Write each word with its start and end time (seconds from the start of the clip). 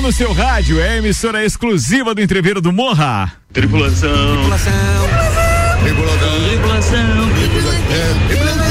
1 0.00 0.02
no 0.02 0.12
seu 0.12 0.32
rádio, 0.32 0.80
é 0.80 0.92
a 0.92 0.96
emissora 0.96 1.44
exclusiva 1.44 2.14
do 2.14 2.22
Entreveiro 2.22 2.58
do 2.60 2.72
Morra. 2.72 3.32
Tripulação. 3.52 4.08
Tripulação. 4.34 4.72
Tripulação. 5.84 7.30
Tripulação. 8.28 8.69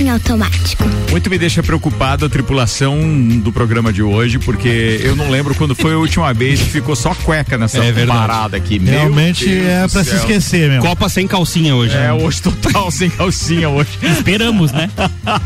Em 0.00 0.08
automático. 0.08 0.84
Muito 1.10 1.28
me 1.28 1.36
deixa 1.36 1.62
preocupado 1.62 2.24
a 2.24 2.28
tripulação 2.28 2.98
do 3.40 3.52
programa 3.52 3.92
de 3.92 4.02
hoje, 4.02 4.38
porque 4.38 4.98
eu 5.04 5.14
não 5.14 5.28
lembro 5.28 5.54
quando 5.54 5.74
foi 5.74 5.92
a 5.92 5.98
última 5.98 6.32
vez 6.32 6.60
que 6.60 6.70
ficou 6.70 6.96
só 6.96 7.14
cueca 7.14 7.58
nessa 7.58 7.76
É 7.78 8.06
parada 8.06 8.56
aqui. 8.56 8.78
Meu 8.78 8.94
Realmente 8.94 9.44
Deus 9.44 9.66
é 9.66 9.86
pra 9.86 10.02
se 10.02 10.16
esquecer 10.16 10.70
mesmo. 10.70 10.82
Copa 10.82 11.10
sem 11.10 11.28
calcinha 11.28 11.76
hoje. 11.76 11.94
É, 11.94 12.10
hoje 12.10 12.40
total 12.40 12.90
sem 12.90 13.10
calcinha 13.10 13.68
hoje. 13.68 13.90
Esperamos, 14.02 14.72
né? 14.72 14.88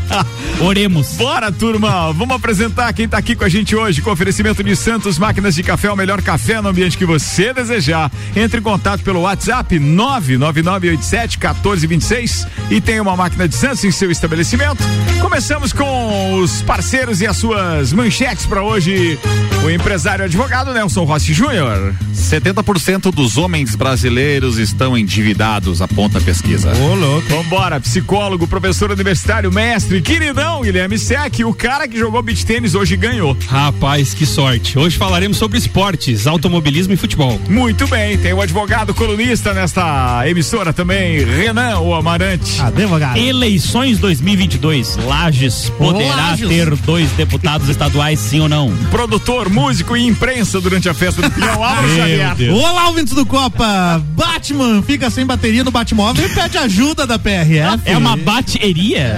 Oremos. 0.61 1.09
Bora, 1.17 1.51
turma! 1.51 2.13
Vamos 2.13 2.37
apresentar 2.37 2.93
quem 2.93 3.05
tá 3.07 3.17
aqui 3.17 3.35
com 3.35 3.43
a 3.43 3.49
gente 3.49 3.75
hoje, 3.75 4.01
com 4.01 4.09
oferecimento 4.09 4.63
de 4.63 4.77
Santos 4.77 5.19
Máquinas 5.19 5.55
de 5.55 5.61
Café, 5.61 5.91
o 5.91 5.95
melhor 5.95 6.21
café 6.21 6.61
no 6.61 6.69
ambiente 6.69 6.97
que 6.97 7.05
você 7.05 7.53
desejar. 7.53 8.09
Entre 8.33 8.61
em 8.61 8.63
contato 8.63 9.03
pelo 9.03 9.19
WhatsApp 9.21 9.77
99987-1426 9.77 12.47
e 12.71 12.79
tem 12.79 13.01
uma 13.01 13.17
máquina 13.17 13.45
de 13.45 13.55
Santos 13.55 13.83
em 13.83 13.91
seu 13.91 14.09
estabelecimento. 14.09 14.36
Começamos 15.19 15.73
com 15.73 16.35
os 16.35 16.61
parceiros 16.61 17.21
e 17.21 17.27
as 17.27 17.37
suas 17.37 17.91
manchetes 17.91 18.45
para 18.45 18.61
hoje. 18.61 19.19
O 19.63 19.69
empresário 19.69 20.25
advogado 20.25 20.73
Nelson 20.73 21.03
Rossi 21.03 21.33
Júnior. 21.33 21.93
70% 22.13 23.11
dos 23.11 23.37
homens 23.37 23.75
brasileiros 23.75 24.57
estão 24.57 24.97
endividados, 24.97 25.81
aponta 25.81 26.19
a 26.19 26.21
pesquisa. 26.21 26.71
Ô, 26.73 26.95
louco. 26.95 27.27
Vambora, 27.29 27.79
psicólogo, 27.79 28.47
professor 28.47 28.91
universitário, 28.91 29.51
mestre, 29.51 30.01
queridão, 30.01 30.61
Guilherme 30.61 30.97
Sec, 30.97 31.39
o 31.45 31.53
cara 31.53 31.87
que 31.87 31.97
jogou 31.97 32.21
beach 32.21 32.45
tênis 32.45 32.75
hoje 32.75 32.95
ganhou. 32.95 33.35
Rapaz, 33.47 34.13
que 34.13 34.25
sorte. 34.25 34.77
Hoje 34.77 34.97
falaremos 34.97 35.37
sobre 35.37 35.57
esportes, 35.57 36.27
automobilismo 36.27 36.93
e 36.93 36.97
futebol. 36.97 37.39
Muito 37.49 37.87
bem, 37.87 38.17
tem 38.17 38.33
o 38.33 38.41
advogado 38.41 38.93
colunista 38.93 39.53
nesta 39.53 40.27
emissora 40.27 40.71
também, 40.71 41.23
Renan 41.23 41.79
o 41.79 41.93
Amarante. 41.93 42.61
Advogado. 42.61 43.17
Eleições 43.17 43.99
2022. 44.35 44.97
Lages 45.05 45.69
poderá 45.77 46.15
Lages. 46.31 46.49
ter 46.49 46.75
dois 46.77 47.09
deputados 47.11 47.69
estaduais, 47.69 48.19
sim 48.19 48.41
ou 48.41 48.49
não? 48.49 48.75
Produtor, 48.91 49.49
músico 49.49 49.95
e 49.95 50.05
imprensa 50.05 50.59
durante 50.59 50.89
a 50.89 50.93
festa 50.93 51.21
do 51.21 51.31
Pinhão, 51.31 51.63
Álvaro 51.63 51.87
Xavier. 51.95 52.53
Olá, 52.53 52.87
ouvintes 52.89 53.13
do 53.13 53.25
Copa! 53.25 54.03
Batman 54.09 54.81
fica 54.81 55.09
sem 55.09 55.25
bateria 55.25 55.63
no 55.63 55.71
Batmóvel 55.71 56.25
e 56.25 56.29
pede 56.29 56.57
ajuda 56.57 57.07
da 57.07 57.17
PRF. 57.17 57.79
É 57.85 57.95
uma 57.95 58.17
bateria? 58.17 59.15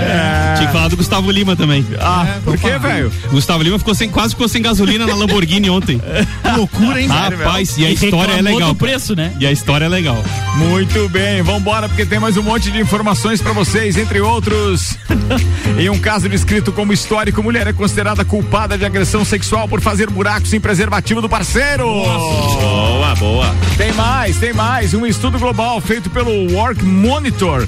Tinha 0.58 0.68
que 0.68 0.74
falar 0.74 0.90
do 0.90 0.98
Gustavo 0.98 1.32
Lima 1.32 1.56
também. 1.56 1.84
Ah, 2.00 2.26
É, 2.28 2.40
por 2.42 2.58
falar. 2.60 2.78
velho? 2.78 3.12
Gustavo 3.32 3.64
Lima 3.64 3.80
ficou 3.80 3.96
sem, 3.96 4.10
quase 4.10 4.36
ficou 4.36 4.48
sem 4.48 4.62
gasolina 4.62 5.08
na 5.08 5.16
Lamborghini 5.16 5.70
ontem. 5.72 6.00
Que 6.44 6.52
loucura, 6.56 7.02
hein? 7.02 7.08
Rapaz, 7.08 7.78
e 7.80 7.86
a 7.86 7.90
história 7.90 8.34
é 8.34 8.42
legal. 8.44 8.76
preço, 8.76 9.16
né? 9.16 9.34
E 9.40 9.48
a 9.48 9.52
história 9.52 9.86
é 9.86 9.90
legal. 9.90 10.24
Muito 10.58 11.10
bem, 11.10 11.42
vambora 11.42 11.90
porque 11.90 12.06
tem 12.06 12.20
mais 12.20 12.38
um 12.38 12.44
monte 12.44 12.70
de 12.70 12.80
informações 12.80 13.42
pra 13.42 13.54
vocês, 13.54 13.98
entre 13.98 14.22
outros. 14.22 14.99
em 15.78 15.90
um 15.90 16.00
caso 16.00 16.28
descrito 16.30 16.72
como 16.72 16.94
histórico, 16.94 17.42
mulher 17.42 17.68
é 17.68 17.74
considerada 17.74 18.24
culpada 18.26 18.78
de 18.78 18.86
agressão 18.86 19.24
sexual 19.24 19.68
por 19.68 19.82
fazer 19.82 20.10
buracos 20.10 20.54
em 20.54 20.60
preservativo 20.60 21.22
do 21.22 21.30
parceiro. 21.30 21.86
Boa, 21.86 23.16
boa. 23.16 23.56
Tem 23.78 23.92
mais, 23.94 24.38
tem 24.38 24.54
mais. 24.54 24.94
Um 24.94 25.06
estudo 25.06 25.40
global 25.40 25.80
feito 25.82 26.10
pelo 26.10 26.52
Work 26.54 26.84
Monitor 26.84 27.68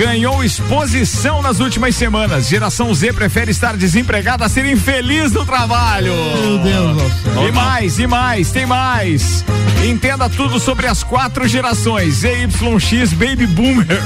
ganhou 0.00 0.42
exposição 0.42 1.42
nas 1.42 1.60
últimas 1.60 1.94
semanas. 1.94 2.48
Geração 2.48 2.94
Z 2.94 3.12
prefere 3.12 3.50
estar 3.50 3.76
desempregada 3.76 4.46
a 4.46 4.48
ser 4.48 4.64
infeliz 4.64 5.30
no 5.30 5.44
trabalho. 5.44 6.14
Meu 6.14 6.58
Deus 6.58 6.96
do 6.96 7.22
céu. 7.22 7.48
E 7.48 7.52
mais, 7.52 7.98
e 7.98 8.06
mais, 8.06 8.50
tem 8.50 8.64
mais. 8.64 9.44
Entenda 9.84 10.26
tudo 10.30 10.58
sobre 10.58 10.86
as 10.86 11.04
quatro 11.04 11.46
gerações 11.46 12.20
ZYX 12.20 13.12
Baby 13.12 13.46
Boomer. 13.46 14.02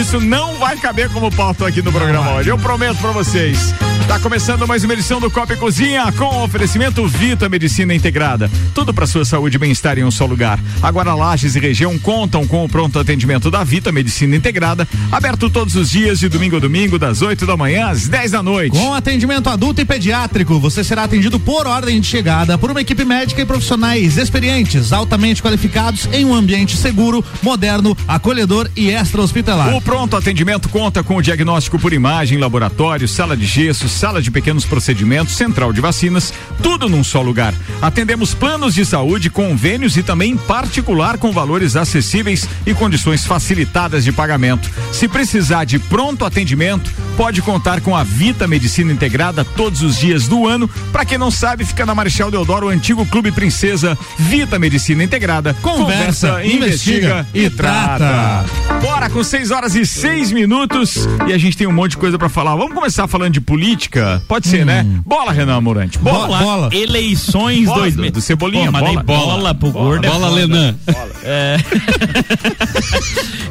Isso 0.00 0.18
não 0.18 0.54
vai 0.54 0.78
caber 0.78 1.10
como 1.10 1.30
pauta 1.30 1.68
aqui 1.68 1.82
no 1.82 1.92
programa 1.92 2.32
hoje. 2.36 2.48
Eu 2.48 2.56
prometo 2.56 2.96
pra 2.96 3.10
vocês. 3.10 3.74
Tá 4.06 4.20
começando 4.20 4.68
mais 4.68 4.84
uma 4.84 4.92
edição 4.92 5.18
do 5.18 5.30
Copa 5.30 5.54
e 5.54 5.56
Cozinha 5.56 6.12
com 6.12 6.26
o 6.26 6.44
oferecimento 6.44 7.06
Vita 7.08 7.48
Medicina 7.48 7.94
Integrada. 7.94 8.50
Tudo 8.74 8.92
pra 8.92 9.06
sua 9.06 9.24
saúde 9.24 9.56
e 9.56 9.58
bem-estar 9.58 9.98
em 9.98 10.04
um 10.04 10.10
só 10.10 10.26
lugar. 10.26 10.60
Agora 10.82 11.14
Lages 11.14 11.56
e 11.56 11.58
região 11.58 11.98
contam 11.98 12.46
com 12.46 12.64
o 12.64 12.68
pronto 12.68 12.98
atendimento 12.98 13.50
da 13.50 13.64
Vita 13.64 13.90
Medicina 13.90 14.36
Integrada, 14.36 14.86
aberto 15.10 15.33
todos 15.36 15.74
os 15.74 15.90
dias 15.90 16.18
de 16.20 16.28
domingo 16.28 16.56
a 16.56 16.60
domingo 16.60 16.98
das 16.98 17.20
8 17.20 17.44
da 17.44 17.56
manhã 17.56 17.88
às 17.88 18.06
10 18.06 18.30
da 18.30 18.42
noite. 18.42 18.78
Com 18.78 18.94
atendimento 18.94 19.50
adulto 19.50 19.80
e 19.80 19.84
pediátrico, 19.84 20.60
você 20.60 20.84
será 20.84 21.04
atendido 21.04 21.40
por 21.40 21.66
ordem 21.66 22.00
de 22.00 22.06
chegada 22.06 22.56
por 22.56 22.70
uma 22.70 22.80
equipe 22.80 23.04
médica 23.04 23.42
e 23.42 23.44
profissionais 23.44 24.16
experientes, 24.16 24.92
altamente 24.92 25.42
qualificados 25.42 26.08
em 26.12 26.24
um 26.24 26.34
ambiente 26.34 26.76
seguro, 26.76 27.24
moderno, 27.42 27.96
acolhedor 28.06 28.70
e 28.76 28.90
extra-hospitalar. 28.90 29.74
O 29.74 29.80
pronto 29.80 30.16
atendimento 30.16 30.68
conta 30.68 31.02
com 31.02 31.16
o 31.16 31.22
diagnóstico 31.22 31.78
por 31.78 31.92
imagem, 31.92 32.38
laboratório, 32.38 33.08
sala 33.08 33.36
de 33.36 33.44
gesso, 33.44 33.88
sala 33.88 34.22
de 34.22 34.30
pequenos 34.30 34.64
procedimentos, 34.64 35.36
central 35.36 35.72
de 35.72 35.80
vacinas, 35.80 36.32
tudo 36.62 36.88
num 36.88 37.02
só 37.02 37.20
lugar. 37.20 37.52
Atendemos 37.82 38.32
planos 38.32 38.74
de 38.74 38.86
saúde, 38.86 39.28
convênios 39.30 39.96
e 39.96 40.02
também 40.02 40.36
particular 40.36 41.18
com 41.18 41.32
valores 41.32 41.76
acessíveis 41.76 42.48
e 42.64 42.72
condições 42.72 43.26
facilitadas 43.26 44.04
de 44.04 44.12
pagamento. 44.12 44.70
Se 44.92 45.08
precisar 45.08 45.23
de 45.66 45.78
pronto 45.78 46.24
atendimento, 46.24 46.92
pode 47.16 47.40
contar 47.40 47.80
com 47.80 47.96
a 47.96 48.04
Vita 48.04 48.46
Medicina 48.46 48.92
Integrada 48.92 49.42
todos 49.44 49.80
os 49.82 49.98
dias 49.98 50.28
do 50.28 50.46
ano. 50.46 50.68
Para 50.92 51.04
quem 51.04 51.16
não 51.16 51.30
sabe, 51.30 51.64
fica 51.64 51.86
na 51.86 51.94
Marechal 51.94 52.30
Deodoro, 52.30 52.66
o 52.66 52.68
antigo 52.68 53.06
Clube 53.06 53.32
Princesa, 53.32 53.96
Vita 54.18 54.58
Medicina 54.58 55.02
Integrada. 55.02 55.54
Conversa, 55.62 56.44
investiga 56.44 57.26
e 57.32 57.48
trata. 57.48 58.44
Bora 58.82 59.08
com 59.08 59.24
6 59.24 59.50
horas 59.50 59.74
e 59.74 59.86
6 59.86 60.30
minutos 60.30 61.08
e 61.26 61.32
a 61.32 61.38
gente 61.38 61.56
tem 61.56 61.66
um 61.66 61.72
monte 61.72 61.92
de 61.92 61.96
coisa 61.96 62.18
pra 62.18 62.28
falar. 62.28 62.54
Vamos 62.54 62.74
começar 62.74 63.08
falando 63.08 63.32
de 63.32 63.40
política? 63.40 64.22
Pode 64.28 64.46
ser, 64.46 64.66
né? 64.66 64.86
Bola, 65.06 65.32
Renan 65.32 65.60
Morante. 65.62 65.98
Bola. 65.98 66.26
Bola. 66.26 66.38
bola. 66.38 66.68
Eleições 66.72 67.64
Bola 67.64 67.80
2000. 67.82 68.04
do- 68.04 68.10
do 68.14 68.20
Cebolinha, 68.20 68.70
Pô, 68.70 68.78
bola. 68.78 69.02
bola, 69.02 69.54
pro 69.54 69.70
gordo. 69.70 70.04
é 70.06 70.10
Bola 70.10 70.28
foda. 70.28 70.40
Lenan. 70.40 70.74
É. 71.22 71.56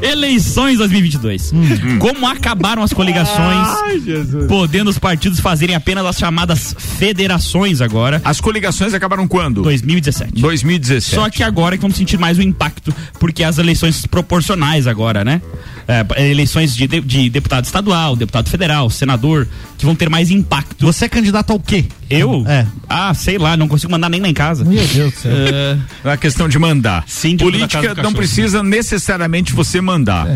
Eleições 0.02 0.78
2022. 0.78 1.52
Como 1.98 2.26
acabaram 2.26 2.82
as 2.82 2.92
coligações, 2.92 3.68
Ai, 3.84 4.00
Jesus. 4.00 4.46
podendo 4.46 4.90
os 4.90 4.98
partidos 4.98 5.40
fazerem 5.40 5.74
apenas 5.74 6.04
as 6.06 6.16
chamadas 6.18 6.74
federações 6.78 7.80
agora, 7.80 8.20
As 8.24 8.40
coligações 8.40 8.94
acabaram 8.94 9.26
quando? 9.28 9.62
2017. 9.62 10.40
2017. 10.40 11.14
Só 11.14 11.30
que 11.30 11.42
agora 11.42 11.74
é 11.74 11.78
que 11.78 11.82
vamos 11.82 11.96
sentir 11.96 12.18
mais 12.18 12.38
o 12.38 12.42
impacto, 12.42 12.94
porque 13.18 13.42
as 13.44 13.58
eleições 13.58 14.06
proporcionais 14.06 14.86
agora, 14.86 15.24
né? 15.24 15.40
É, 15.86 16.30
eleições 16.30 16.74
de, 16.74 16.86
de- 16.86 17.00
de 17.02 17.28
deputado 17.28 17.64
estadual, 17.66 18.16
deputado 18.16 18.48
federal, 18.48 18.88
senador, 18.88 19.46
que 19.76 19.84
vão 19.84 19.94
ter 19.94 20.08
mais 20.08 20.30
impacto. 20.30 20.86
Você 20.86 21.04
é 21.04 21.08
candidato 21.08 21.50
ao 21.52 21.60
quê? 21.60 21.84
Eu? 22.10 22.44
É. 22.46 22.66
Ah, 22.88 23.12
sei 23.14 23.38
lá, 23.38 23.56
não 23.56 23.68
consigo 23.68 23.90
mandar 23.92 24.08
nem 24.08 24.20
lá 24.20 24.28
em 24.28 24.34
casa. 24.34 24.64
Meu 24.64 24.86
Deus 24.86 25.12
do 25.12 25.18
céu. 25.18 25.32
É, 25.32 25.78
É 26.04 26.08
uma 26.08 26.16
questão 26.16 26.48
de 26.48 26.58
mandar. 26.58 27.04
Sim, 27.06 27.36
de 27.36 27.44
na 27.44 27.50
Política 27.50 27.94
não 28.02 28.12
precisa 28.12 28.62
necessariamente 28.62 29.52
você 29.52 29.80
mandar. 29.80 30.26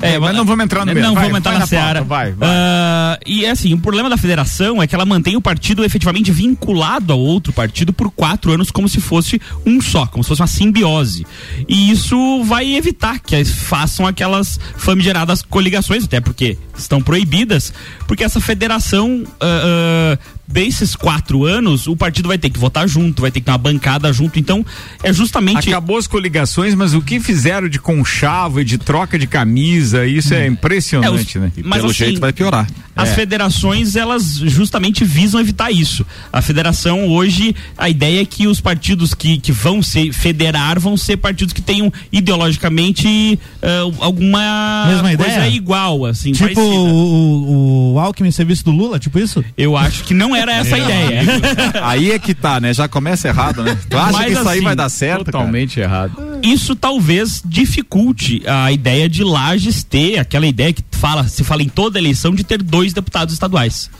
É, 0.00 0.18
mas 0.18 0.36
não 0.36 0.44
vamos 0.44 0.64
entrar 0.64 0.84
no 0.84 0.92
meio. 0.92 1.06
Não 1.06 1.14
Vai, 1.14 1.24
vamos 1.24 1.38
entrar 1.38 1.52
vai 1.52 1.60
na, 1.60 1.66
seara. 1.66 2.00
pauta, 2.00 2.08
Vai, 2.08 2.32
vai. 2.32 2.48
Ah, 2.50 3.18
e 3.24 3.44
é 3.44 3.50
assim, 3.50 3.72
o 3.72 3.78
problema 3.78 4.10
da 4.10 4.16
federação 4.18 4.82
é 4.82 4.86
que 4.86 4.94
ela 4.94 5.06
mantém 5.06 5.34
o 5.36 5.40
partido 5.40 5.82
efetivamente 5.84 6.30
vinculado 6.30 7.12
ao 7.12 7.18
outro 7.18 7.52
partido 7.52 7.92
por 7.92 8.10
quatro 8.10 8.52
anos 8.52 8.70
como 8.70 8.88
se 8.88 9.00
fosse 9.00 9.40
um 9.64 9.80
só, 9.80 10.06
como 10.06 10.22
se 10.22 10.28
fosse 10.28 10.42
uma 10.42 10.46
simbiose. 10.48 11.24
E 11.68 11.90
isso 11.90 12.42
vai 12.44 12.74
evitar 12.74 13.18
que 13.18 13.34
eles 13.34 13.50
façam 13.50 14.06
aquelas 14.06 14.58
famigeradas 14.76 15.40
coligações, 15.40 16.04
até 16.04 16.20
porque 16.20 16.58
estão 16.76 17.00
proibidas, 17.00 17.72
porque 18.06 18.24
essa 18.24 18.40
federação 18.40 19.24
ah, 19.40 20.16
ah, 20.16 20.18
desses 20.46 20.94
quatro 20.94 21.44
anos, 21.44 21.86
o 21.86 21.96
partido 21.96 22.28
vai 22.28 22.38
ter 22.38 22.50
que 22.50 22.58
votar 22.58 22.86
junto, 22.88 23.22
vai 23.22 23.30
ter 23.30 23.40
que 23.40 23.46
ter 23.46 23.50
uma 23.52 23.58
bancada 23.58 24.12
junto. 24.12 24.38
Então, 24.38 24.64
é 25.02 25.12
justamente. 25.12 25.68
Acabou 25.68 25.96
as 25.96 26.06
coligações, 26.06 26.74
mas 26.74 26.94
o 26.94 27.00
que 27.00 27.18
fizeram 27.20 27.68
de 27.68 27.78
conchavo 27.78 28.60
e 28.60 28.64
de 28.64 28.78
troca 28.78 29.18
de 29.18 29.26
camisa, 29.26 30.06
isso 30.06 30.34
é 30.34 30.46
impressionante, 30.46 31.36
É, 31.36 31.40
os- 31.40 31.44
né? 31.46 31.52
E 31.56 31.62
Mas 31.62 31.78
pelo 31.80 31.90
assim, 31.90 31.98
jeito 32.04 32.20
vai 32.20 32.32
piorar. 32.32 32.66
As 32.96 33.08
É. 33.08 33.14
federações, 33.14 33.96
elas 33.96 34.36
justamente 34.36 35.04
visam 35.04 35.40
evitar 35.40 35.70
isso. 35.72 36.06
A 36.32 36.40
federação 36.40 37.08
hoje, 37.08 37.54
a 37.76 37.88
ideia 37.90 38.20
é 38.22 38.24
que 38.24 38.46
os 38.46 38.60
partidos 38.60 39.14
que, 39.14 39.38
que 39.38 39.50
vão 39.50 39.82
ser 39.82 40.12
federar 40.12 40.78
vão 40.78 40.96
ser 40.96 41.16
partidos 41.16 41.52
que 41.52 41.60
tenham 41.60 41.92
ideologicamente 42.12 43.38
ah, 43.62 43.90
alguma 43.98 44.84
Mesma 44.86 45.16
coisa 45.16 45.32
ideia? 45.38 45.48
igual, 45.48 46.04
assim, 46.04 46.32
Tipo 46.32 46.60
o, 46.60 47.92
o, 47.92 47.92
o 47.94 47.98
Alckmin 47.98 48.30
serviço 48.30 48.64
do 48.64 48.70
Lula, 48.70 48.98
tipo 48.98 49.18
isso? 49.18 49.44
Eu 49.56 49.76
acho 49.76 50.04
que 50.04 50.14
não 50.14 50.33
era 50.34 50.54
essa 50.54 50.76
a 50.76 50.78
ideia. 50.78 51.22
Aí 51.82 52.12
é 52.12 52.18
que 52.18 52.34
tá, 52.34 52.60
né? 52.60 52.72
Já 52.72 52.88
começa 52.88 53.28
errado, 53.28 53.62
né? 53.62 53.76
Tu 53.88 53.96
acha 53.96 54.12
Mas 54.12 54.26
que 54.26 54.32
isso 54.32 54.48
aí 54.48 54.56
assim, 54.56 54.64
vai 54.64 54.76
dar 54.76 54.88
certo? 54.88 55.24
cara? 55.24 55.38
Totalmente 55.38 55.80
errado. 55.80 56.12
Isso 56.42 56.74
talvez 56.76 57.42
dificulte 57.44 58.42
a 58.46 58.70
ideia 58.70 59.08
de 59.08 59.24
Lages 59.24 59.82
ter 59.82 60.18
aquela 60.18 60.46
ideia 60.46 60.72
que 60.72 60.82
fala, 60.92 61.26
se 61.28 61.42
fala 61.44 61.62
em 61.62 61.68
toda 61.68 61.98
eleição 61.98 62.34
de 62.34 62.44
ter 62.44 62.62
dois 62.62 62.92
deputados 62.92 63.34
estaduais. 63.34 63.90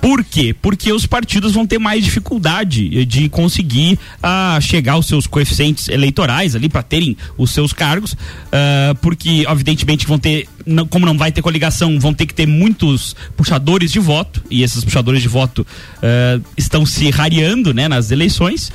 Por 0.00 0.24
quê? 0.24 0.54
Porque 0.60 0.92
os 0.92 1.06
partidos 1.06 1.52
vão 1.52 1.66
ter 1.66 1.78
mais 1.78 2.04
dificuldade 2.04 3.04
de 3.04 3.28
conseguir 3.28 3.98
ah, 4.22 4.58
chegar 4.60 4.94
aos 4.94 5.06
seus 5.06 5.26
coeficientes 5.26 5.88
eleitorais 5.88 6.54
ali 6.56 6.68
para 6.68 6.82
terem 6.82 7.16
os 7.38 7.50
seus 7.50 7.72
cargos, 7.72 8.16
ah, 8.52 8.94
porque 9.00 9.44
evidentemente 9.48 10.06
vão 10.06 10.18
ter, 10.18 10.48
não- 10.66 10.86
como 10.86 11.06
não 11.06 11.16
vai 11.16 11.30
ter 11.32 11.42
coligação, 11.42 11.98
vão 11.98 12.12
ter 12.14 12.26
que 12.26 12.34
ter 12.34 12.46
muitos 12.46 13.14
puxadores 13.36 13.90
de 13.92 13.98
voto 13.98 14.42
e 14.50 14.62
esses 14.62 14.84
puxadores 14.84 15.22
de 15.22 15.28
voto 15.28 15.66
ah, 16.02 16.40
estão 16.56 16.84
se 16.86 17.10
rareando, 17.10 17.72
né, 17.74 17.88
nas 17.88 18.10
eleições 18.10 18.70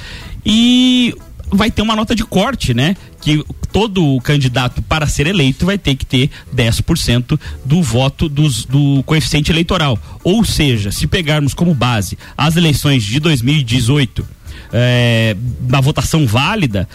e 0.45 1.13
vai 1.53 1.69
ter 1.69 1.81
uma 1.81 1.95
nota 1.95 2.15
de 2.15 2.23
corte, 2.23 2.73
né? 2.73 2.95
Que 3.21 3.43
todo 3.71 4.19
candidato 4.21 4.81
para 4.81 5.07
ser 5.07 5.27
eleito 5.27 5.65
vai 5.65 5.77
ter 5.77 5.95
que 5.95 6.05
ter 6.05 6.29
10% 6.55 7.39
do 7.63 7.81
voto 7.81 8.27
dos, 8.27 8.65
do 8.65 9.03
coeficiente 9.03 9.51
eleitoral. 9.51 9.97
Ou 10.23 10.43
seja, 10.43 10.91
se 10.91 11.07
pegarmos 11.07 11.53
como 11.53 11.73
base 11.73 12.17
as 12.37 12.55
eleições 12.57 13.03
de 13.03 13.19
2018 13.19 14.27
eh, 14.73 15.35
na 15.67 15.79
votação 15.79 16.25
válida, 16.25 16.87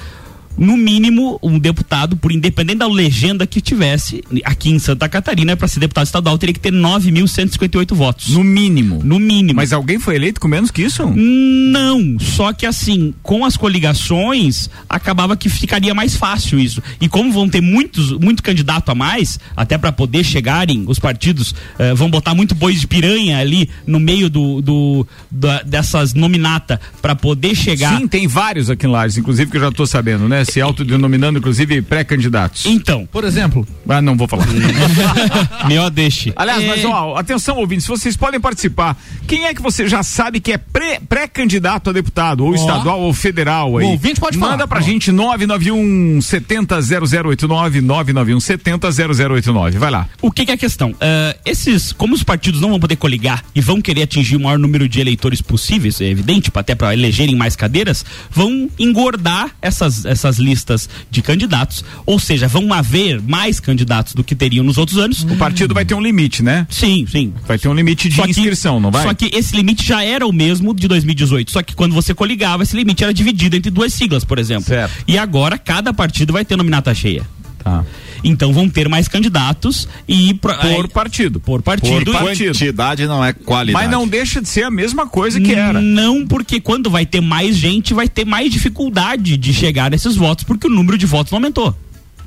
no 0.57 0.77
mínimo, 0.77 1.39
um 1.43 1.59
deputado, 1.59 2.17
por 2.17 2.33
independente 2.33 2.79
da 2.79 2.87
legenda 2.89 3.47
que 3.47 3.61
tivesse, 3.61 4.23
aqui 4.45 4.71
em 4.71 4.79
Santa 4.79 5.09
Catarina, 5.09 5.57
para 5.57 5.69
ser 5.69 5.81
deputado 5.81 6.07
estadual, 6.07 6.39
teria 6.39 6.53
que 6.55 6.61
ter 6.61 6.73
9.158 6.73 7.95
votos. 7.95 8.29
No 8.31 8.43
mínimo. 8.45 9.01
No 9.05 9.19
mínimo. 9.19 9.57
Mas 9.57 9.73
alguém 9.73 9.99
foi 9.99 10.17
eleito 10.17 10.41
com 10.41 10.49
menos 10.49 10.71
que 10.71 10.83
isso? 10.83 11.07
Não, 11.15 12.17
só 12.19 12.53
que 12.53 12.67
assim, 12.67 13.15
com 13.23 13.45
as 13.45 13.57
coligações, 13.57 14.69
acabava 14.89 15.37
que 15.37 15.49
ficaria 15.49 15.95
mais 15.95 16.15
fácil 16.17 16.59
isso. 16.59 16.83
E 17.01 17.09
como 17.09 17.33
vão 17.33 17.49
ter 17.49 17.61
muitos, 17.61 18.13
muito 18.13 18.43
candidato 18.43 18.91
a 18.91 18.95
mais, 18.95 19.39
até 19.57 19.77
para 19.79 19.93
poder 19.93 20.25
chegarem, 20.25 20.85
os 20.87 20.99
partidos 20.99 21.55
eh, 21.79 21.95
vão 21.95 22.11
botar 22.11 22.35
muito 22.35 22.55
bois 22.55 22.81
de 22.81 22.87
piranha 22.87 23.39
ali 23.39 23.69
no 23.87 23.99
meio 24.01 24.29
do, 24.31 24.61
do 24.63 25.07
da- 25.31 25.63
dessas 25.63 26.15
nominata 26.15 26.81
para 27.03 27.15
poder 27.15 27.55
chegar. 27.55 27.99
Sim, 27.99 28.07
tem 28.09 28.27
vários 28.27 28.71
aqui 28.71 28.87
em 28.87 28.91
Lages, 28.91 29.19
inclusive 29.19 29.51
que 29.51 29.57
eu 29.57 29.61
já 29.61 29.71
tô 29.73 29.87
sabendo, 29.87 30.29
né? 30.29 30.45
Se 30.47 30.61
autodenominando, 30.61 31.39
inclusive, 31.39 31.83
pré-candidatos. 31.83 32.65
Então, 32.67 33.07
Por 33.11 33.25
exemplo, 33.25 33.67
Ah, 33.89 34.01
não 34.01 34.17
vou 34.17 34.27
falar. 34.29 34.47
Meu 35.67 35.89
deixe. 35.91 36.33
Aliás, 36.37 36.65
mas 36.67 36.85
ó, 36.85 37.17
atenção, 37.17 37.57
ouvintes, 37.59 37.87
vocês 37.87 38.17
podem 38.17 38.41
participar. 38.41 38.97
Quem 39.27 39.47
é 39.47 39.55
que 39.55 39.61
você 39.63 39.89
já 39.89 40.03
sabe 40.03 40.41
que 40.41 40.53
é 40.53 40.59
pré- 40.59 41.01
pré-candidato 41.09 41.91
a 41.91 41.93
deputado, 41.93 42.45
ou 42.45 42.55
estadual 42.55 43.01
ou 43.01 43.13
federal 43.13 43.77
aí? 43.79 43.85
O 43.87 43.91
ouvinte 43.91 44.21
pode 44.21 44.39
falar. 44.39 44.53
Manda 44.53 44.69
pra 44.69 44.79
Ó. 44.79 44.83
gente 44.83 45.11
991 45.13 46.21
70 46.21 46.81
0089 46.83 47.81
991 47.81 48.41
70 48.41 48.91
0089. 48.93 49.79
Vai 49.79 49.91
lá. 49.91 50.09
O 50.23 50.31
que, 50.31 50.45
que 50.45 50.51
é 50.51 50.55
a 50.55 50.59
questão? 50.59 50.95
Ah, 51.01 51.37
esses, 51.45 51.93
como 51.93 52.15
os 52.15 52.23
partidos 52.23 52.61
não 52.61 52.71
vão 52.71 52.81
poder 52.81 52.97
coligar 52.97 53.43
e 53.55 53.61
vão 53.61 53.81
querer 53.81 54.03
atingir 54.03 54.37
o 54.37 54.41
maior 54.41 54.59
número 54.59 54.89
de 54.89 55.01
eleitores 55.01 55.41
possíveis, 55.43 56.01
é 56.01 56.07
evidente, 56.07 56.51
até 56.55 56.75
para 56.75 56.93
elegerem 56.95 57.35
mais 57.37 57.55
cadeiras, 57.57 58.05
vão 58.31 58.69
engordar 58.79 59.51
essas, 59.61 60.05
essas 60.05 60.36
listas 60.39 60.89
de 61.11 61.23
candidatos. 61.23 61.85
Ou 62.05 62.19
seja, 62.19 62.49
vão 62.49 62.73
haver 62.73 63.21
mais 63.23 63.61
candidatos 63.61 64.15
do 64.15 64.23
que 64.25 64.35
teriam 64.35 64.65
nos 64.65 64.79
outros 64.79 64.99
anos. 64.99 65.23
O 65.23 65.37
partido 65.37 65.75
vai 65.75 65.85
ter 65.85 65.95
um 65.95 66.01
limite, 66.01 66.43
né? 66.43 66.67
Sim, 66.71 67.07
sim. 67.11 67.33
Vai 67.47 67.59
ter 67.59 67.69
um 67.69 67.75
limite 67.75 68.09
de 68.09 68.17
Só 68.17 68.23
que- 68.25 68.31
inscrição, 68.31 68.81
não 68.81 68.91
vai? 68.91 69.03
Só 69.05 69.15
que 69.15 69.31
esse 69.35 69.55
limite 69.57 69.87
já 69.87 70.03
era 70.05 70.27
o 70.27 70.33
mesmo 70.33 70.75
de 70.75 70.87
2018. 70.89 71.51
Só 71.51 71.63
que 71.63 71.75
quando 71.75 71.95
você 71.95 72.15
coligava, 72.15 72.63
esse 72.63 72.77
limite 72.77 73.03
era 73.05 73.13
dividido 73.15 73.57
entre 73.57 73.71
duas 73.71 73.93
siglas, 73.93 74.25
por 74.25 74.39
exemplo. 74.39 74.65
Certo. 74.67 74.93
E 75.07 75.17
agora 75.19 75.59
cada 75.59 75.93
partido 75.93 76.33
vai 76.33 76.45
ter 76.45 76.57
nominata 76.57 76.95
cheia. 76.95 77.23
Tá. 77.63 77.85
Então 78.29 78.53
vão 78.53 78.69
ter 78.69 78.89
mais 78.89 79.07
candidatos 79.09 79.89
e 80.09 80.35
Por 80.35 80.51
aí- 80.51 80.59
partido. 80.89 81.41
por 81.41 81.63
partido. 81.63 82.05
Por 82.05 82.13
partido. 82.13 82.13
Quantidade 82.53 83.07
não 83.07 83.25
é 83.25 83.33
qualidade. 83.33 83.85
Mas 83.85 83.91
não 83.91 84.07
deixa 84.07 84.43
de 84.43 84.49
ser 84.49 84.65
a 84.65 84.71
mesma 84.71 85.07
coisa 85.07 85.41
que 85.41 85.53
era. 85.55 85.81
Não, 85.81 86.27
porque 86.27 86.61
quando 86.61 86.91
vai 86.91 87.07
ter 87.07 87.21
mais 87.21 87.57
gente, 87.57 87.95
vai 87.95 88.09
ter 88.09 88.25
mais 88.25 88.51
dificuldade 88.51 89.37
de 89.37 89.55
chegar 89.55 89.91
nesses 89.91 90.17
votos, 90.17 90.45
porque 90.45 90.67
o 90.67 90.71
número 90.71 90.99
de 90.99 91.07
votos 91.07 91.31
não 91.31 91.39
aumentou. 91.39 91.75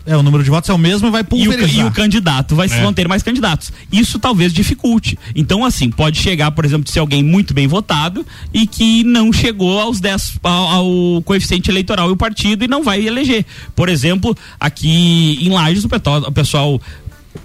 É, 0.09 0.17
o 0.17 0.23
número 0.23 0.43
de 0.43 0.49
votos 0.49 0.69
é 0.69 0.73
o 0.73 0.77
mesmo 0.77 1.07
e 1.07 1.11
vai 1.11 1.21
E 1.21 1.23
o, 1.23 1.25
pulverizar. 1.25 1.85
e 1.85 1.87
o 1.87 1.91
candidato 1.91 2.55
vai 2.55 2.67
vão 2.67 2.91
ter 2.91 3.07
mais 3.07 3.21
candidatos. 3.21 3.71
Isso 3.91 4.17
talvez 4.17 4.51
dificulte. 4.51 5.17
Então, 5.35 5.63
assim, 5.63 5.89
pode 5.91 6.19
chegar, 6.19 6.49
por 6.51 6.65
exemplo, 6.65 6.83
de 6.83 6.91
ser 6.91 6.99
alguém 6.99 7.23
muito 7.23 7.53
bem 7.53 7.67
votado 7.67 8.25
e 8.53 8.65
que 8.65 9.03
não 9.03 9.31
chegou 9.31 9.79
aos 9.79 9.99
10 9.99 10.39
ao, 10.41 10.67
ao 10.67 11.21
coeficiente 11.21 11.69
eleitoral 11.69 12.09
e 12.09 12.13
o 12.13 12.17
partido 12.17 12.63
e 12.65 12.67
não 12.67 12.83
vai 12.83 13.05
eleger. 13.05 13.45
Por 13.75 13.87
exemplo, 13.87 14.35
aqui 14.59 15.37
em 15.41 15.49
Lages, 15.49 15.85
o 15.85 16.31
pessoal 16.31 16.81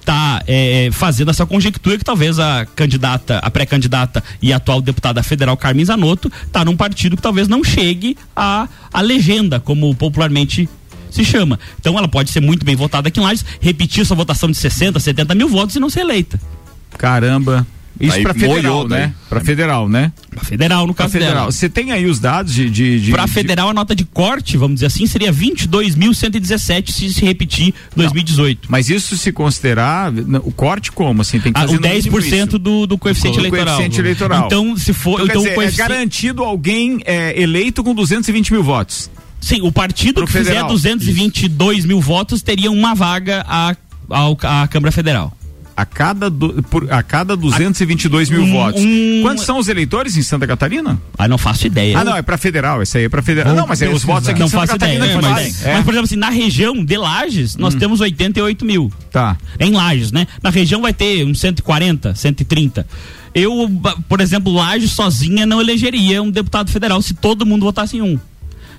tá 0.05 0.43
é, 0.46 0.88
fazendo 0.93 1.31
essa 1.31 1.46
conjectura 1.46 1.99
que 1.99 2.05
talvez 2.05 2.38
a 2.38 2.67
candidata, 2.75 3.38
a 3.38 3.50
pré-candidata 3.50 4.22
e 4.40 4.52
atual 4.52 4.81
deputada 4.81 5.22
federal 5.22 5.56
Carmen 5.56 5.84
Zanotto 5.84 6.31
tá 6.52 6.64
num 6.64 6.76
partido 6.76 7.17
que 7.17 7.22
talvez 7.22 7.49
não 7.49 7.62
chegue 7.62 8.17
à, 8.34 8.69
à 8.93 9.00
legenda, 9.00 9.60
como 9.60 9.94
popularmente 9.94 10.69
se 11.14 11.25
chama. 11.25 11.58
Então 11.81 11.96
ela 11.99 12.08
pode 12.08 12.31
ser 12.31 12.40
muito 12.40 12.64
bem 12.64 12.76
votada 12.76 13.08
aqui 13.08 13.20
em 13.20 13.22
Lages, 13.22 13.44
repetir 13.61 14.05
sua 14.05 14.16
votação 14.16 14.50
de 14.50 14.56
60, 14.56 14.99
70 15.00 15.34
mil 15.34 15.49
votos 15.49 15.76
e 15.76 15.81
não 15.81 15.88
ser 15.90 16.00
eleita. 16.00 16.40
Caramba. 16.99 17.66
Isso 18.00 18.12
Aí 18.16 18.22
pra 18.25 18.34
federal, 18.34 18.55
molhou, 18.56 18.88
né? 18.88 18.99
daí. 19.06 19.12
Pra 19.28 19.40
federal, 19.40 19.88
né? 19.88 20.12
Pra 20.28 20.43
federal, 20.43 20.84
no 20.84 20.93
Pra 20.93 21.05
caso 21.05 21.12
federal. 21.12 21.34
dela. 21.34 21.52
Você 21.52 21.69
tem 21.69 21.93
aí 21.93 22.06
os 22.06 22.19
dados 22.19 22.52
de. 22.52 22.69
de, 22.69 23.00
de 23.00 23.12
Pra 23.12 23.25
de- 23.25 23.31
federal, 23.31 23.69
a 23.69 23.72
nota 23.72 23.94
de 23.94 24.05
corte, 24.05 24.56
vamos 24.56 24.75
dizer 24.75 24.87
assim, 24.87 25.06
seria 25.06 25.32
22.117 25.32 26.90
se 26.90 27.12
se 27.12 27.25
repetir 27.25 27.72
2018. 27.96 28.67
Mas 28.69 28.90
isso 28.90 29.17
se 29.17 29.31
considerar. 29.31 30.12
O 30.43 30.50
corte 30.50 30.90
como? 30.90 31.22
Assim, 31.22 31.38
tem 31.38 31.52
que 31.52 31.58
Ah, 31.58 31.62
fazer 31.62 31.76
o 31.76 31.81
no 31.81 31.88
mínimo 31.88 32.17
10% 32.19 32.49
isso. 32.49 32.58
do, 32.58 32.87
do 32.87 32.99
coeficiente 32.99 33.34
Do 33.38 33.43
eleitoral. 33.46 33.76
coeficiente 33.76 34.00
eleitoral. 34.00 34.46
Então, 34.46 34.76
se 34.76 34.93
for. 34.93 35.20
Então, 35.22 35.26
quer 35.26 35.31
Então, 35.31 35.40
o 35.40 35.44
dizer, 35.44 35.52
é 35.52 35.55
coeficiente- 35.55 35.88
garantido 35.88 36.43
alguém 36.43 37.00
é, 37.05 37.40
eleito 37.40 37.84
com 37.84 37.94
220 37.94 38.52
mil 38.52 38.62
votos. 38.64 39.08
Sim, 39.44 39.61
o 39.62 39.70
partido 39.70 40.14
Pro 40.14 40.26
que 40.26 40.32
fizer 40.32 40.44
federal. 40.50 40.69
222 40.69 41.85
mil 41.85 42.00
votos 42.00 42.41
teria 42.43 42.70
uma 42.70 42.94
vaga 42.94 43.44
à, 43.46 43.76
ao- 44.08 44.38
à 44.43 44.67
Câmara 44.69 44.91
Federal. 44.91 45.37
A 45.76 45.85
cada, 45.85 46.31
du- 46.31 46.62
por, 46.70 46.91
a 46.93 47.02
cada 47.02 47.37
222 47.37 48.31
mil 48.31 48.43
Um- 48.44 48.52
votos. 48.52 48.81
um- 48.81 49.23
Quantos 49.23 49.44
são 49.44 49.58
os 49.58 49.67
eleitores 49.69 50.17
em 50.17 50.23
Santa 50.23 50.46
Catarina? 50.46 50.99
Ah, 51.19 51.26
não 51.26 51.37
faço 51.37 51.67
ideia. 51.67 51.99
Ah, 51.99 52.05
não, 52.05 52.17
é 52.17 52.23
pra 52.23 52.38
federal. 52.38 52.81
Essa 52.81 52.99
aí 52.99 53.05
é 53.05 53.08
pra 53.08 53.20
federal. 53.20 53.52
Vou 53.52 53.61
não, 53.61 53.67
mas 53.69 53.82
é 53.82 53.88
os 53.88 54.05
votos 54.05 54.29
aqui 54.29 54.38
não 54.38 54.46
em 54.46 54.50
Santa 54.50 54.67
faço 54.69 54.76
ideia. 54.76 54.99
Catarina 55.00 55.19
É, 55.19 55.20
que 55.20 55.35
mas. 55.35 55.67
É. 55.67 55.75
mas, 55.75 55.85
por 55.85 55.91
exemplo, 55.93 56.05
assim, 56.05 56.17
na 56.17 56.31
região 56.31 56.85
de 56.85 56.96
Lages, 56.96 57.56
nós 57.56 57.75
temos 57.75 58.00
88 58.00 58.64
mil. 58.64 58.91
Tá. 59.11 59.37
Em 59.58 59.73
Lages, 59.73 60.12
né? 60.12 60.29
Na 60.41 60.50
região 60.50 60.81
vai 60.81 60.93
ter 60.94 61.24
uns 61.27 61.41
140, 61.41 62.15
130. 62.15 62.86
Eu, 63.34 63.69
por 64.08 64.20
exemplo, 64.20 64.53
Lages 64.55 64.93
sozinha 64.93 65.44
não 65.44 65.60
elegeria 65.60 66.22
um 66.22 66.31
deputado 66.31 66.70
federal 66.70 67.03
se 67.03 67.15
todo 67.15 67.44
mundo 67.44 67.63
votasse 67.65 67.96
em 67.96 68.01
um. 68.01 68.17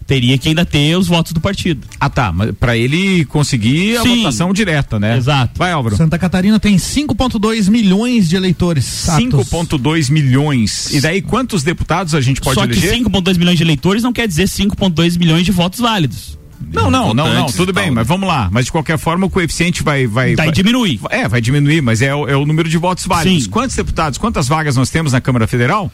Teria 0.07 0.38
que 0.38 0.50
ainda 0.50 0.63
ter 0.63 0.95
os 0.95 1.07
votos 1.07 1.31
do 1.31 1.41
partido. 1.41 1.88
Ah, 2.00 2.07
tá. 2.09 2.31
Mas 2.31 2.51
pra 2.59 2.77
ele 2.77 3.25
conseguir 3.25 3.97
a 3.97 4.03
Sim. 4.03 4.17
votação 4.17 4.53
direta, 4.53 5.00
né? 5.00 5.17
Exato. 5.17 5.53
Vai, 5.57 5.71
Álvaro. 5.71 5.95
Santa 5.97 6.19
Catarina 6.19 6.59
tem 6.59 6.77
5,2 6.77 7.67
milhões 7.69 8.29
de 8.29 8.35
eleitores. 8.35 9.09
aptos. 9.09 9.47
5,2 9.50 10.09
milhões. 10.12 10.93
E 10.93 11.01
daí, 11.01 11.24
quantos 11.24 11.63
deputados 11.63 12.13
a 12.13 12.21
gente 12.21 12.39
pode 12.39 12.53
Só 12.53 12.65
eleger? 12.65 12.91
que 12.91 13.03
5,2 13.03 13.38
milhões 13.38 13.57
de 13.57 13.63
eleitores 13.63 14.03
não 14.03 14.13
quer 14.13 14.27
dizer 14.27 14.47
5,2 14.47 15.17
milhões 15.17 15.43
de 15.43 15.51
votos 15.51 15.79
válidos. 15.79 16.38
Não, 16.71 16.89
não, 16.91 17.13
não, 17.13 17.33
não, 17.33 17.45
tudo 17.47 17.74
bem, 17.74 17.89
mas 17.91 18.07
vamos 18.07 18.27
lá. 18.27 18.47
Mas 18.51 18.65
de 18.65 18.71
qualquer 18.71 18.97
forma, 18.97 19.25
o 19.25 19.29
coeficiente 19.29 19.81
vai. 19.83 20.05
vai, 20.07 20.35
Daí 20.35 20.47
vai 20.47 20.55
diminui. 20.55 21.00
É, 21.09 21.27
vai 21.27 21.41
diminuir, 21.41 21.81
mas 21.81 22.01
é, 22.01 22.13
o- 22.13 22.27
é 22.27 22.35
o 22.35 22.45
número 22.45 22.69
de 22.69 22.77
votos 22.77 23.05
válidos. 23.05 23.43
Sim. 23.45 23.50
Quantos 23.50 23.75
deputados, 23.75 24.17
quantas 24.17 24.47
vagas 24.47 24.75
nós 24.75 24.89
temos 24.89 25.12
na 25.13 25.21
Câmara 25.21 25.47
Federal? 25.47 25.91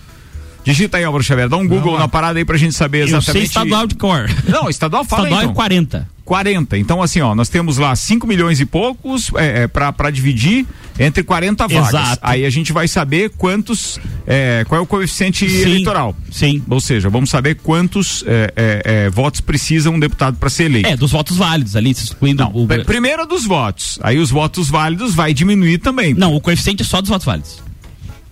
Digita 0.63 0.98
aí, 0.98 1.03
Álvaro 1.03 1.24
Xavier, 1.24 1.50
dá 1.50 1.58
um 1.58 1.68
Google 1.68 1.98
na 1.98 2.08
parada 2.08 2.38
aí 2.39 2.46
pra 2.46 2.58
gente 2.58 2.75
saber 2.75 3.01
Eu 3.03 3.08
sei 3.08 3.18
exatamente. 3.18 3.48
estadual 3.48 3.88
de 3.88 3.96
cor. 3.96 4.30
Não, 4.48 4.70
estadual 4.70 5.03
fala 5.03 5.24
Estadual 5.24 5.41
então. 5.41 5.51
é 5.51 5.56
40. 5.56 6.10
40. 6.24 6.77
Então, 6.77 7.01
assim, 7.01 7.20
ó, 7.20 7.34
nós 7.36 7.50
temos 7.50 7.77
lá 7.77 7.94
5 7.96 8.25
milhões 8.27 8.60
e 8.62 8.65
poucos 8.65 9.32
é, 9.36 9.63
é, 9.63 9.68
para 9.68 10.10
dividir 10.12 10.65
entre 11.00 11.24
40 11.24 11.68
vagas. 11.68 11.89
Exato. 11.89 12.20
Aí 12.22 12.46
a 12.46 12.50
gente 12.50 12.72
vai 12.72 12.88
saber 12.88 13.32
quantos. 13.32 14.00
é, 14.25 14.63
qual 14.68 14.80
é 14.80 14.84
o 14.84 14.86
coeficiente 14.86 15.50
Sim. 15.50 15.62
eleitoral. 15.62 16.15
Sim. 16.32 16.63
Ou 16.70 16.80
seja, 16.80 17.10
vamos 17.10 17.30
saber 17.32 17.56
quantos 17.56 18.24
é, 18.27 18.53
é, 18.56 18.82
é, 19.06 19.10
votos 19.10 19.41
precisa 19.41 19.89
um 19.89 20.00
deputado 20.00 20.38
para 20.38 20.50
ser 20.50 20.65
eleito. 20.65 20.88
É, 20.88 20.96
dos 20.96 21.12
votos 21.12 21.36
válidos 21.38 21.75
ali, 21.75 21.94
se 21.94 22.03
excluindo 22.06 22.44
Não, 22.44 22.51
o. 22.56 22.68
pr- 22.68 22.86
primeiro 22.86 23.25
dos 23.25 23.46
votos. 23.46 24.00
Aí 24.03 24.20
os 24.20 24.30
votos 24.30 24.70
válidos 24.70 25.15
vai 25.15 25.34
diminuir 25.34 25.80
também. 25.80 26.13
Não, 26.13 26.36
o 26.36 26.39
coeficiente 26.39 26.84
é 26.84 26.86
só 26.86 27.01
dos 27.01 27.10
votos 27.10 27.25
válidos. 27.25 27.62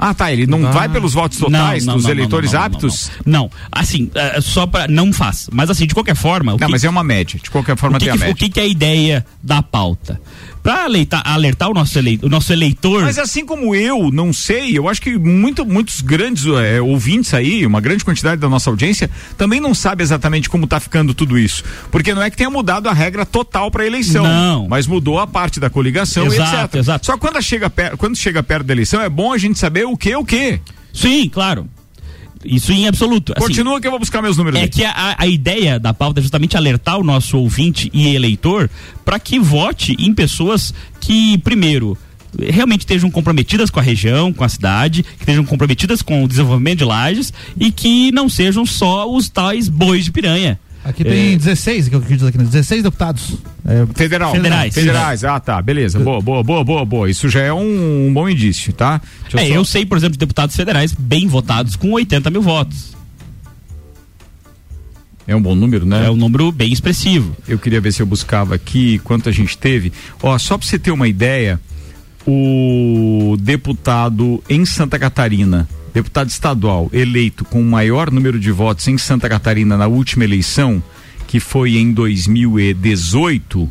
Ah, 0.02 0.14
tá. 0.14 0.32
Ele 0.32 0.48
não 0.48 0.72
vai 0.72 0.88
pelos 0.88 1.14
votos 1.14 1.38
totais 1.38 1.86
Não, 1.86 1.92
não, 1.94 1.98
dos 1.98 2.06
não, 2.06 2.12
eleitores 2.12 2.56
aptos? 2.56 3.12
Não, 3.26 3.52
assim, 3.70 4.10
é, 4.16 4.40
só 4.40 4.66
pra. 4.66 4.88
Não 4.88 5.12
faz. 5.12 5.50
Mas 5.52 5.70
assim, 5.70 5.86
de 5.86 5.94
qualquer 5.94 6.16
forma. 6.16 6.54
Não, 6.54 6.58
que- 6.58 6.68
mas 6.68 6.86
é 6.86 6.90
uma 6.90 7.04
média. 7.04 7.38
De 7.44 7.52
qualquer 7.52 7.76
forma, 7.76 7.98
o 7.98 8.00
que, 8.00 8.06
tem 8.06 8.14
a 8.14 8.16
que- 8.16 8.20
média. 8.20 8.34
o 8.34 8.38
que 8.38 8.50
que 8.50 8.60
é 8.62 8.64
a 8.64 8.68
ideia 8.68 9.26
da 9.44 9.62
pauta? 9.62 10.20
Para 10.62 10.84
alertar, 10.84 11.70
o, 11.70 11.74
nosso 11.74 11.98
eleitor, 11.98 12.28
o 12.28 12.30
nosso 12.30 12.52
eleitor. 12.52 13.04
Mas 13.04 13.18
assim 13.18 13.46
como 13.46 13.74
eu 13.74 14.12
não 14.12 14.34
sei, 14.34 14.78
eu 14.78 14.90
acho 14.90 15.02
que 15.02 15.18
muito, 15.18 15.66
muitos 15.66 16.02
grandes 16.02 16.46
é, 16.46 16.82
ouvintes 16.82 17.34
aí, 17.34 17.66
uma 17.66 17.80
grande 17.80 18.04
quantidade 18.04 18.42
da 18.42 18.50
nossa 18.50 18.70
audiência, 18.70 19.10
também 19.38 19.60
não 19.60 19.74
sabe 19.74 20.04
exatamente 20.04 20.50
como 20.50 20.68
tá 20.68 20.80
ficando 20.80 21.14
tudo 21.14 21.38
isso. 21.38 21.64
Porque 21.90 22.14
não 22.14 22.22
é 22.22 22.30
que 22.30 22.38
tenha 22.38 22.50
mudado 22.50 22.88
a 22.88 22.94
regra 22.94 23.26
total 23.26 23.72
para 23.72 23.86
eleição. 23.86 24.24
Não. 24.24 24.68
Mas 24.68 24.86
mudou 24.86 25.20
a 25.20 25.26
parte 25.26 25.60
da 25.60 25.70
coligação 25.70 26.26
Exato, 26.26 26.56
e 26.56 26.64
etc. 26.64 26.76
exato. 26.76 27.06
Só 27.06 27.18
quando 27.18 27.42
chega, 27.42 27.70
per, 27.70 27.98
quando 27.98 28.16
chega 28.16 28.44
perto 28.44 28.66
da 28.66 28.74
eleição 28.74 29.02
é 29.02 29.10
bom 29.10 29.32
a 29.32 29.38
gente 29.38 29.58
saber 29.58 29.86
o 29.86 29.96
que 29.96 30.12
é 30.12 30.18
o 30.18 30.26
que. 30.26 30.60
Sim, 30.94 31.30
claro. 31.30 31.68
Isso 32.44 32.72
em 32.72 32.88
absoluto. 32.88 33.34
Assim, 33.36 33.48
Continua 33.48 33.82
que 33.82 33.88
eu 33.88 33.92
vou 33.92 34.00
buscar 34.00 34.22
meus 34.22 34.38
números. 34.38 34.60
É 34.60 34.64
aí. 34.64 34.70
que 34.70 34.84
a, 34.86 35.16
a 35.18 35.28
ideia 35.28 35.80
da 35.80 35.94
pauta 35.94 36.20
é 36.20 36.22
justamente 36.22 36.56
alertar 36.56 36.98
o 36.98 37.04
nosso 37.04 37.38
ouvinte 37.38 37.90
e 37.94 38.16
eleitor 38.16 38.70
para 39.04 39.20
que 39.20 39.40
vote 39.40 39.96
em 40.00 40.14
pessoas 40.14 40.74
que, 41.02 41.38
primeiro, 41.40 41.98
realmente 42.38 42.82
estejam 42.82 43.10
comprometidas 43.10 43.70
com 43.70 43.80
a 43.80 43.84
região, 43.84 44.32
com 44.32 44.44
a 44.44 44.50
cidade, 44.50 45.04
que 45.04 45.22
estejam 45.24 45.44
comprometidas 45.44 46.02
com 46.02 46.24
o 46.24 46.28
desenvolvimento 46.28 46.80
de 46.80 46.86
lajes 46.86 47.34
e 47.60 47.72
que 47.72 48.12
não 48.12 48.30
sejam 48.30 48.66
só 48.66 49.10
os 49.10 49.30
tais 49.30 49.68
bois 49.68 50.06
de 50.06 50.12
piranha. 50.12 50.60
Aqui 50.84 51.04
tem 51.04 51.38
16, 51.38 51.90
que 51.90 51.96
eu 51.96 52.00
acredito 52.00 52.26
aqui, 52.26 52.38
né? 52.38 52.46
16 52.46 52.84
deputados. 52.84 53.38
É, 53.66 53.86
Federal. 53.94 54.32
Federais. 54.32 54.74
Federais. 54.74 55.24
Ah, 55.24 55.40
tá. 55.40 55.62
Beleza. 55.62 56.00
Boa, 56.00 56.22
boa, 56.22 56.42
boa, 56.44 56.64
boa, 56.64 56.86
boa. 56.86 57.10
Isso 57.10 57.28
já 57.30 57.42
é 57.42 57.54
um, 57.54 58.08
um 58.08 58.14
bom 58.14 58.28
indício, 58.30 58.72
tá? 58.74 59.02
Deixa 59.24 59.42
É, 59.42 59.48
só- 59.50 59.54
eu 59.56 59.66
sei, 59.66 59.86
por 59.86 59.98
exemplo, 59.98 60.14
de 60.14 60.20
deputados 60.20 60.56
federais 60.56 60.94
bem 60.94 61.28
votados 61.28 61.76
com 61.76 61.92
80 61.92 62.30
mil 62.30 62.42
votos. 62.42 62.98
É 65.28 65.36
um 65.36 65.42
bom 65.42 65.54
número, 65.54 65.86
né? 65.86 66.08
É 66.08 66.10
um 66.10 66.16
número 66.16 66.52
bem 66.52 66.72
expressivo. 66.74 67.36
Eu 67.48 67.60
queria 67.60 67.80
ver 67.80 67.92
se 67.92 68.02
eu 68.02 68.06
buscava 68.06 68.56
aqui 68.56 68.98
quanto 69.00 69.30
a 69.30 69.32
gente 69.32 69.58
teve. 69.58 69.94
Ó, 70.24 70.36
só 70.40 70.58
pra 70.58 70.66
você 70.66 70.80
ter 70.80 70.90
uma 70.90 71.08
ideia, 71.08 71.60
o 72.26 73.38
deputado 73.40 74.44
em 74.50 74.66
Santa 74.66 74.98
Catarina, 74.98 75.68
deputado 75.94 76.30
estadual 76.30 76.90
eleito 76.94 77.44
com 77.46 77.62
o 77.62 77.66
maior 77.66 78.12
número 78.12 78.40
de 78.40 78.52
votos 78.52 78.88
em 78.88 78.98
Santa 78.98 79.30
Catarina 79.30 79.78
na 79.78 79.86
última 79.88 80.24
eleição, 80.24 80.82
que 81.28 81.40
foi 81.40 81.78
em 81.78 81.94
2018, 81.94 83.70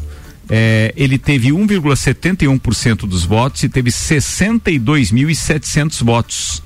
é, 0.49 0.95
ele 0.97 1.19
teve 1.19 1.51
1,71% 1.51 3.07
dos 3.07 3.25
votos 3.25 3.63
e 3.63 3.69
teve 3.69 3.91
62.700 3.91 6.05
votos. 6.05 6.63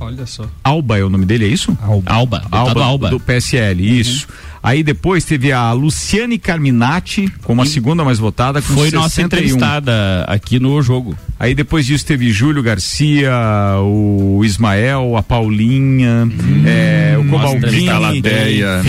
Olha 0.00 0.26
só. 0.26 0.48
Alba 0.64 0.98
é 0.98 1.04
o 1.04 1.08
nome 1.08 1.24
dele, 1.24 1.44
é 1.44 1.48
isso? 1.48 1.78
Alba, 2.06 2.40
deputado 2.40 2.82
Alba. 2.82 3.10
do 3.10 3.20
PSL, 3.20 4.00
isso. 4.00 4.26
Aí 4.62 4.84
depois 4.84 5.24
teve 5.24 5.50
a 5.50 5.72
Luciane 5.72 6.38
Carminati 6.38 7.28
como 7.42 7.62
a 7.62 7.66
segunda 7.66 8.04
mais 8.04 8.18
votada 8.18 8.62
com 8.62 8.74
Foi 8.74 8.92
nossa 8.92 9.16
61. 9.16 9.26
entrevistada 9.26 10.24
aqui 10.28 10.60
no 10.60 10.80
jogo. 10.80 11.18
Aí 11.38 11.52
depois 11.52 11.84
disso 11.84 12.06
teve 12.06 12.30
Júlio 12.30 12.62
Garcia, 12.62 13.32
o 13.80 14.44
Ismael, 14.44 15.16
a 15.16 15.22
Paulinha, 15.22 16.30
é, 16.64 17.16
o 17.18 17.28
Cobalcini, 17.28 17.86
Caladeia. 17.86 18.82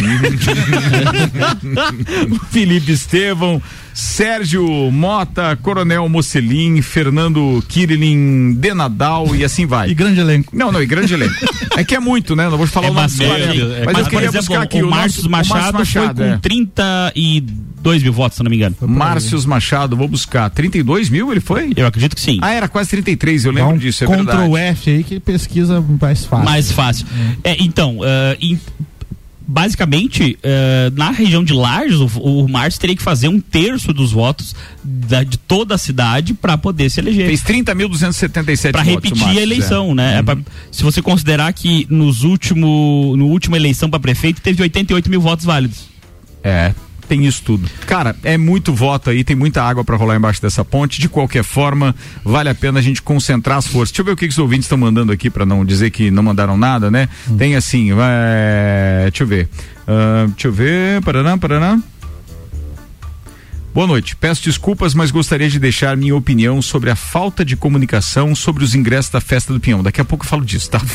o 2.29 2.35
Felipe 2.51 2.91
Estevão, 2.91 3.59
Sérgio 3.93 4.65
Mota, 4.91 5.55
Coronel 5.61 6.07
Mocelin, 6.09 6.81
Fernando 6.81 7.63
Kirilin, 7.67 8.53
Denadal 8.55 9.35
e 9.35 9.43
assim 9.43 9.65
vai. 9.65 9.89
e 9.89 9.93
grande 9.93 10.19
elenco. 10.19 10.55
Não, 10.55 10.71
não, 10.71 10.81
e 10.81 10.85
grande 10.85 11.13
elenco. 11.13 11.33
É 11.75 11.83
que 11.83 11.95
é 11.95 11.99
muito, 11.99 12.35
né? 12.35 12.47
Não 12.49 12.55
vou 12.57 12.67
te 12.67 12.71
falar 12.71 12.85
É 12.85 12.91
o 12.91 12.93
nome 12.93 13.07
bastante. 13.07 13.29
40. 13.29 13.59
É, 13.61 13.85
Mas 13.85 13.93
Mas, 13.93 13.97
eu 13.97 14.03
queria 14.11 14.27
exemplo, 14.27 14.45
buscar 14.47 14.61
aqui 14.61 14.83
o, 14.83 14.87
o, 14.87 14.89
Márcio 14.91 15.17
nosso- 15.23 15.29
Machado, 15.31 15.77
Machado, 15.79 16.17
foi 16.17 16.27
com 16.27 16.33
é. 16.35 16.37
32 16.37 18.03
mil 18.03 18.13
votos, 18.13 18.37
se 18.37 18.43
não 18.43 18.49
me 18.51 18.57
engano. 18.57 18.75
Márcios 18.81 19.43
Machado, 19.43 19.97
vou 19.97 20.07
buscar. 20.07 20.49
32 20.51 21.09
mil 21.09 21.31
ele 21.31 21.39
foi? 21.39 21.71
Eu 21.75 21.87
acredito 21.87 22.15
que 22.15 22.21
sim. 22.21 22.37
Ah, 22.43 22.51
era 22.51 22.67
quase 22.67 22.91
33, 22.91 23.45
eu 23.45 23.51
lembro 23.51 23.73
um 23.73 23.77
disso, 23.79 24.03
é 24.03 24.07
Ctrl 24.07 24.23
verdade. 24.23 24.55
F 24.55 24.89
aí 24.91 25.03
que 25.03 25.19
pesquisa 25.19 25.83
mais 25.99 26.25
fácil. 26.25 26.45
Mais 26.45 26.71
fácil. 26.71 27.07
É, 27.43 27.55
então, 27.59 27.97
ah, 28.03 28.37
em- 28.39 28.59
basicamente, 29.47 30.37
ah, 30.43 30.91
na 30.95 31.11
região 31.11 31.43
de 31.43 31.53
Lages, 31.53 31.99
o, 31.99 32.07
o 32.19 32.49
Márcio 32.49 32.79
teria 32.79 32.95
que 32.95 33.01
fazer 33.03 33.27
um 33.27 33.39
terço 33.39 33.93
dos 33.93 34.11
votos 34.11 34.55
da- 34.83 35.23
de 35.23 35.37
toda 35.37 35.75
a 35.75 35.77
cidade 35.77 36.33
para 36.33 36.57
poder 36.57 36.89
se 36.89 36.99
eleger. 36.99 37.27
Fez 37.27 37.41
30.277 37.43 38.71
Para 38.71 38.81
repetir 38.81 39.17
Márcio, 39.17 39.39
a 39.39 39.41
eleição, 39.41 39.91
é. 39.91 39.93
né? 39.95 40.17
É 40.19 40.23
pra- 40.23 40.37
se 40.71 40.83
você 40.83 41.01
considerar 41.01 41.51
que 41.53 41.85
nos 41.89 42.23
último, 42.23 43.15
no 43.17 43.27
última 43.27 43.57
eleição 43.57 43.89
para 43.89 43.99
prefeito 43.99 44.41
teve 44.41 44.61
88 44.61 45.09
mil 45.09 45.21
votos 45.21 45.45
válidos. 45.45 45.85
É. 46.43 46.73
Tem 47.07 47.25
isso 47.25 47.43
tudo. 47.43 47.69
Cara, 47.85 48.15
é 48.23 48.37
muito 48.37 48.73
voto 48.73 49.09
aí, 49.09 49.23
tem 49.23 49.35
muita 49.35 49.61
água 49.63 49.83
pra 49.83 49.95
rolar 49.95 50.15
embaixo 50.15 50.41
dessa 50.41 50.63
ponte. 50.63 50.99
De 50.99 51.09
qualquer 51.09 51.43
forma, 51.43 51.95
vale 52.23 52.49
a 52.49 52.55
pena 52.55 52.79
a 52.79 52.81
gente 52.81 53.01
concentrar 53.01 53.57
as 53.57 53.67
forças. 53.67 53.91
Deixa 53.91 54.01
eu 54.01 54.05
ver 54.05 54.11
o 54.11 54.15
que, 54.15 54.27
que 54.27 54.31
os 54.33 54.39
ouvintes 54.39 54.65
estão 54.65 54.77
mandando 54.77 55.11
aqui 55.11 55.29
pra 55.29 55.45
não 55.45 55.65
dizer 55.65 55.91
que 55.91 56.09
não 56.09 56.23
mandaram 56.23 56.57
nada, 56.57 56.89
né? 56.89 57.09
Tem 57.37 57.55
assim, 57.55 57.93
vai. 57.93 58.13
Deixa 59.09 59.23
eu 59.23 59.27
ver. 59.27 59.49
Ah, 59.87 60.25
deixa 60.27 60.47
eu 60.47 60.53
ver. 60.53 61.01
Paraná, 61.01 61.37
paraná. 61.37 61.79
Boa 63.73 63.87
noite. 63.87 64.15
Peço 64.15 64.43
desculpas, 64.43 64.93
mas 64.93 65.09
gostaria 65.09 65.49
de 65.49 65.57
deixar 65.59 65.97
minha 65.97 66.15
opinião 66.15 66.61
sobre 66.61 66.91
a 66.91 66.95
falta 66.95 67.43
de 67.43 67.55
comunicação 67.57 68.35
sobre 68.35 68.63
os 68.63 68.75
ingressos 68.75 69.09
da 69.11 69.19
festa 69.19 69.51
do 69.51 69.59
Pinhão. 69.59 69.81
Daqui 69.81 69.99
a 69.99 70.05
pouco 70.05 70.23
eu 70.23 70.29
falo 70.29 70.45
disso, 70.45 70.69
tá? 70.69 70.79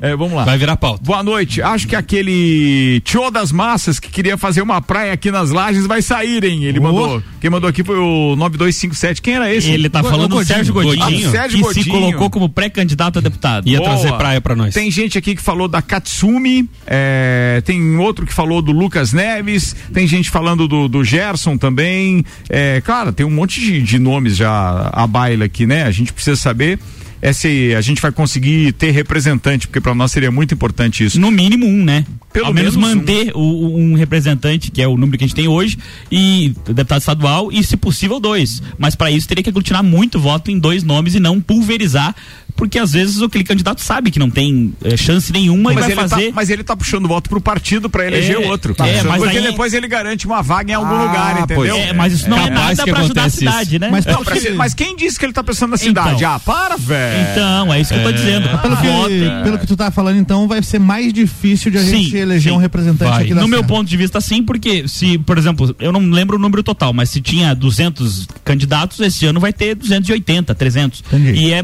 É, 0.00 0.16
vamos 0.16 0.32
lá. 0.34 0.44
Vai 0.44 0.56
virar 0.56 0.76
pauta. 0.76 1.02
Boa 1.04 1.22
noite. 1.22 1.60
Acho 1.60 1.86
que 1.86 1.94
aquele 1.96 3.00
tio 3.04 3.30
das 3.30 3.52
massas 3.52 3.98
que 4.00 4.08
queria 4.10 4.36
fazer 4.38 4.62
uma 4.62 4.80
praia 4.80 5.12
aqui 5.12 5.30
nas 5.30 5.50
lajes 5.50 5.86
vai 5.86 6.00
sair, 6.00 6.42
hein? 6.44 6.64
Ele 6.64 6.80
mandou. 6.80 7.22
Quem 7.40 7.50
mandou 7.50 7.68
aqui 7.68 7.84
foi 7.84 7.96
o 7.98 8.34
9257. 8.36 9.20
Quem 9.20 9.34
era 9.34 9.52
esse? 9.52 9.70
Ele 9.70 9.88
tá 9.90 10.00
Go- 10.00 10.08
falando 10.10 10.36
do. 10.38 10.44
Sérgio 10.44 10.72
Godinho, 10.72 10.96
Godinho. 11.04 11.28
Ah, 11.28 11.32
Sérgio 11.32 11.58
que 11.58 11.74
se 11.74 11.80
Godinho. 11.84 11.94
colocou 12.12 12.30
como 12.30 12.48
pré-candidato 12.48 13.18
a 13.18 13.22
deputado. 13.22 13.68
Ia 13.68 13.78
Boa. 13.78 13.90
trazer 13.90 14.12
praia 14.16 14.40
pra 14.40 14.56
nós. 14.56 14.72
Tem 14.72 14.90
gente 14.90 15.18
aqui 15.18 15.34
que 15.36 15.42
falou 15.42 15.68
da 15.68 15.82
Katsumi, 15.82 16.68
é, 16.86 17.60
tem 17.66 17.96
outro 17.98 18.24
que 18.24 18.32
falou 18.32 18.62
do 18.62 18.72
Lucas 18.72 19.12
Neves, 19.12 19.76
tem 19.92 20.06
gente 20.06 20.30
falando 20.30 20.66
do, 20.66 20.88
do 20.88 21.04
Gerson 21.18 21.56
também. 21.56 22.24
É, 22.48 22.80
cara, 22.80 23.12
tem 23.12 23.26
um 23.26 23.30
monte 23.30 23.60
de, 23.60 23.82
de 23.82 23.98
nomes 23.98 24.36
já 24.36 24.90
à 24.92 25.06
baila 25.06 25.44
aqui, 25.46 25.66
né? 25.66 25.82
A 25.84 25.90
gente 25.90 26.12
precisa 26.12 26.36
saber 26.36 26.78
é 27.20 27.32
se 27.32 27.74
a 27.76 27.80
gente 27.80 28.00
vai 28.00 28.12
conseguir 28.12 28.70
ter 28.74 28.92
representante, 28.92 29.66
porque 29.66 29.80
para 29.80 29.92
nós 29.92 30.12
seria 30.12 30.30
muito 30.30 30.54
importante 30.54 31.04
isso. 31.04 31.18
No 31.20 31.32
mínimo 31.32 31.66
um, 31.66 31.82
né? 31.84 32.06
Pelo 32.32 32.46
Ao 32.46 32.54
menos, 32.54 32.76
menos 32.76 32.92
um. 32.92 32.96
manter 32.96 33.32
o- 33.34 33.40
o- 33.40 33.76
um 33.76 33.94
representante, 33.94 34.70
que 34.70 34.80
é 34.80 34.86
o 34.86 34.96
número 34.96 35.18
que 35.18 35.24
a 35.24 35.26
gente 35.26 35.34
tem 35.34 35.48
hoje, 35.48 35.76
e 36.12 36.54
deputado 36.64 37.00
estadual, 37.00 37.50
e 37.50 37.64
se 37.64 37.76
possível 37.76 38.20
dois. 38.20 38.62
Mas 38.78 38.94
para 38.94 39.10
isso 39.10 39.26
teria 39.26 39.42
que 39.42 39.50
aglutinar 39.50 39.82
muito 39.82 40.20
voto 40.20 40.48
em 40.48 40.60
dois 40.60 40.84
nomes 40.84 41.16
e 41.16 41.18
não 41.18 41.40
pulverizar, 41.40 42.14
porque 42.58 42.76
às 42.78 42.92
vezes 42.92 43.22
aquele 43.22 43.44
candidato 43.44 43.80
sabe 43.80 44.10
que 44.10 44.18
não 44.18 44.28
tem 44.28 44.74
eh, 44.84 44.96
chance 44.96 45.32
nenhuma 45.32 45.70
e 45.72 45.76
mas, 45.76 45.84
vai 45.84 45.92
ele 45.94 46.00
fazer. 46.08 46.26
tá, 46.26 46.32
mas 46.34 46.50
ele 46.50 46.64
tá 46.64 46.76
puxando 46.76 47.06
voto 47.06 47.30
pro 47.30 47.40
partido 47.40 47.88
pra 47.88 48.04
eleger 48.04 48.34
É, 48.34 48.38
o 48.40 48.48
outro. 48.48 48.74
é, 48.80 49.02
mas 49.04 49.22
porque 49.22 49.38
aí- 49.38 49.44
depois 49.44 49.72
ele 49.72 49.86
garante 49.86 50.26
uma 50.26 50.42
vaga 50.42 50.72
em 50.72 50.74
algum 50.74 50.92
Ah, 50.94 51.02
lugar, 51.04 51.40
entendeu? 51.42 51.76
É, 51.76 51.92
mas 51.92 52.12
isso 52.12 52.28
não 52.28 52.36
é 52.36 52.48
Capaz 52.48 52.54
nada 52.78 52.84
que 52.84 52.90
pra 52.90 53.00
ajudar 53.02 53.24
a 53.24 53.30
cidade, 53.30 53.70
isso. 53.70 53.78
né? 53.78 53.88
Mas 53.90 54.04
Não, 54.04 54.24
que- 54.24 54.40
ser- 54.40 54.54
mas 54.54 54.74
quem 54.74 54.96
disse 54.96 55.16
que 55.18 55.24
ele 55.24 55.32
tá 55.32 55.44
pensando 55.44 55.70
na 55.70 55.76
cidade? 55.76 56.16
Então. 56.16 56.30
ah, 56.34 56.40
para, 56.40 56.76
velho. 56.76 57.30
Então, 57.30 57.72
é 57.72 57.80
isso 57.80 57.94
que 57.94 58.00
eu 58.00 58.02
tô 58.02 58.10
dizendo. 58.12 58.48
Pelo 58.58 58.76
que, 58.76 58.86
Vota. 58.88 59.40
pelo 59.44 59.58
que 59.60 59.66
tu 59.66 59.76
tá 59.76 59.90
falando, 59.92 60.18
então, 60.18 60.48
vai 60.48 60.60
ser 60.62 60.80
mais 60.80 61.12
difícil 61.12 61.70
de 61.70 61.78
a 61.78 61.82
gente 61.84 62.10
Sim, 62.10 62.16
eleger 62.18 62.50
sim. 62.52 62.56
um 62.56 62.60
representante 62.60 63.08
Vai. 63.10 63.22
aqui 63.24 63.34
da 63.34 63.40
No 63.40 63.46
meu 63.48 63.62
ponto 63.62 63.88
de 63.88 63.96
vista, 63.96 64.20
sim, 64.20 64.42
porque 64.42 64.88
se, 64.88 65.16
por 65.18 65.38
exemplo, 65.38 65.74
eu 65.78 65.92
não 65.92 66.00
lembro 66.10 66.36
o 66.36 66.40
número 66.40 66.62
total, 66.62 66.92
mas 66.92 67.08
se 67.10 67.20
tinha 67.20 67.54
200 67.54 68.26
candidatos, 68.44 68.98
esse 69.00 69.24
ano 69.26 69.38
vai 69.38 69.52
ter 69.52 69.74
280, 69.76 70.54
300. 70.54 71.04
Entendi. 71.06 71.38
E 71.38 71.52
é 71.52 71.62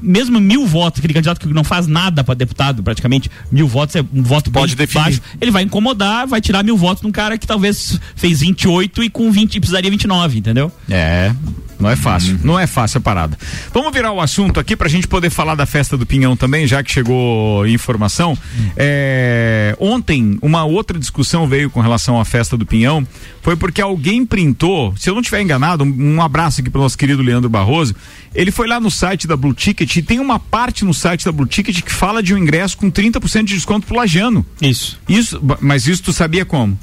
mesmo 0.00 0.35
mil 0.40 0.66
votos, 0.66 0.98
aquele 0.98 1.14
candidato 1.14 1.40
que 1.40 1.52
não 1.52 1.64
faz 1.64 1.86
nada 1.86 2.22
para 2.24 2.34
deputado, 2.34 2.82
praticamente, 2.82 3.30
mil 3.50 3.66
votos 3.66 3.96
é 3.96 4.00
um 4.00 4.22
voto 4.22 4.50
Pode 4.50 4.74
bem 4.76 4.86
definir. 4.86 5.04
baixo, 5.04 5.22
ele 5.40 5.50
vai 5.50 5.62
incomodar, 5.62 6.26
vai 6.26 6.40
tirar 6.40 6.62
mil 6.62 6.76
votos 6.76 7.02
num 7.02 7.12
cara 7.12 7.36
que 7.38 7.46
talvez 7.46 7.98
fez 8.14 8.40
28 8.40 9.04
e 9.04 9.10
com 9.10 9.30
20 9.30 9.58
precisaria 9.60 9.90
29, 9.90 10.38
entendeu? 10.38 10.72
É, 10.88 11.32
não 11.78 11.90
é 11.90 11.96
fácil. 11.96 12.38
Não 12.42 12.58
é 12.58 12.66
fácil 12.66 12.98
a 12.98 13.00
parada. 13.00 13.38
Vamos 13.72 13.92
virar 13.92 14.12
o 14.12 14.20
assunto 14.20 14.58
aqui 14.58 14.76
pra 14.76 14.88
gente 14.88 15.06
poder 15.06 15.30
falar 15.30 15.54
da 15.54 15.66
festa 15.66 15.96
do 15.96 16.06
Pinhão 16.06 16.36
também, 16.36 16.66
já 16.66 16.82
que 16.82 16.90
chegou 16.90 17.66
informação. 17.66 18.36
É, 18.76 19.76
ontem, 19.78 20.38
uma 20.40 20.64
outra 20.64 20.98
discussão 20.98 21.46
veio 21.46 21.70
com 21.70 21.80
relação 21.80 22.20
à 22.20 22.24
festa 22.24 22.56
do 22.56 22.64
Pinhão. 22.64 23.06
Foi 23.42 23.56
porque 23.56 23.80
alguém 23.80 24.24
printou, 24.24 24.94
se 24.96 25.08
eu 25.08 25.14
não 25.14 25.20
estiver 25.20 25.40
enganado, 25.40 25.84
um, 25.84 26.16
um 26.16 26.22
abraço 26.22 26.60
aqui 26.60 26.70
pro 26.70 26.80
nosso 26.80 26.96
querido 26.96 27.22
Leandro 27.22 27.48
Barroso. 27.48 27.94
Ele 28.34 28.50
foi 28.50 28.66
lá 28.66 28.80
no 28.80 28.90
site 28.90 29.26
da 29.26 29.36
Blue 29.36 29.54
Ticket 29.54 29.96
e 29.96 30.02
tem 30.02 30.18
uma 30.18 30.38
parte 30.38 30.84
no 30.84 30.92
site 30.92 31.24
da 31.24 31.32
Blue 31.32 31.46
Ticket 31.46 31.82
que 31.82 31.92
fala 31.92 32.22
de 32.22 32.34
um 32.34 32.38
ingresso 32.38 32.76
com 32.76 32.90
30% 32.90 33.44
de 33.44 33.54
desconto 33.54 33.86
pro 33.86 33.96
Lajano. 33.96 34.44
Isso. 34.60 34.98
Isso, 35.08 35.40
mas 35.60 35.86
isso 35.86 36.02
tu 36.02 36.12
sabia 36.12 36.44
como? 36.44 36.78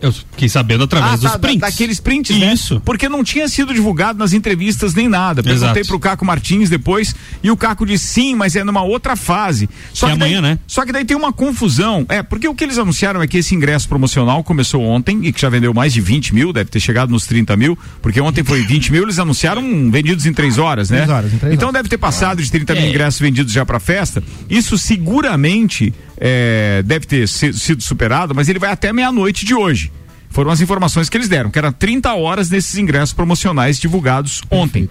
Eu 0.00 0.12
fiquei 0.12 0.48
sabendo 0.48 0.84
através 0.84 1.14
Ah, 1.14 1.16
dos 1.16 1.24
tá, 1.24 1.30
da- 1.32 1.38
prints. 1.38 1.60
daqueles 1.60 1.98
prints, 2.00 2.38
né? 2.38 2.52
Isso. 2.54 2.80
Porque 2.84 3.08
não 3.08 3.24
tinha 3.24 3.48
sido 3.48 3.74
divulgado 3.74 4.18
nas 4.18 4.32
entrevistas 4.32 4.94
nem 4.94 5.08
nada. 5.08 5.42
Perguntei 5.42 5.70
Exato. 5.82 5.88
pro 5.88 5.98
Caco 5.98 6.24
Martins 6.24 6.70
depois 6.70 7.14
e 7.42 7.50
o 7.50 7.56
Caco 7.56 7.84
disse 7.84 8.06
sim, 8.06 8.34
mas 8.36 8.54
é 8.54 8.62
numa 8.62 8.82
outra 8.82 9.16
fase. 9.16 9.68
Só 9.92 10.06
Que 10.08 10.16
daí, 10.16 10.34
amanhã, 10.34 10.40
né? 10.40 10.58
Só 10.68 10.84
que 10.86 10.92
daí 10.92 11.04
tem 11.04 11.16
uma 11.16 11.32
confusão. 11.32 12.06
É, 12.08 12.22
porque 12.22 12.46
o 12.46 12.54
que 12.54 12.62
eles 12.62 12.78
anunciaram 12.78 13.20
é 13.20 13.26
que 13.26 13.38
esse 13.38 13.54
ingresso 13.54 13.88
promocional 13.88 14.44
começou 14.44 14.82
ontem 14.84 15.18
e 15.24 15.32
que 15.32 15.40
já 15.40 15.48
vendeu 15.48 15.74
mais 15.74 15.92
de 15.92 16.00
20 16.00 16.32
mil, 16.34 16.52
deve 16.52 16.70
ter 16.70 16.78
chegado 16.80 17.10
nos 17.10 17.26
30 17.26 17.56
mil, 17.56 17.76
porque 18.00 18.20
ontem 18.20 18.44
foi 18.44 18.62
20 18.62 18.92
mil, 18.92 19.02
eles 19.02 19.18
anunciaram 19.18 19.90
vendidos 19.90 20.26
em 20.26 20.32
três 20.32 20.58
horas, 20.58 20.90
né? 20.90 20.98
Três 20.98 21.10
horas, 21.10 21.32
em 21.34 21.38
três 21.38 21.54
então 21.54 21.68
horas. 21.68 21.78
deve 21.80 21.88
ter 21.88 21.98
passado 21.98 22.40
de 22.40 22.48
30 22.50 22.72
mil 22.74 22.84
É. 22.84 22.88
ingressos 22.88 23.20
vendidos 23.20 23.52
já 23.52 23.66
pra 23.66 23.80
festa. 23.80 24.22
Isso 24.48 24.78
seguramente 24.78 25.92
é, 26.20 26.82
deve 26.84 27.06
ter 27.06 27.28
si- 27.28 27.52
sido 27.52 27.82
superado, 27.82 28.34
mas 28.34 28.48
ele 28.48 28.58
vai 28.58 28.70
até 28.70 28.92
meia-noite 28.92 29.44
de 29.44 29.54
hoje. 29.54 29.90
Foram 30.30 30.50
as 30.50 30.60
informações 30.60 31.08
que 31.08 31.16
eles 31.16 31.28
deram, 31.28 31.50
que 31.50 31.58
eram 31.58 31.72
30 31.72 32.14
horas 32.14 32.48
desses 32.48 32.76
ingressos 32.76 33.12
promocionais 33.14 33.78
divulgados 33.78 34.42
ontem. 34.50 34.88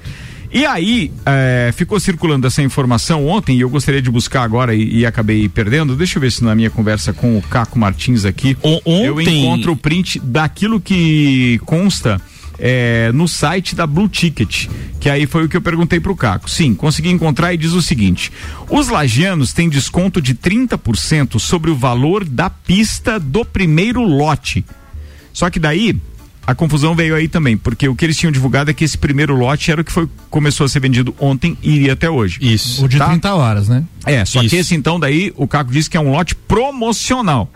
E 0.51 0.65
aí, 0.65 1.11
é, 1.25 1.71
ficou 1.75 1.99
circulando 1.99 2.47
essa 2.47 2.61
informação 2.61 3.27
ontem 3.27 3.57
e 3.57 3.61
eu 3.61 3.69
gostaria 3.69 4.01
de 4.01 4.09
buscar 4.09 4.43
agora 4.43 4.73
e, 4.73 4.99
e 4.99 5.05
acabei 5.05 5.47
perdendo. 5.49 5.95
Deixa 5.95 6.17
eu 6.17 6.21
ver 6.21 6.31
se 6.31 6.41
na 6.43 6.55
minha 6.55 6.69
conversa 6.69 7.11
com 7.13 7.37
o 7.37 7.41
Caco 7.41 7.77
Martins 7.77 8.23
aqui 8.25 8.55
O- 8.63 8.81
eu 9.03 9.17
ontem- 9.17 9.43
encontro 9.43 9.73
o 9.73 9.77
print 9.77 10.19
daquilo 10.23 10.79
que 10.79 11.59
consta 11.65 12.19
é, 12.59 13.11
no 13.13 13.27
site 13.27 13.75
da 13.75 13.85
Blue 13.85 14.07
Ticket, 14.09 14.67
que 14.99 15.09
aí 15.09 15.25
foi 15.25 15.45
o 15.45 15.49
que 15.49 15.55
eu 15.57 15.61
perguntei 15.61 15.99
pro 15.99 16.15
Caco. 16.15 16.49
Sim, 16.49 16.73
consegui 16.73 17.09
encontrar 17.09 17.53
e 17.53 17.57
diz 17.57 17.73
o 17.73 17.81
seguinte: 17.81 18.31
os 18.69 18.87
lagianos 18.89 19.53
têm 19.53 19.69
desconto 19.69 20.21
de 20.21 20.33
30% 20.33 21.39
sobre 21.39 21.69
o 21.69 21.75
valor 21.75 22.23
da 22.25 22.49
pista 22.49 23.19
do 23.19 23.45
primeiro 23.45 24.01
lote. 24.01 24.65
Só 25.33 25.49
que 25.49 25.59
daí 25.59 25.95
a 26.47 26.55
confusão 26.55 26.95
veio 26.95 27.13
aí 27.13 27.27
também, 27.27 27.57
porque 27.57 27.87
o 27.89 27.95
que 27.95 28.05
eles 28.05 28.17
tinham 28.17 28.31
divulgado 28.31 28.71
é 28.71 28.73
que 28.73 28.83
esse 28.83 28.97
primeiro 28.97 29.35
lote 29.35 29.69
era 29.69 29.81
o 29.81 29.83
que 29.83 29.91
foi, 29.91 30.07
começou 30.29 30.65
a 30.65 30.69
ser 30.69 30.79
vendido 30.79 31.13
ontem 31.19 31.57
e 31.61 31.71
iria 31.75 31.93
até 31.93 32.09
hoje. 32.09 32.39
Isso. 32.41 32.85
O 32.85 32.87
de 32.87 32.97
Tá. 32.97 33.07
30 33.09 33.35
horas, 33.35 33.67
né? 33.67 33.83
É, 34.05 34.23
só 34.23 34.39
Isso. 34.41 34.49
que 34.49 34.55
esse 34.55 34.73
então 34.73 34.97
daí 34.99 35.33
o 35.35 35.45
Caco 35.45 35.71
disse 35.71 35.89
que 35.89 35.97
é 35.97 35.99
um 35.99 36.11
lote 36.11 36.33
promocional. 36.35 37.51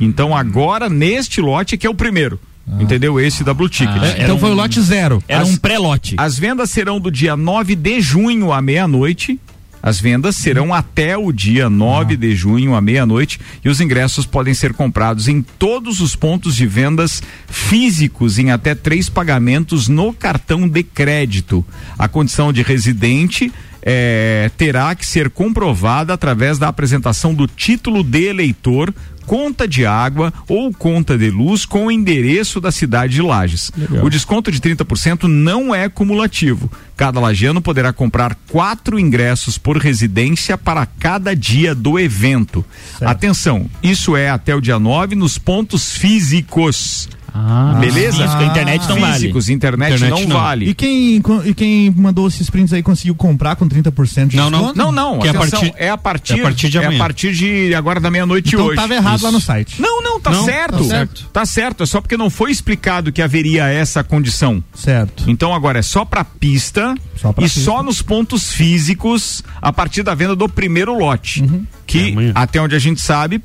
Então 0.00 0.34
agora 0.36 0.88
neste 0.88 1.40
lote 1.40 1.74
é 1.74 1.78
que 1.78 1.86
é 1.86 1.90
o 1.90 1.94
primeiro. 1.94 2.40
Entendeu? 2.80 3.20
Esse 3.20 3.44
da 3.44 3.54
Blue 3.54 3.68
Ticket. 3.68 3.94
Ah, 4.02 4.14
então 4.22 4.38
foi 4.38 4.50
o 4.50 4.54
lote 4.54 4.80
zero. 4.80 5.22
Era 5.28 5.42
As- 5.42 5.50
um 5.50 5.56
pré-lote. 5.56 6.16
As 6.18 6.38
vendas 6.38 6.70
serão 6.70 6.98
do 7.00 7.10
dia 7.10 7.36
9 7.36 7.76
de 7.76 8.00
junho 8.00 8.52
à 8.52 8.60
meia-noite. 8.60 9.38
As 9.82 10.00
vendas 10.00 10.34
serão 10.34 10.74
até 10.74 11.16
o 11.16 11.30
dia 11.30 11.70
9 11.70 12.16
de 12.16 12.34
junho 12.34 12.74
à 12.74 12.80
meia-noite 12.80 13.38
e 13.64 13.68
os 13.68 13.80
ingressos 13.80 14.26
podem 14.26 14.52
ser 14.52 14.72
comprados 14.74 15.28
em 15.28 15.40
todos 15.40 16.00
os 16.00 16.16
pontos 16.16 16.56
de 16.56 16.66
vendas 16.66 17.22
físicos 17.46 18.38
em 18.38 18.50
até 18.50 18.74
três 18.74 19.08
pagamentos 19.08 19.86
no 19.86 20.12
cartão 20.12 20.68
de 20.68 20.82
crédito. 20.82 21.64
A 21.96 22.08
condição 22.08 22.52
de 22.52 22.62
residente 22.62 23.52
eh, 23.80 24.50
terá 24.56 24.92
que 24.96 25.06
ser 25.06 25.30
comprovada 25.30 26.12
através 26.12 26.58
da 26.58 26.66
apresentação 26.66 27.32
do 27.32 27.46
título 27.46 28.02
de 28.02 28.24
eleitor 28.24 28.92
conta 29.26 29.66
de 29.66 29.84
água 29.84 30.32
ou 30.48 30.72
conta 30.72 31.18
de 31.18 31.30
luz 31.30 31.66
com 31.66 31.86
o 31.86 31.90
endereço 31.90 32.60
da 32.60 32.70
cidade 32.70 33.14
de 33.14 33.22
Lages. 33.22 33.70
O 34.02 34.08
desconto 34.08 34.50
de 34.50 34.60
30% 34.60 35.24
não 35.24 35.74
é 35.74 35.88
cumulativo. 35.88 36.70
Cada 36.96 37.20
lagiano 37.20 37.60
poderá 37.60 37.92
comprar 37.92 38.34
quatro 38.48 38.98
ingressos 38.98 39.58
por 39.58 39.76
residência 39.76 40.56
para 40.56 40.86
cada 40.86 41.36
dia 41.36 41.74
do 41.74 41.98
evento. 41.98 42.64
Atenção, 43.00 43.68
isso 43.82 44.16
é 44.16 44.30
até 44.30 44.54
o 44.54 44.60
dia 44.60 44.78
9 44.78 45.14
nos 45.14 45.36
pontos 45.36 45.92
físicos. 45.92 47.08
Ah, 47.38 47.76
Beleza? 47.78 48.24
Isso, 48.24 48.36
que 48.38 48.44
a 48.44 48.46
internet 48.46 48.88
não 48.88 48.98
vale. 48.98 49.12
Físicos, 49.14 49.48
internet, 49.50 49.94
Internet 49.94 50.22
não, 50.22 50.28
não. 50.34 50.40
vale. 50.40 50.70
E 50.70 50.74
quem, 50.74 51.22
e 51.44 51.54
quem 51.54 51.90
mandou 51.90 52.26
esses 52.26 52.48
prints 52.48 52.72
aí 52.72 52.82
conseguiu 52.82 53.14
comprar 53.14 53.56
com 53.56 53.68
30% 53.68 54.28
de 54.28 54.36
Não, 54.36 54.48
não. 54.48 54.58
desconto? 54.60 54.78
Não, 54.78 54.90
não, 54.92 55.18
Que 55.18 55.26
é 55.26 55.30
a 55.30 55.32
atenção, 55.38 55.60
partir- 55.60 55.74
é 55.76 55.90
a 55.90 55.98
partir, 55.98 56.32
é 56.32 56.40
a 56.40 56.42
partir 56.42 56.68
de 56.70 56.76
é 56.78 56.80
a 56.80 56.84
amanhã. 56.84 56.98
partir 56.98 57.34
de 57.34 57.74
agora 57.74 58.00
da 58.00 58.10
meia-noite 58.10 58.54
Então 58.54 58.66
hoje. 58.66 58.76
tava 58.76 58.94
errado 58.94 59.22
lá 59.22 59.28
Isso. 59.28 59.32
no 59.32 59.40
site. 59.40 59.82
Não, 59.82 60.02
não, 60.02 60.18
tá 60.18 60.30
Não, 60.30 60.44
certo. 60.44 60.78
tá 60.78 60.84
certo. 60.84 61.28
Tá 61.32 61.46
certo, 61.46 61.82
é 61.82 61.86
só 61.86 62.00
porque 62.00 62.16
não 62.16 62.30
foi 62.30 62.50
explicado 62.50 63.12
que 63.12 63.20
haveria 63.20 63.66
essa 63.68 64.02
condição. 64.02 64.64
Certo. 64.74 65.24
Então 65.28 65.52
agora 65.54 65.78
é 65.78 65.82
só 65.82 66.04
pra 66.04 66.24
pista 66.24 66.94
Só 67.20 67.32
pra 67.32 67.44
e 67.44 67.48
pista. 67.48 67.60
só 67.60 67.82
nos 67.82 68.00
pontos 68.00 68.52
físicos 68.52 69.42
a 69.60 69.72
partir 69.72 70.02
da 70.02 70.14
venda 70.14 70.34
do 70.34 70.48
primeiro 70.48 70.98
lote. 70.98 71.42
Uhum. 71.42 71.66
Que 71.86 72.14
É 72.18 72.32
até 72.34 72.60
onde 72.60 72.74
a 72.74 72.78
gente 72.78 73.00
sabe, 73.00 73.40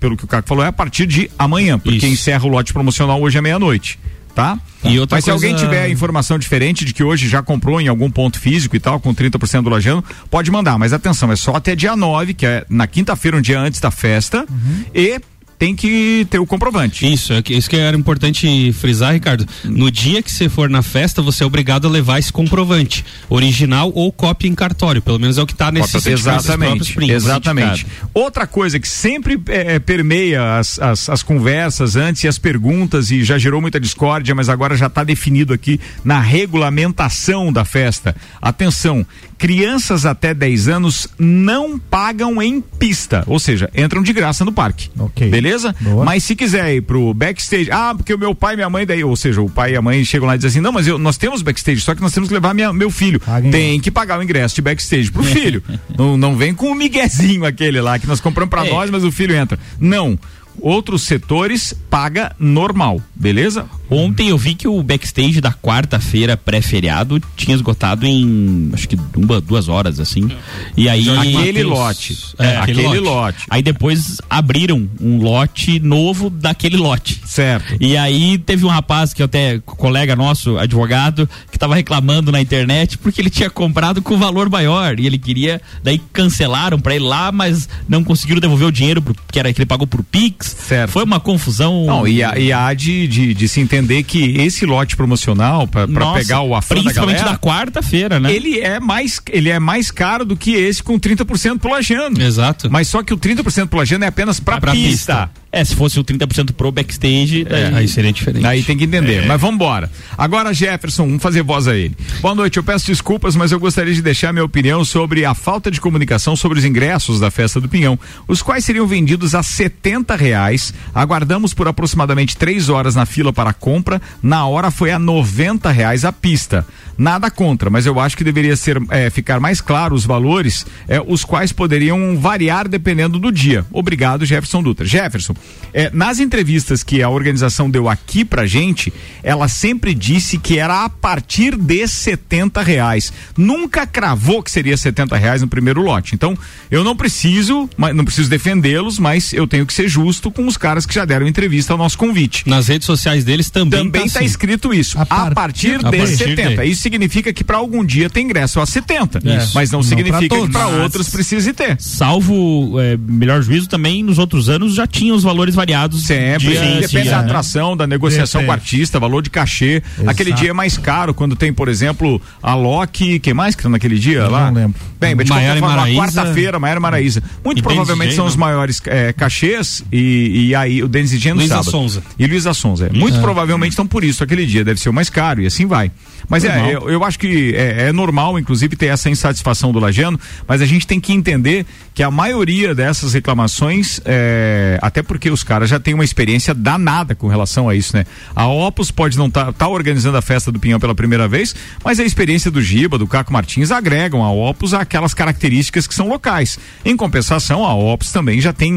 pelo 0.00 0.16
que 0.16 0.24
o 0.24 0.26
Caco 0.28 0.48
falou, 0.48 0.64
é 0.64 0.68
a 0.68 0.72
partir 0.72 1.06
de 1.06 1.30
amanhã, 1.38 1.78
porque 1.78 1.98
Isso. 1.98 2.06
encerra 2.06 2.44
o 2.44 2.48
lote 2.48 2.72
promocional 2.72 3.20
hoje 3.20 3.38
à 3.38 3.42
meia-noite. 3.42 3.98
Tá? 4.34 4.58
E 4.82 4.98
outra 4.98 5.16
Mas 5.16 5.24
se 5.26 5.30
coisa- 5.30 5.46
alguém 5.46 5.54
tiver 5.62 5.90
informação 5.90 6.38
diferente 6.38 6.86
de 6.86 6.94
que 6.94 7.04
hoje 7.04 7.28
já 7.28 7.42
comprou 7.42 7.78
em 7.78 7.86
algum 7.88 8.10
ponto 8.10 8.40
físico 8.40 8.74
e 8.74 8.80
tal, 8.80 8.98
com 8.98 9.12
30% 9.14 9.64
do 9.64 9.68
lojano, 9.68 10.02
pode 10.30 10.50
mandar. 10.50 10.78
Mas 10.78 10.94
atenção, 10.94 11.30
é 11.30 11.36
só 11.36 11.54
até 11.54 11.76
dia 11.76 11.94
9, 11.94 12.32
que 12.32 12.46
é 12.46 12.64
na 12.66 12.86
quinta-feira, 12.86 13.36
um 13.36 13.42
dia 13.42 13.60
antes 13.60 13.78
da 13.78 13.90
festa, 13.90 14.46
Uhum. 14.50 14.84
e 14.94 15.20
tem 15.62 15.76
que 15.76 16.26
ter 16.28 16.40
o 16.40 16.44
comprovante. 16.46 17.06
Isso, 17.06 17.32
é 17.32 17.40
que- 17.40 17.54
isso 17.54 17.70
que 17.70 17.76
era 17.76 17.96
importante 17.96 18.72
frisar, 18.72 19.12
Ricardo. 19.12 19.46
No 19.62 19.92
dia 19.92 20.20
que 20.20 20.28
você 20.32 20.48
for 20.48 20.68
na 20.68 20.82
festa, 20.82 21.22
você 21.22 21.44
é 21.44 21.46
obrigado 21.46 21.86
a 21.86 21.90
levar 21.90 22.18
esse 22.18 22.32
comprovante, 22.32 23.04
original 23.30 23.92
ou 23.94 24.10
cópia 24.10 24.48
em 24.48 24.56
cartório. 24.56 25.00
Pelo 25.00 25.20
menos 25.20 25.38
é 25.38 25.42
o 25.42 25.46
que 25.46 25.52
está 25.52 25.70
nesse 25.70 25.96
Exatamente, 26.10 26.92
prints. 26.94 27.14
exatamente. 27.14 27.86
Outra 28.12 28.44
coisa 28.44 28.80
que 28.80 28.88
sempre 28.88 29.40
eh, 29.46 29.78
permeia 29.78 30.58
as, 30.58 30.80
as, 30.80 31.08
as 31.08 31.22
conversas 31.22 31.94
antes 31.94 32.24
e 32.24 32.28
as 32.28 32.38
perguntas 32.38 33.12
e 33.12 33.22
já 33.22 33.38
gerou 33.38 33.60
muita 33.60 33.78
discórdia, 33.78 34.34
mas 34.34 34.48
agora 34.48 34.76
já 34.76 34.88
está 34.88 35.04
definido 35.04 35.52
aqui 35.54 35.78
na 36.04 36.18
regulamentação 36.18 37.52
da 37.52 37.64
festa. 37.64 38.16
Atenção, 38.40 39.06
crianças 39.38 40.04
até 40.04 40.34
10 40.34 40.66
anos 40.66 41.06
não 41.16 41.78
pagam 41.78 42.42
em 42.42 42.60
pista, 42.60 43.22
ou 43.28 43.38
seja, 43.38 43.70
entram 43.76 44.02
de 44.02 44.12
graça 44.12 44.44
no 44.44 44.52
parque. 44.52 44.90
Ok. 44.98 45.28
Beleza? 45.30 45.51
Boa. 45.80 46.04
Mas 46.04 46.24
se 46.24 46.34
quiser 46.34 46.74
ir 46.74 46.82
pro 46.82 47.12
backstage, 47.14 47.70
ah, 47.70 47.94
porque 47.96 48.14
o 48.14 48.18
meu 48.18 48.34
pai 48.34 48.54
e 48.54 48.56
minha 48.56 48.70
mãe 48.70 48.86
daí, 48.86 49.02
ou 49.04 49.14
seja, 49.16 49.40
o 49.42 49.50
pai 49.50 49.72
e 49.72 49.76
a 49.76 49.82
mãe 49.82 50.04
chegam 50.04 50.26
lá 50.26 50.34
e 50.34 50.38
dizem 50.38 50.48
assim: 50.50 50.60
"Não, 50.60 50.72
mas 50.72 50.86
eu- 50.86 50.98
nós 50.98 51.16
temos 51.16 51.42
backstage, 51.42 51.80
só 51.80 51.94
que 51.94 52.00
nós 52.00 52.12
temos 52.12 52.28
que 52.28 52.34
levar 52.34 52.54
minha- 52.54 52.72
meu 52.72 52.90
filho". 52.90 53.20
Tem 53.50 53.78
que 53.80 53.90
pagar 53.90 54.18
o 54.18 54.22
ingresso 54.22 54.54
de 54.54 54.62
backstage 54.62 55.10
pro 55.10 55.22
filho. 55.22 55.62
não, 55.96 56.16
não 56.16 56.36
vem 56.36 56.54
com 56.54 56.70
o 56.70 56.74
miguezinho 56.74 57.44
aquele 57.44 57.80
lá 57.80 57.98
que 57.98 58.06
nós 58.06 58.20
compramos 58.20 58.50
pra 58.50 58.66
É. 58.66 58.70
nós, 58.70 58.90
mas 58.90 59.04
o 59.04 59.12
filho 59.12 59.34
entra. 59.34 59.58
Não. 59.78 60.18
Outros 60.60 61.02
setores 61.02 61.72
paga 61.88 62.36
normal, 62.38 63.00
beleza? 63.14 63.64
Ontem 63.92 64.28
eu 64.28 64.38
vi 64.38 64.54
que 64.54 64.66
o 64.66 64.82
backstage 64.82 65.40
da 65.40 65.52
quarta-feira 65.52 66.36
pré-feriado 66.36 67.20
tinha 67.36 67.54
esgotado 67.54 68.06
em 68.06 68.70
acho 68.72 68.88
que 68.88 68.96
uma, 69.16 69.40
duas 69.40 69.68
horas, 69.68 70.00
assim. 70.00 70.28
E 70.76 70.88
aí. 70.88 71.08
Aquele 71.10 71.64
Mateus- 71.64 71.70
lote. 71.70 72.18
É, 72.38 72.56
aquele 72.56 72.86
aquele 72.86 73.00
lote. 73.00 73.44
Aí 73.50 73.62
depois 73.62 74.18
abriram 74.30 74.88
um 75.00 75.18
lote 75.18 75.78
novo 75.80 76.30
daquele 76.30 76.76
lote. 76.76 77.20
Certo. 77.26 77.76
E 77.80 77.96
aí 77.96 78.38
teve 78.38 78.64
um 78.64 78.68
rapaz 78.68 79.12
que 79.12 79.22
até 79.22 79.58
colega 79.64 80.16
nosso, 80.16 80.56
advogado, 80.58 81.28
que 81.50 81.58
tava 81.58 81.74
reclamando 81.74 82.32
na 82.32 82.40
internet 82.40 82.96
porque 82.98 83.20
ele 83.20 83.30
tinha 83.30 83.50
comprado 83.50 84.00
com 84.00 84.16
valor 84.16 84.48
maior 84.48 84.98
e 84.98 85.06
ele 85.06 85.18
queria, 85.18 85.60
daí 85.82 86.00
cancelaram 86.12 86.78
pra 86.80 86.94
ele 86.94 87.04
lá, 87.04 87.30
mas 87.32 87.68
não 87.88 88.02
conseguiram 88.02 88.40
devolver 88.40 88.68
o 88.68 88.72
dinheiro 88.72 89.02
pro- 89.02 89.14
que 89.30 89.38
era 89.38 89.52
que 89.52 89.58
ele 89.60 89.66
pagou 89.66 89.86
por 89.86 90.02
Pix. 90.02 90.56
Certo. 90.66 90.90
Foi 90.90 91.04
uma 91.04 91.20
confusão. 91.20 91.84
Não, 91.86 92.06
e, 92.08 92.22
há- 92.22 92.38
e 92.38 92.52
há 92.52 92.72
de, 92.72 93.06
de, 93.06 93.34
de 93.34 93.48
se 93.48 93.60
entender 93.60 93.81
que 94.04 94.36
esse 94.40 94.64
lote 94.66 94.96
promocional, 94.96 95.68
Nossa, 95.88 96.18
pegar 96.18 96.40
o 96.42 96.54
afã 96.54 96.74
da 96.74 96.80
principalmente 96.82 97.16
galera, 97.18 97.32
da 97.32 97.38
quarta-feira, 97.38 98.20
né? 98.20 98.32
ele 98.32 98.60
é 98.60 98.78
mais 98.80 99.20
ele 99.30 99.48
é 99.50 99.58
mais 99.58 99.90
caro 99.90 100.24
do 100.24 100.36
que 100.36 100.52
esse 100.54 100.82
com 100.82 100.98
30% 100.98 101.58
pro 101.58 101.70
Lajano. 101.70 102.20
Exato. 102.22 102.70
Mas 102.70 102.88
só 102.88 103.02
que 103.02 103.12
o 103.12 103.18
30% 103.18 103.68
pro 103.68 103.78
Lajano 103.78 104.04
é 104.04 104.08
apenas 104.08 104.40
pra, 104.40 104.60
Pra 104.60 104.72
pista. 104.72 104.90
pista. 105.28 105.30
É, 105.54 105.62
se 105.62 105.76
fosse 105.76 106.00
o 106.00 106.04
30% 106.04 106.52
pro 106.54 106.72
backstage, 106.72 107.44
daí... 107.44 107.62
É, 107.62 107.74
aí 107.74 107.86
seria 107.86 108.10
diferente. 108.10 108.46
Aí 108.46 108.62
tem 108.62 108.74
que 108.74 108.84
entender. 108.84 109.26
Mas 109.26 109.38
vamos 109.38 109.56
embora. 109.56 109.90
Agora, 110.16 110.54
Jefferson, 110.54 111.04
vamos 111.04 111.22
fazer 111.22 111.42
voz 111.42 111.68
a 111.68 111.76
ele. 111.76 111.94
Boa 112.22 112.34
noite, 112.34 112.56
eu 112.56 112.64
peço 112.64 112.86
desculpas, 112.86 113.36
mas 113.36 113.52
eu 113.52 113.60
gostaria 113.60 113.92
de 113.92 114.00
deixar 114.00 114.32
minha 114.32 114.46
opinião 114.46 114.82
sobre 114.82 115.26
a 115.26 115.34
falta 115.34 115.70
de 115.70 115.78
comunicação 115.78 116.34
sobre 116.34 116.58
os 116.58 116.64
ingressos 116.64 117.20
da 117.20 117.30
festa 117.30 117.60
do 117.60 117.68
Pinhão, 117.68 117.98
os 118.26 118.40
quais 118.40 118.64
seriam 118.64 118.86
vendidos 118.86 119.34
a 119.34 119.42
70 119.42 120.16
reais. 120.16 120.72
Aguardamos 120.94 121.52
por 121.52 121.68
aproximadamente 121.68 122.34
três 122.34 122.70
horas 122.70 122.94
na 122.94 123.04
fila 123.04 123.30
para 123.30 123.50
a 123.50 123.54
compra. 123.54 124.00
Na 124.22 124.46
hora 124.46 124.70
foi 124.70 124.90
a 124.90 124.98
90 124.98 125.70
reais 125.70 126.06
a 126.06 126.12
pista. 126.12 126.66
Nada 126.96 127.30
contra, 127.30 127.68
mas 127.68 127.84
eu 127.84 127.98
acho 127.98 128.16
que 128.16 128.24
deveria 128.24 128.56
ser 128.56 128.80
é, 128.90 129.10
ficar 129.10 129.40
mais 129.40 129.60
claro 129.60 129.94
os 129.94 130.04
valores, 130.04 130.64
é, 130.88 131.02
os 131.06 131.24
quais 131.24 131.52
poderiam 131.52 132.16
variar 132.18 132.68
dependendo 132.68 133.18
do 133.18 133.30
dia. 133.30 133.66
Obrigado, 133.70 134.24
Jefferson 134.24 134.62
Dutra. 134.62 134.86
Jefferson, 134.86 135.34
é, 135.74 135.90
nas 135.92 136.18
entrevistas 136.20 136.82
que 136.82 137.02
a 137.02 137.08
organização 137.08 137.70
deu 137.70 137.88
aqui 137.88 138.24
pra 138.24 138.46
gente, 138.46 138.92
ela 139.22 139.48
sempre 139.48 139.94
disse 139.94 140.36
que 140.38 140.58
era 140.58 140.84
a 140.84 140.88
partir 140.88 141.56
de 141.56 141.86
70 141.88 142.62
reais. 142.62 143.12
Nunca 143.36 143.86
cravou 143.86 144.42
que 144.42 144.50
seria 144.50 144.76
70 144.76 145.16
reais 145.16 145.40
no 145.40 145.48
primeiro 145.48 145.80
lote. 145.80 146.14
Então, 146.14 146.36
eu 146.70 146.84
não 146.84 146.94
preciso, 146.94 147.68
não 147.94 148.04
preciso 148.04 148.28
defendê-los, 148.28 148.98
mas 148.98 149.32
eu 149.32 149.46
tenho 149.46 149.64
que 149.64 149.72
ser 149.72 149.88
justo 149.88 150.30
com 150.30 150.46
os 150.46 150.56
caras 150.56 150.84
que 150.84 150.94
já 150.94 151.04
deram 151.04 151.26
entrevista 151.26 151.72
ao 151.72 151.78
nosso 151.78 151.96
convite. 151.96 152.46
Nas 152.46 152.68
redes 152.68 152.84
sociais 152.86 153.24
deles 153.24 153.48
também 153.48 153.84
Também 153.84 154.02
tá 154.02 154.06
está 154.06 154.18
assim. 154.18 154.26
escrito 154.26 154.74
isso. 154.74 154.98
A 154.98 155.02
A, 155.08 155.30
partir 155.30 155.74
A 155.84 155.90
de 155.90 155.96
partir 155.96 156.16
70. 156.18 156.62
de. 156.62 156.70
Isso 156.70 156.82
significa 156.82 157.32
que 157.32 157.42
para 157.42 157.56
algum 157.56 157.84
dia 157.84 158.10
tem 158.10 158.24
ingresso 158.24 158.60
a 158.60 158.66
70. 158.66 159.18
É. 159.24 159.48
Mas 159.54 159.70
não, 159.70 159.78
Não 159.78 159.82
significa 159.82 160.28
pra 160.36 160.46
que 160.46 160.52
para 160.52 160.66
outros 160.68 161.08
precise 161.08 161.52
ter. 161.54 161.76
Salvo 161.80 162.78
é, 162.78 162.96
melhor 162.96 163.42
juízo 163.42 163.68
também, 163.68 164.02
nos 164.02 164.18
outros 164.18 164.48
anos 164.48 164.74
já 164.74 164.86
tinha 164.86 165.14
os 165.14 165.22
valores 165.22 165.31
valores 165.32 165.54
variados. 165.54 166.04
Sempre, 166.04 166.48
dia 166.48 166.60
sim, 166.60 166.80
depende 166.80 167.02
dia, 167.02 167.10
da 167.10 167.18
né? 167.18 167.24
atração, 167.24 167.76
da 167.76 167.86
negociação 167.86 168.40
Depende. 168.40 168.46
com 168.46 168.50
o 168.50 168.52
artista, 168.52 169.00
valor 169.00 169.22
de 169.22 169.30
cachê. 169.30 169.82
Aquele 170.06 170.32
dia 170.32 170.50
é 170.50 170.52
mais 170.52 170.76
caro 170.76 171.14
quando 171.14 171.34
tem, 171.34 171.52
por 171.52 171.68
exemplo, 171.68 172.20
a 172.42 172.54
Loki, 172.54 173.18
quem 173.18 173.34
mais 173.34 173.54
que 173.54 173.62
tá 173.62 173.68
naquele 173.68 173.98
dia 173.98 174.18
Eu 174.20 174.30
lá? 174.30 174.46
não 174.50 174.54
lembro. 174.60 174.80
Bem, 175.00 175.14
mas 175.14 175.26
de 175.26 175.32
Maiara 175.32 175.60
Maraísa. 175.60 175.98
quarta-feira, 176.00 176.58
Maiara 176.60 176.78
Maraísa. 176.80 177.22
Muito 177.44 177.58
E 177.58 177.62
provavelmente 177.62 178.14
são 178.14 178.26
os 178.26 178.36
não? 178.36 178.40
maiores 178.46 178.80
é, 178.86 179.12
cachês 179.12 179.82
e, 179.90 180.48
e 180.48 180.54
aí 180.54 180.82
o 180.82 180.88
Denis 180.88 181.10
DJ 181.10 181.32
no 181.32 181.38
Luísa 181.38 181.56
sábado. 181.56 181.70
Sonza. 181.70 182.02
E 182.18 182.26
Luísa 182.26 182.54
Sonza. 182.54 182.86
é. 182.86 182.90
Muito 182.96 183.20
provavelmente 183.20 183.70
estão 183.70 183.86
por 183.86 184.04
isso 184.04 184.22
aquele 184.22 184.46
dia, 184.46 184.64
deve 184.64 184.78
ser 184.80 184.88
o 184.88 184.92
mais 184.92 185.10
caro 185.10 185.42
e 185.42 185.46
assim 185.46 185.66
vai. 185.66 185.90
Mas 186.28 186.44
é, 186.44 186.74
eu, 186.74 186.88
eu 186.88 187.04
acho 187.04 187.18
que 187.18 187.52
é, 187.56 187.88
é 187.88 187.92
normal, 187.92 188.38
inclusive, 188.38 188.76
ter 188.76 188.86
essa 188.86 189.10
insatisfação 189.10 189.72
do 189.72 189.80
Lajano, 189.80 190.18
mas 190.46 190.62
a 190.62 190.66
gente 190.66 190.86
tem 190.86 191.00
que 191.00 191.12
entender 191.12 191.66
que 191.94 192.02
a 192.02 192.10
maioria 192.10 192.74
dessas 192.74 193.12
reclamações, 193.12 194.00
é, 194.04 194.78
até 194.80 195.02
porque 195.22 195.30
os 195.30 195.44
caras 195.44 195.70
já 195.70 195.78
têm 195.78 195.94
uma 195.94 196.02
experiência 196.02 196.52
danada 196.52 197.14
com 197.14 197.28
relação 197.28 197.68
a 197.68 197.76
isso, 197.76 197.96
né? 197.96 198.04
A 198.34 198.48
Opus 198.48 198.90
pode 198.90 199.16
não 199.16 199.28
estar 199.28 199.52
tá, 199.52 199.68
organizando 199.68 200.16
a 200.16 200.22
festa 200.22 200.50
do 200.50 200.58
Pinhão 200.58 200.80
pela 200.80 200.96
primeira 200.96 201.28
vez, 201.28 201.54
mas 201.84 202.00
a 202.00 202.04
experiência 202.04 202.50
do 202.50 202.60
Giba, 202.60 202.98
do 202.98 203.06
Caco 203.06 203.32
Martins, 203.32 203.70
agregam 203.70 204.24
a 204.24 204.32
Opus 204.32 204.74
aquelas 204.74 205.14
características 205.14 205.86
que 205.86 205.94
são 205.94 206.08
locais. 206.08 206.58
Em 206.84 206.96
compensação, 206.96 207.64
a 207.64 207.72
Opus 207.72 208.10
também 208.10 208.40
já 208.40 208.52
tem 208.52 208.74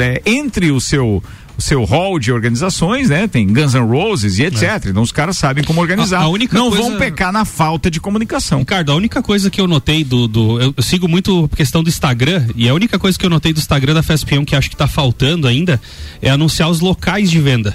é, 0.00 0.22
entre 0.24 0.70
o 0.70 0.80
seu 0.80 1.20
o 1.60 1.62
seu 1.62 1.84
hall 1.84 2.18
de 2.18 2.32
organizações, 2.32 3.08
né? 3.10 3.28
Tem 3.28 3.46
Guns 3.46 3.74
N' 3.74 3.86
Roses 3.86 4.38
e 4.38 4.44
etc. 4.44 4.86
Então 4.86 5.02
os 5.02 5.12
caras 5.12 5.36
sabem 5.38 5.62
como 5.62 5.80
organizar. 5.80 6.20
A- 6.20 6.22
a 6.24 6.28
única 6.28 6.56
Não 6.58 6.70
coisa- 6.70 6.88
vão 6.88 6.98
pecar 6.98 7.32
na 7.32 7.44
falta 7.44 7.90
de 7.90 8.00
comunicação. 8.00 8.60
Ricardo, 8.60 8.90
a 8.92 8.94
única 8.94 9.22
coisa 9.22 9.50
que 9.50 9.60
eu 9.60 9.66
notei 9.68 10.02
do. 10.02 10.26
do 10.26 10.60
eu, 10.60 10.74
eu 10.76 10.82
sigo 10.82 11.06
muito 11.08 11.48
a 11.52 11.56
questão 11.56 11.82
do 11.82 11.88
Instagram, 11.88 12.46
e 12.56 12.68
a 12.68 12.74
única 12.74 12.98
coisa 12.98 13.18
que 13.18 13.24
eu 13.24 13.30
notei 13.30 13.52
do 13.52 13.58
Instagram 13.58 13.94
da 13.94 14.02
FESPIão 14.02 14.44
que 14.44 14.56
acho 14.56 14.68
que 14.70 14.76
tá 14.76 14.88
faltando 14.88 15.46
ainda 15.46 15.80
é 16.22 16.30
anunciar 16.30 16.68
os 16.70 16.80
locais 16.80 17.30
de 17.30 17.38
venda. 17.40 17.74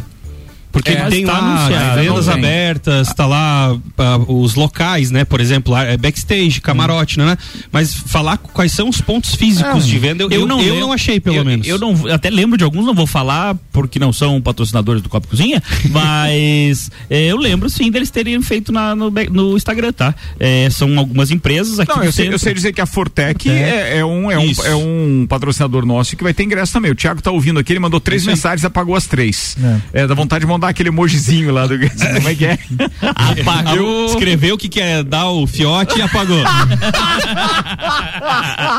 Porque 0.76 0.92
É, 0.92 1.08
tem 1.08 1.26
tá 1.26 1.32
lá 1.32 1.38
anunciado, 1.40 2.02
vendas 2.02 2.28
abertas, 2.28 3.14
tá 3.14 3.26
lá 3.26 3.78
ah, 3.98 4.18
os 4.28 4.56
locais, 4.56 5.10
né? 5.10 5.24
Por 5.24 5.40
exemplo, 5.40 5.74
é 5.74 5.96
backstage, 5.96 6.60
camarote, 6.60 7.18
né? 7.18 7.38
Mas 7.72 7.94
falar 7.94 8.38
quais 8.38 8.74
são 8.74 8.90
os 8.90 9.00
pontos 9.00 9.36
físicos 9.36 9.88
de 9.88 9.98
venda, 9.98 10.24
eu, 10.24 10.30
eu, 10.30 10.46
não, 10.46 10.60
eu 10.60 10.66
lembro- 10.66 10.80
não 10.82 10.92
achei, 10.92 11.18
pelo 11.18 11.38
eu, 11.38 11.46
menos. 11.46 11.66
Eu 11.66 11.80
não, 11.80 11.94
eu 12.06 12.14
até 12.14 12.30
lembro 12.30 12.58
de 12.58 12.66
alguns, 12.66 12.86
não 12.86 12.94
vou 12.94 13.08
falar 13.08 13.56
porque 13.72 13.98
não 13.98 14.12
são 14.12 14.42
patrocinadores 14.42 15.02
do 15.02 15.08
Copa 15.08 15.26
Cozinha, 15.30 15.64
mas 15.90 16.92
é, 17.10 17.28
eu 17.28 17.38
lembro 17.38 17.70
sim 17.70 17.90
deles 17.90 18.10
terem 18.10 18.42
feito 18.42 18.74
na, 18.74 18.94
no, 18.94 19.10
no 19.32 19.56
Instagram, 19.56 19.94
tá? 19.94 20.14
É, 20.38 20.70
são 20.70 21.00
algumas 21.00 21.32
empresas 21.32 21.80
aqui 21.80 21.96
Não, 21.96 22.04
eu 22.04 22.12
sei, 22.12 22.28
eu 22.28 22.38
sei 22.38 22.54
dizer 22.54 22.74
que 22.74 22.82
a 22.82 22.86
Fortec 22.86 23.50
é, 23.50 24.00
é 24.00 24.06
um, 24.06 24.30
é, 24.30 24.38
um, 24.38 24.52
é 24.66 24.76
um 24.76 25.26
patrocinador 25.30 25.86
nosso 25.86 26.18
que 26.18 26.24
vai 26.24 26.34
ter 26.34 26.44
ingresso 26.44 26.74
também. 26.74 26.92
O 26.92 26.96
Thiago 26.96 27.22
tá 27.22 27.32
ouvindo 27.32 27.62
aqui, 27.62 27.72
ele 27.72 27.80
mandou 27.80 28.02
três 28.02 28.26
mensagens, 28.26 28.66
apagou 28.66 28.94
as 28.94 29.08
três. 29.08 29.56
É. 29.94 30.06
dá 30.06 30.14
vontade 30.14 30.44
de 30.44 30.52
mandar 30.52 30.65
aquele 30.70 30.90
emojizinho 30.90 31.54
lá 31.54 31.66
do. 31.68 31.76
Como 32.16 32.30
é 32.30 32.36
que 32.36 32.46
é? 32.46 32.58
Apagou. 33.02 34.06
Escreveu 34.08 34.58
que 34.58 34.68
quer 34.70 35.04
dar 35.04 35.30
o 35.30 35.46
fiote 35.48 36.00
e 36.00 36.02
apagou. 36.02 36.44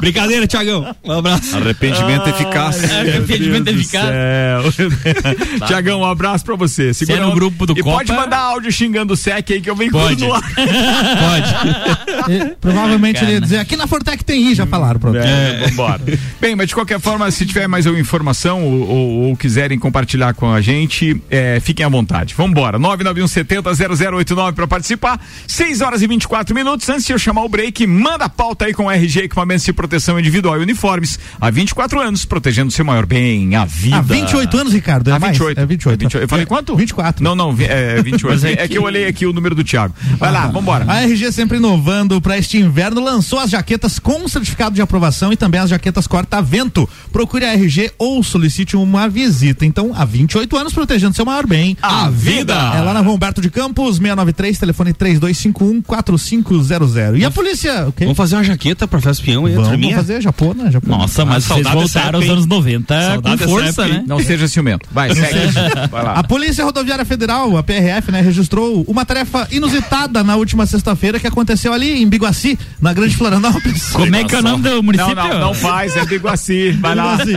Brincadeira, 0.00 0.46
Tiagão. 0.46 0.94
Um 1.04 1.12
abraço. 1.12 1.56
Arrependimento 1.56 2.28
eficaz. 2.28 2.84
Arrependimento 2.84 3.68
eficaz. 3.68 4.06
Tiagão, 5.66 6.00
um 6.00 6.04
abraço 6.04 6.44
pra 6.44 6.54
você. 6.56 6.92
Segura 6.94 7.18
é 7.18 7.22
no 7.24 7.32
grupo 7.32 7.66
do 7.66 7.78
E 7.78 7.82
pode 7.82 8.10
Copa- 8.10 8.22
mandar 8.22 8.38
áudio 8.38 8.70
xingando 8.72 9.14
o 9.14 9.16
SEC 9.16 9.52
aí 9.52 9.60
que 9.60 9.68
eu 9.70 9.76
venho 9.76 9.90
Pode. 9.92 10.24
no 10.24 10.32
ar. 10.32 10.42
Pode. 10.42 12.32
E, 12.32 12.56
provavelmente 12.60 13.22
ele 13.22 13.32
ia 13.32 13.40
dizer, 13.40 13.58
aqui 13.58 13.76
na 13.76 13.86
Fortec 13.86 14.24
tem 14.24 14.50
I, 14.50 14.54
já 14.54 14.66
falaram, 14.66 14.98
pronto. 15.00 15.18
É, 15.18 15.66
vambora. 15.68 16.00
Bem, 16.40 16.56
mas 16.56 16.68
de 16.68 16.74
qualquer 16.74 17.00
forma, 17.00 17.30
se 17.30 17.44
tiver 17.46 17.66
mais 17.68 17.86
alguma 17.86 18.00
informação 18.00 18.62
ou, 18.64 18.88
ou- 18.88 19.10
ou 19.28 19.36
quiserem 19.36 19.78
compartilhar 19.78 20.34
com 20.34 20.52
a 20.52 20.60
gente, 20.60 21.20
é, 21.30 21.60
fiquem 21.76 21.84
à 21.84 21.88
vontade. 21.90 22.34
Vambora. 22.34 22.78
991700089 22.78 24.52
para 24.54 24.66
participar. 24.66 25.20
6 25.46 25.82
horas 25.82 26.00
e 26.00 26.06
24 26.06 26.54
minutos. 26.54 26.88
Antes 26.88 27.04
de 27.04 27.12
eu 27.12 27.18
chamar 27.18 27.44
o 27.44 27.48
break, 27.48 27.86
manda 27.86 28.24
a 28.24 28.28
pauta 28.28 28.64
aí 28.64 28.72
com 28.72 28.90
RG 28.90 29.20
Equipamentos 29.24 29.64
de 29.64 29.72
Proteção 29.74 30.18
Individual 30.18 30.58
e 30.58 30.62
Uniformes. 30.62 31.18
Há 31.38 31.50
24 31.50 32.00
anos, 32.00 32.24
protegendo 32.24 32.68
o 32.68 32.70
seu 32.72 32.84
maior 32.84 33.04
bem, 33.04 33.54
a 33.54 33.66
vida. 33.66 33.96
Há 33.96 34.00
28 34.00 34.56
anos, 34.58 34.72
Ricardo. 34.72 35.10
É 35.10 35.12
Ah, 35.12 35.18
mais? 35.18 35.32
28. 35.32 35.60
É 35.60 35.66
28. 35.66 35.94
É 35.94 36.04
28. 36.04 36.24
Eu 36.24 36.28
falei 36.28 36.46
quanto? 36.46 36.74
24. 36.74 37.22
Não, 37.22 37.34
não, 37.36 37.54
é 37.60 38.00
28. 38.02 38.26
Mas 38.26 38.44
é, 38.44 38.52
é 38.52 38.68
que... 38.68 38.78
eu 38.78 38.82
olhei 38.82 39.06
aqui 39.06 39.26
o 39.26 39.32
número 39.32 39.54
do 39.54 39.62
Thiago. 39.62 39.94
Vai 40.18 40.32
lá, 40.32 40.46
vambora. 40.46 40.86
A 40.88 41.02
RG 41.02 41.30
sempre 41.32 41.58
inovando 41.58 42.20
para 42.22 42.38
este 42.38 42.56
inverno 42.58 43.02
lançou 43.02 43.38
as 43.38 43.50
jaquetas 43.50 43.98
com 43.98 44.26
certificado 44.28 44.74
de 44.74 44.80
aprovação 44.80 45.30
e 45.32 45.36
também 45.36 45.60
as 45.60 45.68
jaquetas 45.68 46.06
corta-vento. 46.06 46.88
Procure 47.12 47.44
a 47.44 47.52
RG 47.52 47.92
ou 47.98 48.22
solicite 48.22 48.76
uma 48.76 49.08
visita. 49.08 49.66
Então, 49.66 49.92
há 49.94 50.04
28 50.04 50.56
anos 50.56 50.72
protegendo 50.72 51.14
seu 51.14 51.24
maior 51.26 51.46
bem. 51.46 51.55
A 51.82 52.08
vida. 52.10 52.54
É 52.54 52.80
lá 52.80 52.92
na 52.92 53.00
Rua 53.00 53.14
Humberto 53.14 53.40
de 53.40 53.50
Campos, 53.50 53.96
693, 53.96 54.58
telefone 54.58 54.92
3251-4500. 54.94 57.18
E 57.18 57.24
a 57.24 57.30
polícia? 57.30 57.86
O 57.88 57.92
quê? 57.92 58.04
Vamos 58.04 58.16
fazer 58.16 58.36
uma 58.36 58.44
jaqueta 58.44 58.86
pra 58.88 59.00
Festa 59.00 59.22
Peão 59.24 59.48
e 59.48 59.52
Vamos, 59.54 59.68
vamos 59.70 59.92
fazer 59.94 60.20
japona, 60.20 60.70
japona. 60.70 60.98
Nossa, 60.98 61.24
mas 61.24 61.50
Ah, 61.50 61.54
vocês 61.54 61.66
voltaram 61.68 62.18
aos 62.20 62.28
anos 62.28 62.44
hein? 62.44 62.48
90 62.48 63.00
Saudade 63.02 63.42
com 63.44 63.48
força, 63.50 63.86
né? 63.86 64.04
Não 64.06 64.18
seja 64.20 64.48
ciumento. 64.48 64.88
Vai, 64.92 65.14
segue. 65.14 65.52
Vai 65.90 66.02
lá. 66.04 66.12
A 66.14 66.24
Polícia 66.24 66.64
Rodoviária 66.64 67.04
Federal, 67.04 67.56
a 67.56 67.62
PRF, 67.62 68.10
né, 68.10 68.20
registrou 68.20 68.84
uma 68.88 69.04
tarefa 69.04 69.46
inusitada 69.50 70.22
na 70.24 70.36
última 70.36 70.66
sexta-feira 70.66 71.18
que 71.18 71.26
aconteceu 71.26 71.72
ali 71.72 72.02
em 72.02 72.08
Biguaci, 72.08 72.58
na 72.80 72.92
Grande 72.92 73.16
Florianópolis. 73.16 73.90
Como 73.92 74.14
é 74.14 74.24
que 74.24 74.34
é 74.34 74.38
o 74.38 74.42
nome 74.42 74.62
do 74.62 74.70
Não, 74.70 74.82
município? 74.82 75.14
não, 75.14 75.38
não 75.40 75.54
faz, 75.54 75.96
é 75.96 76.04
Biguaci. 76.04 76.70
Vai 76.72 76.94
lá. 76.94 77.16
Biguaci. 77.16 77.36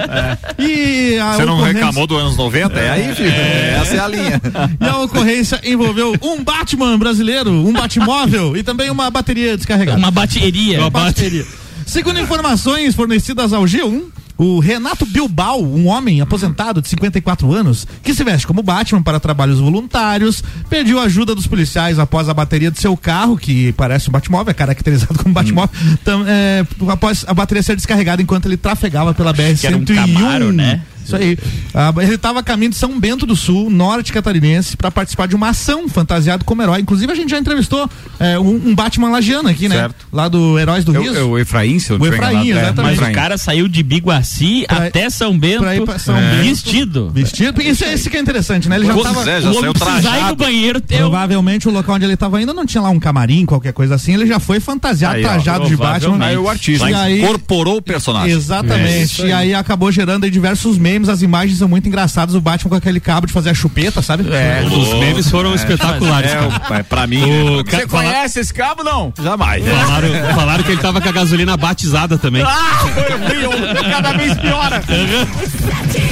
E 0.60 1.18
a 1.20 1.34
Você 1.34 1.46
não 1.46 1.54
ocorrência- 1.56 1.86
reclamou 1.86 2.08
do 2.08 2.18
anos 2.18 2.38
90? 2.38 2.80
É 2.80 2.90
aí, 2.90 3.16
filho. 3.16 3.30
Essa 3.30 3.96
é 3.96 4.00
a 4.00 4.08
linha. 4.10 4.42
E 4.80 4.86
a 4.86 4.98
ocorrência 5.00 5.62
envolveu 5.64 6.16
um 6.22 6.44
Batman 6.44 6.98
brasileiro, 6.98 7.52
um 7.52 7.72
Batmóvel 7.72 8.58
e 8.58 8.64
também 8.64 8.90
uma 8.90 9.10
bateria 9.10 9.56
descarregada. 9.56 9.98
Uma 9.98 10.12
bateria. 10.12 10.80
Uma 10.80 10.90
bateria. 10.90 11.46
Segundo 11.86 12.20
informações 12.20 12.94
fornecidas 12.96 13.52
ao 13.54 13.64
G1, 13.64 14.04
o 14.38 14.60
Renato 14.60 15.06
Bilbao, 15.06 15.62
um 15.62 15.88
homem 15.88 16.22
aposentado 16.22 16.82
de 16.82 16.88
54 16.88 17.52
anos, 17.54 17.86
que 18.02 18.14
se 18.14 18.24
veste 18.24 18.48
como 18.48 18.64
Batman 18.64 19.02
para 19.02 19.20
trabalhos 19.20 19.60
voluntários, 19.60 20.42
pediu 20.70 20.98
ajuda 21.00 21.36
dos 21.36 21.46
policiais 21.48 22.00
após 22.00 22.30
a 22.30 22.34
bateria 22.34 22.72
de 22.72 22.80
seu 22.80 22.96
carro, 22.96 23.36
que 23.38 23.74
parece 23.74 24.08
um 24.08 24.14
Batmóvel, 24.14 24.52
é 24.52 24.54
caracterizado 24.54 25.20
como 25.20 25.34
Batmóvel, 25.34 25.70
tam- 26.06 26.24
é, 26.26 26.66
após 26.88 27.26
a 27.28 27.34
bateria 27.34 27.62
ser 27.64 27.76
descarregada 27.76 28.22
enquanto 28.22 28.46
ele 28.46 28.56
trafegava 28.56 29.14
pela 29.14 29.34
BR-101. 29.34 29.60
Que 29.60 29.68
era 29.68 29.78
um 29.78 29.84
Camaro, 30.14 30.54
né? 30.54 30.82
Isso 31.16 31.16
aí. 31.16 31.38
Ah, 31.74 31.94
ele 32.02 32.16
estava 32.16 32.40
a 32.40 32.44
caminho 32.44 32.72
de 32.72 32.78
São 32.78 33.00
Bento 33.00 33.26
do 33.26 33.36
Sul, 33.36 33.70
norte 33.70 34.12
catarinense, 34.14 34.76
para 34.78 34.90
participar 34.92 35.28
de 35.28 35.36
uma 35.36 35.50
ação 35.50 35.88
fantasiado 35.90 36.44
como 36.46 36.62
herói. 36.62 36.82
Inclusive, 36.82 37.12
a 37.12 37.16
gente 37.16 37.30
já 37.32 37.38
entrevistou 37.40 37.90
é, 38.20 38.38
um, 38.40 38.70
um 38.70 38.76
Batman 38.76 39.10
lagiano 39.10 39.50
aqui, 39.50 39.68
né? 39.70 39.76
Certo. 39.76 40.08
Lá 40.12 40.28
do 40.28 40.58
Heróis 40.60 40.84
do 40.84 40.96
É 40.96 41.00
Riso. 41.00 41.14
o- 41.14 41.18
é 41.18 41.24
o 41.24 41.38
Efraim, 41.38 41.80
se 41.80 41.92
eu 41.92 41.98
não 42.00 42.06
O 42.06 42.14
Efraim. 42.14 42.52
É, 42.52 42.58
exatamente. 42.58 42.82
Mas 42.84 42.94
Efraim. 42.98 43.12
o 43.12 43.16
cara 43.16 43.38
saiu 43.38 43.68
de 43.68 43.84
Biguaci 43.84 44.66
Pra- 44.68 44.88
até 44.88 45.10
São 45.10 45.38
Bento, 45.38 45.60
pra 45.60 45.76
ir 45.76 45.84
pra 45.86 46.00
São 46.00 46.16
é. 46.18 46.32
Bento. 46.32 46.44
vestido. 46.44 47.10
Vestido. 47.14 47.62
Isso, 47.62 47.84
esse 47.86 48.10
que 48.10 48.18
é 48.18 48.20
interessante, 48.20 48.68
né? 48.70 48.76
Ele 48.78 48.86
já 48.86 48.94
Pois 48.94 49.06
tava. 49.06 49.30
é, 49.30 49.42
já 49.42 49.50
o 49.50 49.54
saiu 49.54 49.64
ir 49.64 49.68
no 49.68 49.74
trajado. 49.74 50.36
banheiro. 50.36 50.82
Eu... 50.90 50.98
Provavelmente 51.00 51.68
o 51.68 51.72
local 51.72 51.96
onde 51.96 52.06
ele 52.06 52.14
estava 52.14 52.42
indo 52.42 52.54
não 52.54 52.66
tinha 52.66 52.82
lá 52.82 52.90
um 52.90 53.00
camarim, 53.00 53.46
qualquer 53.46 53.74
coisa 53.74 53.96
assim. 53.96 54.14
Ele 54.14 54.26
já 54.26 54.40
foi 54.40 54.60
fantasiado, 54.60 55.16
Aí, 55.16 55.24
ó, 55.26 55.28
trajado 55.30 55.66
de 55.68 55.76
Batman. 55.76 56.26
Aí 56.26 56.38
o 56.38 56.50
artista. 56.50 56.90
E 56.90 56.94
aí- 56.94 57.22
Incorporou 57.22 57.78
o 57.78 57.82
personagem. 57.82 58.32
Exatamente. 58.36 59.22
e 59.26 59.32
aí 59.32 59.54
acabou 59.54 59.92
gerando 59.92 60.24
aí 60.26 60.32
diversos 60.32 60.78
memes. 60.78 60.99
As 61.08 61.22
imagens 61.22 61.60
são 61.60 61.70
muito 61.70 61.88
engraçadas. 61.88 62.34
O 62.36 62.42
Batman 62.42 62.70
com 62.72 62.76
aquele 62.76 63.00
cabo 63.00 63.28
de 63.28 63.34
fazer 63.34 63.52
a 63.52 63.54
chupeta, 63.54 64.02
sabe? 64.02 64.26
É. 64.34 64.64
Os 64.66 64.94
memes 65.00 65.30
foram 65.30 65.54
espetaculares. 65.56 66.32
É, 66.32 66.36
cara. 66.36 66.82
o- 66.82 66.84
pra 66.84 67.08
mim. 67.08 67.22
O 67.24 67.60
é, 67.60 67.64
ca- 67.64 67.78
Você 67.78 67.88
conhece 67.88 68.40
esse 68.40 68.54
cabo, 68.54 68.84
não? 68.84 69.14
Jamais. 69.22 69.64
Falaram, 69.66 70.10
falaram 70.36 70.64
que 70.64 70.72
ele 70.72 70.82
tava 70.82 71.00
com 71.00 71.08
a 71.08 71.12
gasolina 71.12 71.56
batizada 71.56 72.18
também. 72.18 72.42
Ah, 72.42 72.88
foi 72.94 73.14
horrível. 73.14 73.52
Cada 73.92 74.14
vez 74.14 74.34
piora. 74.38 74.84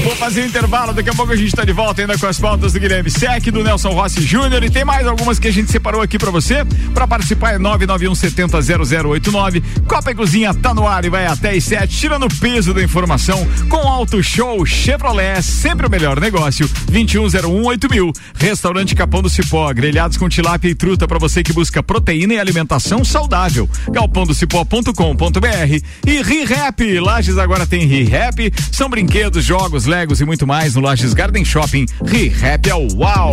Vou 0.03 0.15
fazer 0.15 0.43
um 0.43 0.45
intervalo, 0.45 0.93
daqui 0.93 1.09
a 1.09 1.13
pouco 1.13 1.33
a 1.33 1.35
gente 1.35 1.53
tá 1.53 1.65
de 1.65 1.73
volta 1.73 2.01
ainda 2.01 2.17
com 2.17 2.25
as 2.25 2.39
pautas 2.39 2.73
do 2.73 2.79
Guilherme 2.79 3.09
Sec, 3.09 3.43
do 3.51 3.63
Nelson 3.63 3.89
Rossi 3.89 4.21
Júnior 4.21 4.63
e 4.63 4.69
tem 4.69 4.85
mais 4.85 5.05
algumas 5.05 5.37
que 5.37 5.47
a 5.47 5.51
gente 5.51 5.71
separou 5.71 6.01
aqui 6.01 6.17
pra 6.17 6.31
você. 6.31 6.65
Pra 6.93 7.05
participar 7.05 7.55
é 7.55 7.57
991 7.57 8.15
70 8.15 8.57
0089. 8.61 9.63
Copa 9.87 10.11
e 10.11 10.15
Cozinha 10.15 10.53
tá 10.53 10.73
no 10.73 10.87
ar 10.87 11.03
e 11.05 11.09
vai 11.09 11.27
até 11.27 11.51
às 11.51 11.63
7, 11.63 11.95
tirando 11.95 12.25
o 12.25 12.33
peso 12.39 12.73
da 12.73 12.81
informação 12.81 13.45
com 13.69 13.77
Auto 13.77 14.23
Show 14.23 14.65
Chevrolet, 14.65 15.41
sempre 15.43 15.85
o 15.85 15.89
melhor 15.89 16.19
negócio. 16.19 16.67
21018000. 16.91 18.15
Restaurante 18.35 18.95
Capão 18.95 19.21
do 19.21 19.29
Cipó, 19.29 19.71
grelhados 19.73 20.17
com 20.17 20.29
tilápia 20.29 20.69
e 20.69 20.75
truta 20.75 21.07
pra 21.07 21.19
você 21.19 21.43
que 21.43 21.53
busca 21.53 21.83
proteína 21.83 22.35
e 22.35 22.39
alimentação 22.39 23.03
saudável. 23.03 23.69
galpondocipó.com.br 23.89 25.85
e 26.05 26.21
ReHap. 26.21 26.99
Lages 26.99 27.37
agora 27.37 27.67
tem 27.67 27.85
ReHap. 27.85 28.53
São 28.71 28.89
brinquedos, 28.89 29.43
jogos, 29.43 29.66
legos 29.85 30.21
e 30.21 30.25
muito 30.25 30.47
mais 30.47 30.75
no 30.75 30.81
Lages 30.81 31.13
Garden 31.13 31.43
Shopping. 31.43 31.85
ReHap 32.05 32.69
é 32.69 32.75
o 32.75 32.87
uau. 32.95 33.31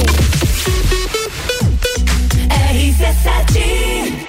RC7 2.49 4.25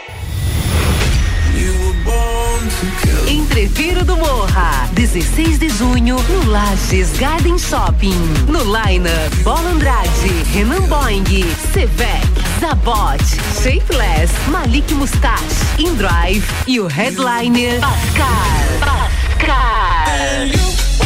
Entrevista 3.27 3.81
Tiro 3.81 4.05
do 4.05 4.15
Morra. 4.17 4.87
16 4.93 5.59
de 5.59 5.69
junho, 5.69 6.17
no 6.17 6.49
Lages 6.49 7.11
Garden 7.17 7.57
Shopping. 7.57 8.15
No 8.47 8.63
Liner, 8.63 9.29
Bola 9.43 9.69
Andrade, 9.69 10.09
Renan 10.53 10.81
Boing, 10.83 11.23
Sevec, 11.73 12.25
Zabot, 12.59 13.23
Shapeless, 13.61 14.31
Malik 14.47 14.93
Mustache, 14.93 15.43
InDrive 15.79 16.45
e 16.67 16.79
o 16.79 16.87
headliner 16.87 17.79
Pascal. 17.79 18.27
Pascal. 18.79 19.94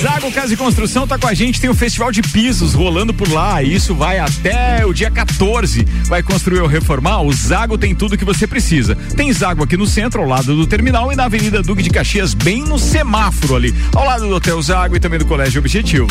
Zago 0.00 0.30
Casa 0.32 0.52
e 0.52 0.56
Construção 0.56 1.06
tá 1.06 1.18
com 1.18 1.26
a 1.26 1.34
gente, 1.34 1.60
tem 1.60 1.70
o 1.70 1.74
Festival 1.74 2.12
de 2.12 2.20
Pisos 2.20 2.74
rolando 2.74 3.14
por 3.14 3.28
lá. 3.30 3.62
Isso 3.62 3.94
vai 3.94 4.18
até 4.18 4.84
o 4.84 4.92
dia 4.92 5.10
14. 5.10 5.84
Vai 6.04 6.22
construir 6.22 6.60
ou 6.60 6.66
reformar? 6.66 7.22
O 7.22 7.32
Zago 7.32 7.78
tem 7.78 7.94
tudo 7.94 8.18
que 8.18 8.24
você 8.24 8.46
precisa. 8.46 8.94
Tem 9.16 9.32
Zago 9.32 9.64
aqui 9.64 9.76
no 9.76 9.86
centro, 9.86 10.20
ao 10.20 10.28
lado 10.28 10.54
do 10.54 10.66
terminal 10.66 11.12
e 11.12 11.16
na 11.16 11.24
Avenida 11.24 11.62
Duque 11.62 11.82
de 11.82 11.90
Caxias, 11.90 12.34
bem 12.34 12.62
no 12.62 12.78
semáforo 12.78 13.56
ali, 13.56 13.74
ao 13.94 14.04
lado 14.04 14.26
do 14.28 14.34
Hotel 14.34 14.60
Zago 14.60 14.96
e 14.96 15.00
também 15.00 15.18
do 15.18 15.26
Colégio 15.26 15.60
Objetivo. 15.60 16.08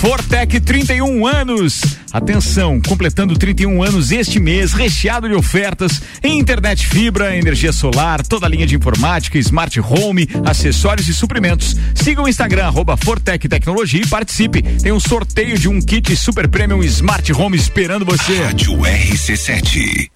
Fortec 0.00 0.60
31 0.60 1.26
anos. 1.26 1.80
Atenção, 2.12 2.80
completando 2.80 3.36
31 3.36 3.82
anos 3.82 4.10
este 4.10 4.40
mês, 4.40 4.72
recheado 4.72 5.28
de 5.28 5.34
ofertas 5.34 6.00
em 6.22 6.38
internet 6.38 6.86
fibra, 6.86 7.36
energia 7.36 7.72
solar, 7.72 8.24
toda 8.26 8.46
a 8.46 8.48
linha 8.48 8.66
de 8.66 8.76
informática, 8.76 9.38
smart 9.38 9.78
home, 9.80 10.26
acessórios 10.44 11.08
e 11.08 11.14
suprimentos. 11.14 11.76
Siga 11.94 12.22
o 12.22 12.28
Instagram, 12.28 12.66
arroba 12.66 12.96
Fortec 12.96 13.15
Tecnologia 13.48 14.00
e 14.00 14.06
participe. 14.06 14.62
Tem 14.62 14.92
um 14.92 15.00
sorteio 15.00 15.58
de 15.58 15.68
um 15.68 15.80
kit 15.80 16.16
super 16.16 16.48
premium 16.48 16.82
smart 16.82 17.32
home 17.32 17.56
esperando 17.56 18.04
você. 18.04 18.42
Rádio 18.42 18.72
RC7. 18.78 20.15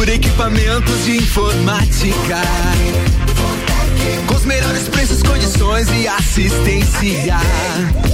Procura 0.00 0.14
equipamentos 0.14 1.04
de 1.04 1.18
informática, 1.18 2.40
com 4.26 4.34
os 4.34 4.46
melhores 4.46 4.88
preços, 4.88 5.22
condições 5.22 5.88
e 5.90 6.08
assistência, 6.08 7.36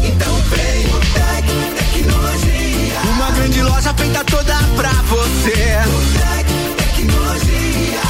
então 0.05 0.35
vem 0.51 0.85
o 0.87 0.99
Tec 1.15 1.47
Tecnologia. 1.77 3.01
Uma 3.15 3.31
grande 3.31 3.63
loja 3.63 3.95
feita 3.95 4.25
toda 4.25 4.57
pra 4.75 4.91
você. 5.03 5.79
Tec 6.19 6.49
Tecnologia. 6.77 8.01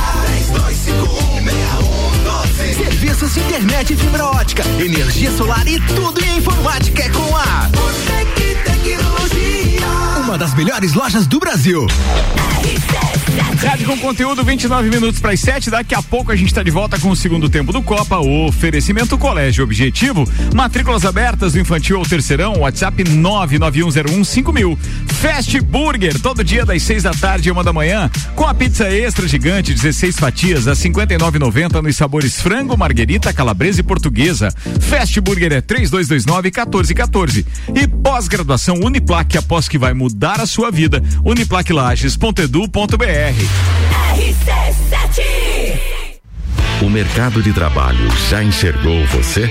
32516112. 2.73 2.77
Serviços 2.83 3.35
de 3.35 3.41
internet 3.41 3.95
fibra 3.95 4.25
ótica, 4.25 4.65
energia 4.81 5.31
solar 5.37 5.69
e 5.69 5.79
tudo 5.81 6.25
em 6.25 6.39
informática 6.39 7.03
é 7.03 7.11
com 7.11 7.37
a 7.37 7.69
Tec 8.07 8.65
Tecnologia. 8.65 9.87
Uma 10.25 10.39
das 10.39 10.55
melhores 10.55 10.95
lojas 10.95 11.27
do 11.27 11.39
Brasil. 11.39 11.87
Rádio 13.43 13.87
com 13.87 13.99
conteúdo, 13.99 14.43
29 14.45 14.91
minutos 14.91 15.21
para 15.21 15.33
as 15.33 15.41
7. 15.41 15.71
Daqui 15.71 15.95
a 15.95 16.03
pouco 16.03 16.33
a 16.33 16.37
gente 16.37 16.49
está 16.49 16.63
de 16.63 16.71
volta 16.71 16.99
com 16.99 17.11
o 17.11 17.17
segundo 17.17 17.49
tempo 17.49 17.73
do 17.73 17.83
Copa. 17.83 18.19
O 18.19 18.47
oferecimento 18.47 19.19
Colégio 19.19 19.65
Objetivo. 19.65 20.25
Matrículas 20.55 21.05
abertas 21.05 21.53
do 21.53 21.61
infantil 21.61 21.99
ao 21.99 22.05
terceirão. 22.05 22.61
WhatsApp 22.61 23.05
991015000. 23.05 24.79
Fast 25.27 25.61
Burger, 25.61 26.19
todo 26.21 26.45
dia 26.45 26.65
das 26.65 26.85
6 26.85 27.03
da 27.03 27.11
tarde 27.11 27.49
e 27.49 27.53
uma 27.53 27.65
da 27.65 27.73
manhã. 27.73 28.09
Com 28.37 28.45
a 28.45 28.55
pizza 28.55 28.89
extra 28.89 29.27
gigante, 29.27 29.75
16 29.75 30.21
fatias 30.21 30.69
a 30.69 30.73
59,90 30.73 31.83
nos 31.83 31.97
sabores 31.97 32.41
frango, 32.41 32.77
marguerita, 32.77 33.33
calabresa 33.33 33.81
e 33.81 33.83
portuguesa. 33.83 34.55
Fast 34.81 35.21
Burger 35.21 35.53
é 35.53 35.61
3229 35.61 36.43
1414. 36.43 37.45
E 37.75 37.89
pós-graduação 37.89 38.77
Uniplaque, 38.77 39.37
após 39.37 39.69
que 39.69 39.77
vai 39.77 39.93
mudar 39.93 40.41
a 40.41 40.47
sua 40.47 40.71
vida. 40.71 41.03
Uniplaquelages.edu.br. 41.25 42.97
O 46.81 46.89
mercado 46.89 47.43
de 47.43 47.53
trabalho 47.53 48.09
já 48.31 48.45
enxergou 48.45 49.05
você? 49.07 49.51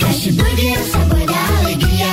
Fast 0.00 0.32
Burger 0.32 0.74
é 0.74 0.80
o 0.80 0.90
sabor 0.90 1.24
da 1.26 1.58
alegria. 1.58 2.06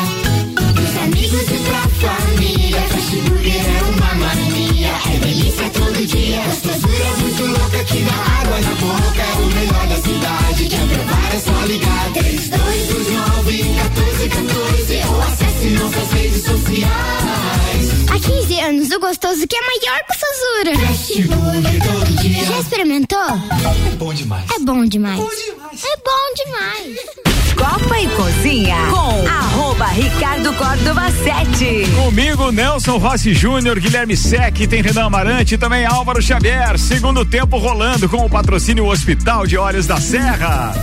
Dos 0.75 0.97
amigos 1.03 1.41
e 1.41 1.59
pra 1.67 1.81
família. 2.03 2.81
Fast 2.81 3.15
Burger 3.15 3.62
é 3.65 3.81
uma 3.89 4.13
mania. 4.15 4.91
É 5.13 5.17
delícia 5.19 5.69
todo 5.71 6.05
dia. 6.05 6.41
Gostosura 6.43 7.17
muito 7.17 7.45
louca 7.45 7.83
que 7.86 7.99
dá 8.03 8.13
água 8.41 8.59
na 8.62 8.75
boca. 8.75 9.21
É 9.21 9.33
o 9.39 9.45
melhor 9.47 9.88
da 9.88 9.95
cidade. 9.95 10.67
Quer 10.69 10.88
provar 10.88 11.33
é 11.33 11.39
só 11.39 11.65
ligar. 11.65 12.12
3229 12.13 13.63
1414 13.63 15.03
ou 15.09 15.21
acesse 15.21 15.67
nossas 15.69 16.12
redes 16.13 16.43
sociais. 16.43 18.09
Há 18.09 18.19
15 18.19 18.59
anos, 18.62 18.91
o 18.91 18.99
gostoso 18.99 19.47
que 19.47 19.55
é 19.55 19.62
maior 19.62 19.99
que 20.05 20.13
o 20.13 20.19
Sazura. 20.19 20.88
Fast 20.88 21.21
Burger 21.23 21.83
todo 21.83 22.21
dia. 22.21 22.45
Já 22.45 22.59
experimentou? 22.59 23.19
É 23.19 23.95
bom 23.95 24.13
demais. 24.13 24.45
É 24.51 24.59
bom 24.59 24.86
demais. 24.86 25.19
É 25.19 25.97
bom 25.97 26.33
demais. 26.36 27.33
Copa 27.63 27.97
e 27.97 28.10
Cozinha 28.10 28.76
com 28.89 29.26
arroba 29.26 29.86
Ricardo 29.86 30.52
Córdova 30.56 31.10
7. 31.10 31.89
Comigo, 31.95 32.52
Nelson 32.52 32.97
Rossi 32.97 33.34
Júnior, 33.34 33.80
Guilherme 33.80 34.17
Sec, 34.17 34.67
tem 34.67 34.82
Renan 34.82 35.06
Amarante 35.06 35.56
e 35.56 35.58
também 35.58 35.86
Álvaro 35.86 36.21
Xavier. 36.21 36.78
Segundo 36.78 37.23
tempo 37.23 37.58
rolando 37.58 38.10
com 38.10 38.26
o 38.26 38.30
patrocínio 38.30 38.86
Hospital 38.88 39.47
de 39.47 39.58
Olhos 39.58 39.88
da 39.88 39.95
Serra. 39.95 40.73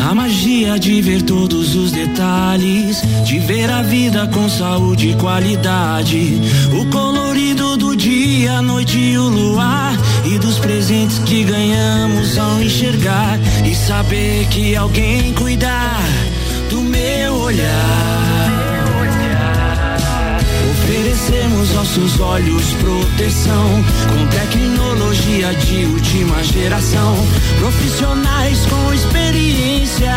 A 0.00 0.14
magia 0.14 0.80
de 0.80 1.00
ver 1.00 1.22
todos 1.22 1.76
os 1.76 1.92
detalhes, 1.92 3.00
de 3.24 3.38
ver 3.38 3.70
a 3.70 3.80
vida 3.80 4.26
com 4.34 4.48
saúde 4.48 5.10
e 5.10 5.14
qualidade. 5.14 6.40
O 6.72 6.86
do 7.54 7.96
dia, 7.96 8.58
a 8.58 8.62
noite 8.62 8.98
e 8.98 9.18
o 9.18 9.28
luar. 9.28 9.92
E 10.24 10.38
dos 10.38 10.58
presentes 10.58 11.18
que 11.20 11.44
ganhamos 11.44 12.36
ao 12.38 12.62
enxergar. 12.62 13.38
E 13.64 13.74
saber 13.74 14.46
que 14.48 14.76
alguém 14.76 15.32
cuidar 15.34 16.02
do 16.70 16.82
meu 16.82 17.34
olhar. 17.34 18.68
Oferecemos 20.70 21.76
aos 21.76 21.88
seus 21.88 22.20
olhos 22.20 22.64
proteção 22.74 23.84
com 24.08 24.26
tecnologia 24.26 25.54
de 25.54 25.84
última 25.86 26.42
geração. 26.42 27.14
Profissionais 27.58 28.66
com 28.66 28.94
experiência, 28.94 30.14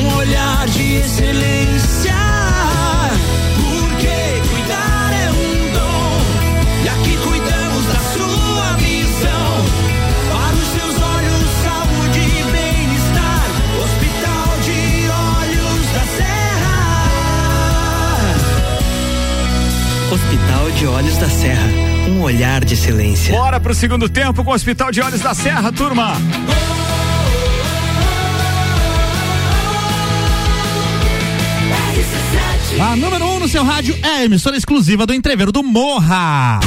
um 0.00 0.16
olhar 0.16 0.66
de 0.68 0.94
excelência. 0.94 2.29
De 20.80 20.86
Olhos 20.86 21.18
da 21.18 21.28
Serra. 21.28 21.68
Um 22.08 22.22
olhar 22.22 22.64
de 22.64 22.72
excelência. 22.72 23.34
Bora 23.34 23.60
pro 23.60 23.74
segundo 23.74 24.08
tempo 24.08 24.42
com 24.42 24.50
o 24.50 24.54
Hospital 24.54 24.90
de 24.90 25.02
Olhos 25.02 25.20
da 25.20 25.34
Serra, 25.34 25.70
turma. 25.70 26.14
A 32.80 32.96
número 32.96 33.26
1 33.26 33.28
um 33.28 33.40
no 33.40 33.48
seu 33.48 33.62
rádio 33.62 33.94
é 34.02 34.08
a 34.08 34.24
emissora 34.24 34.56
exclusiva 34.56 35.04
do 35.04 35.12
Entreveiro 35.12 35.52
do 35.52 35.62
Morra. 35.62 36.60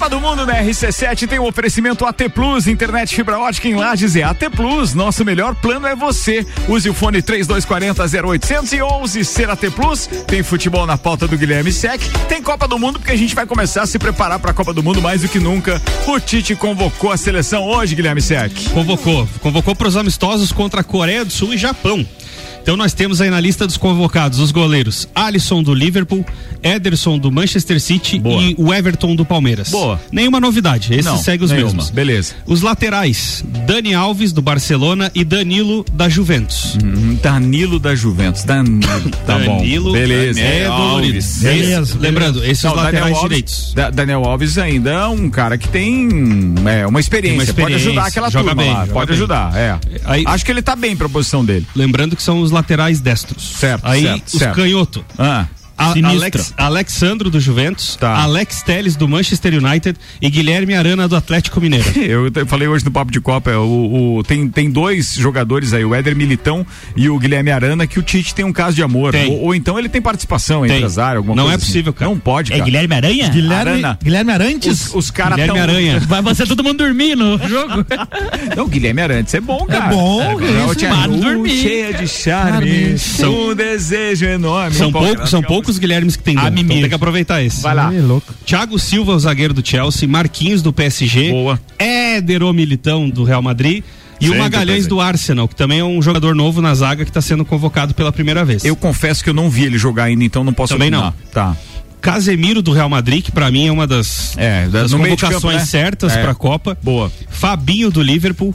Copa 0.00 0.16
do 0.16 0.20
Mundo 0.22 0.46
na 0.46 0.54
RC7 0.62 1.28
tem 1.28 1.38
o 1.38 1.42
um 1.42 1.46
oferecimento 1.46 2.06
AT 2.06 2.16
Plus, 2.34 2.66
internet 2.66 3.14
fibra 3.14 3.38
ótica 3.38 3.68
em 3.68 3.74
Lages 3.74 4.16
é 4.16 4.22
AT 4.22 4.48
Plus. 4.56 4.94
Nosso 4.94 5.26
melhor 5.26 5.54
plano 5.54 5.86
é 5.86 5.94
você. 5.94 6.46
Use 6.66 6.88
o 6.88 6.94
fone 6.94 7.20
3240 7.20 8.02
0811 8.02 9.22
ser 9.26 9.50
AT 9.50 9.60
Plus. 9.76 10.06
Tem 10.26 10.42
futebol 10.42 10.86
na 10.86 10.96
pauta 10.96 11.28
do 11.28 11.36
Guilherme 11.36 11.70
Sec. 11.70 12.00
Tem 12.30 12.42
Copa 12.42 12.66
do 12.66 12.78
Mundo 12.78 12.98
porque 12.98 13.12
a 13.12 13.16
gente 13.16 13.34
vai 13.34 13.44
começar 13.44 13.82
a 13.82 13.86
se 13.86 13.98
preparar 13.98 14.38
para 14.38 14.52
a 14.52 14.54
Copa 14.54 14.72
do 14.72 14.82
Mundo 14.82 15.02
mais 15.02 15.20
do 15.20 15.28
que 15.28 15.38
nunca. 15.38 15.82
O 16.06 16.18
Tite 16.18 16.56
convocou 16.56 17.12
a 17.12 17.18
seleção 17.18 17.64
hoje, 17.64 17.94
Guilherme 17.94 18.22
Sec. 18.22 18.52
Convocou. 18.72 19.28
Convocou 19.40 19.76
para 19.76 19.88
os 19.88 19.98
amistosos 19.98 20.50
contra 20.50 20.80
a 20.80 20.84
Coreia 20.84 21.26
do 21.26 21.30
Sul 21.30 21.52
e 21.52 21.58
Japão. 21.58 22.06
Então 22.62 22.76
nós 22.76 22.92
temos 22.92 23.20
aí 23.20 23.30
na 23.30 23.40
lista 23.40 23.66
dos 23.66 23.76
convocados 23.76 24.38
os 24.38 24.50
goleiros 24.52 25.08
Alisson 25.14 25.62
do 25.62 25.74
Liverpool, 25.74 26.24
Ederson 26.62 27.18
do 27.18 27.30
Manchester 27.30 27.80
City 27.80 28.18
Boa. 28.18 28.42
e 28.42 28.54
o 28.58 28.72
Everton 28.72 29.16
do 29.16 29.24
Palmeiras. 29.24 29.70
Boa. 29.70 30.00
Nenhuma 30.12 30.38
novidade, 30.38 30.92
esses 30.92 31.04
Não, 31.06 31.16
seguem 31.18 31.44
os 31.44 31.50
nenhuma. 31.50 31.68
mesmos. 31.72 31.90
Beleza. 31.90 32.34
Os 32.46 32.60
laterais, 32.62 33.42
Dani 33.66 33.94
Alves 33.94 34.32
do 34.32 34.42
Barcelona 34.42 35.10
e 35.14 35.24
Danilo 35.24 35.84
da 35.92 36.08
Juventus. 36.08 36.76
Hum, 36.84 37.18
Danilo 37.22 37.78
da 37.78 37.94
Juventus. 37.94 38.44
Danilo. 38.50 38.80
Tá 39.26 39.38
Danilo, 39.38 39.84
bom. 39.86 39.92
Beleza. 39.92 40.40
é 40.40 40.64
dolorido. 40.66 41.06
Alves. 41.16 41.38
Beleza, 41.42 41.98
lembrando, 41.98 42.44
esses 42.44 42.62
Não, 42.64 42.74
laterais 42.74 42.92
Daniel 43.00 43.16
Alves- 43.16 43.28
direitos. 43.28 43.74
Da- 43.74 43.90
Daniel 43.90 44.24
Alves 44.24 44.58
ainda 44.58 44.90
é 44.90 45.06
um 45.06 45.30
cara 45.30 45.56
que 45.56 45.68
tem 45.68 46.08
é, 46.66 46.86
uma, 46.86 47.00
experiência, 47.00 47.52
uma 47.52 47.62
Pode 47.62 47.74
ajudar 47.74 47.76
experiência, 47.76 48.08
aquela 48.08 48.30
turma 48.30 48.54
bem, 48.54 48.72
lá. 48.72 48.86
Pode 48.86 49.06
bem. 49.08 49.16
ajudar, 49.16 49.56
é. 49.56 49.78
Aí- 50.04 50.24
Acho 50.26 50.44
que 50.44 50.50
ele 50.52 50.62
tá 50.62 50.76
bem 50.76 50.94
pra 50.96 51.08
posição 51.08 51.44
dele. 51.44 51.66
Lembrando 51.74 52.14
que 52.14 52.22
são 52.22 52.40
os 52.40 52.49
laterais 52.50 53.00
destros. 53.00 53.42
Certo, 53.42 53.86
Aí 53.86 54.02
certo, 54.02 54.26
os 54.26 54.32
certo. 54.38 54.54
canhoto. 54.56 55.04
Ah. 55.18 55.46
A-. 55.80 55.94
Alex, 56.08 56.54
Alexandro 56.56 57.30
do 57.30 57.40
Juventus, 57.40 57.96
Tá. 57.96 58.16
Alex 58.22 58.62
Teles 58.62 58.96
do 58.96 59.08
Manchester 59.08 59.54
United 59.54 59.98
e 60.20 60.28
Guilherme 60.30 60.74
Arana 60.74 61.08
do 61.08 61.16
Atlético 61.16 61.60
Mineiro. 61.60 61.86
Eu 62.34 62.46
falei 62.46 62.68
hoje 62.68 62.84
no 62.84 62.90
Papo 62.90 63.10
de 63.10 63.20
Copa, 63.20 63.50
o, 63.56 64.18
o- 64.18 64.22
tem, 64.22 64.48
tem 64.48 64.70
dois 64.70 65.14
jogadores 65.14 65.72
aí, 65.72 65.84
o 65.84 65.94
Éder 65.94 66.14
Militão 66.14 66.66
e 66.96 67.08
o 67.08 67.18
Guilherme 67.18 67.50
Arana, 67.50 67.86
que 67.86 67.98
o 67.98 68.02
Tite 68.02 68.34
tem 68.34 68.44
um 68.44 68.52
caso 68.52 68.76
de 68.76 68.82
amor. 68.82 69.14
Ou, 69.14 69.40
ou 69.46 69.54
então 69.54 69.78
ele 69.78 69.88
tem 69.88 70.00
participação 70.02 70.62
Tem. 70.66 70.76
empresário, 70.76 71.18
alguma 71.18 71.34
Não 71.36 71.44
coisa 71.44 71.54
é 71.54 71.56
assim. 71.56 71.66
possível, 71.66 71.92
cara. 71.92 72.10
Não 72.10 72.18
pode, 72.18 72.52
É 72.52 72.56
cara. 72.56 72.64
Guilherme 72.64 72.94
Aranha? 72.94 73.28
Guilherme, 73.28 73.54
Arana. 73.70 73.98
Guilherme 74.02 74.32
Arantes. 74.32 74.86
Os, 74.88 74.94
os 74.94 75.10
caras 75.10 75.34
Guilherme 75.36 75.54
tão... 75.54 75.62
Aranha. 75.62 76.00
Vai 76.06 76.22
você 76.22 76.46
todo 76.46 76.62
mundo 76.62 76.78
dormir 76.78 77.16
no 77.16 77.38
jogo. 77.48 77.84
Não, 78.56 78.68
Guilherme 78.68 79.00
Arantes 79.02 79.32
é 79.34 79.40
bom, 79.40 79.64
cara. 79.66 79.86
bom, 79.88 80.40
é, 80.40 80.64
eu 80.68 80.74
tinha 80.74 80.90
para 80.94 81.10
uh, 81.10 81.16
dormir. 81.16 81.50
cheia 81.50 81.92
de 81.94 82.06
charme, 82.08 82.94
um 83.24 83.54
desejo 83.54 84.26
enorme. 84.26 84.74
São, 84.76 84.90
poucos, 84.92 85.12
cara, 85.14 85.26
são 85.26 85.40
calma. 85.42 85.56
Poucos 85.70 85.78
Guilhermes 85.78 86.16
que 86.16 86.22
tem 86.22 86.34
dom, 86.34 86.42
Ah, 86.42 86.48
então 86.48 86.64
tem 86.64 86.88
que 86.88 86.94
aproveitar 86.94 87.42
esse. 87.42 87.62
Vai 87.62 87.74
lá. 87.74 87.94
Ih, 87.94 88.00
louco. 88.00 88.34
Thiago 88.44 88.78
Silva, 88.78 89.12
o 89.14 89.18
zagueiro 89.18 89.54
do 89.54 89.66
Chelsea, 89.66 90.08
Marquinhos 90.08 90.62
do 90.62 90.72
PSG, 90.72 91.30
Boa. 91.30 91.60
Éder 91.78 92.42
o 92.42 92.52
Militão 92.52 93.08
do 93.08 93.24
Real 93.24 93.42
Madrid 93.42 93.84
e 94.20 94.24
Sempre 94.24 94.38
o 94.38 94.42
Magalhães 94.42 94.86
do 94.86 95.00
Arsenal, 95.00 95.48
que 95.48 95.56
também 95.56 95.78
é 95.78 95.84
um 95.84 96.02
jogador 96.02 96.34
novo 96.34 96.60
na 96.60 96.74
zaga 96.74 97.04
que 97.04 97.10
está 97.10 97.20
sendo 97.22 97.44
convocado 97.44 97.94
pela 97.94 98.12
primeira 98.12 98.44
vez. 98.44 98.64
Eu 98.64 98.76
confesso 98.76 99.22
que 99.24 99.30
eu 99.30 99.34
não 99.34 99.48
vi 99.48 99.64
ele 99.64 99.78
jogar 99.78 100.04
ainda, 100.04 100.24
então 100.24 100.44
não 100.44 100.52
posso 100.52 100.74
Também 100.74 100.88
opinar. 100.88 101.14
Tá. 101.32 101.56
Casemiro 102.00 102.62
do 102.62 102.72
Real 102.72 102.88
Madrid, 102.88 103.22
que 103.24 103.30
pra 103.32 103.50
mim 103.50 103.66
é 103.66 103.72
uma 103.72 103.86
das, 103.86 104.34
É, 104.36 104.66
da- 104.68 104.82
das 104.82 104.92
convocações 104.92 105.34
campo, 105.34 105.52
né? 105.52 105.58
certas 105.64 106.12
É. 106.16 106.22
pra 106.22 106.34
Copa. 106.34 106.76
Boa. 106.82 107.10
Fabinho 107.28 107.90
do 107.90 108.02
Liverpool, 108.02 108.54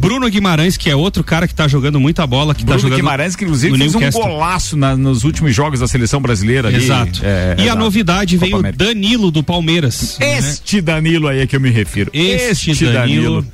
Bruno 0.00 0.28
Guimarães, 0.28 0.76
que 0.76 0.88
é 0.90 0.96
outro 0.96 1.22
cara 1.24 1.46
que 1.48 1.54
tá 1.54 1.66
jogando 1.68 1.98
muita 1.98 2.26
bola, 2.26 2.54
que 2.54 2.60
tá 2.62 2.66
Bruno 2.66 2.80
jogando 2.80 2.96
Guimarães, 2.98 3.34
que 3.36 3.44
inclusive 3.44 3.76
fez 3.76 3.94
um 3.94 3.98
Newcastle. 3.98 4.22
golaço 4.22 4.76
na- 4.76 4.96
nos 4.96 5.24
últimos 5.24 5.54
jogos 5.54 5.80
da 5.80 5.88
seleção 5.88 6.20
brasileira 6.20 6.68
ali. 6.68 6.76
Exato. 6.84 7.20
É, 7.24 7.56
e 7.58 7.68
a 7.68 7.74
novidade 7.74 8.36
Copa 8.36 8.44
veio 8.46 8.56
o 8.56 8.60
América. 8.60 8.84
Danilo 8.84 9.30
do 9.30 9.42
Palmeiras. 9.42 10.18
né? 10.20 10.38
Este 10.38 10.80
Danilo 10.80 11.28
aí 11.28 11.40
é 11.40 11.46
que 11.46 11.56
eu 11.56 11.60
me 11.60 11.70
refiro. 11.70 12.10
Este 12.12 12.74
Danilo. 12.86 13.46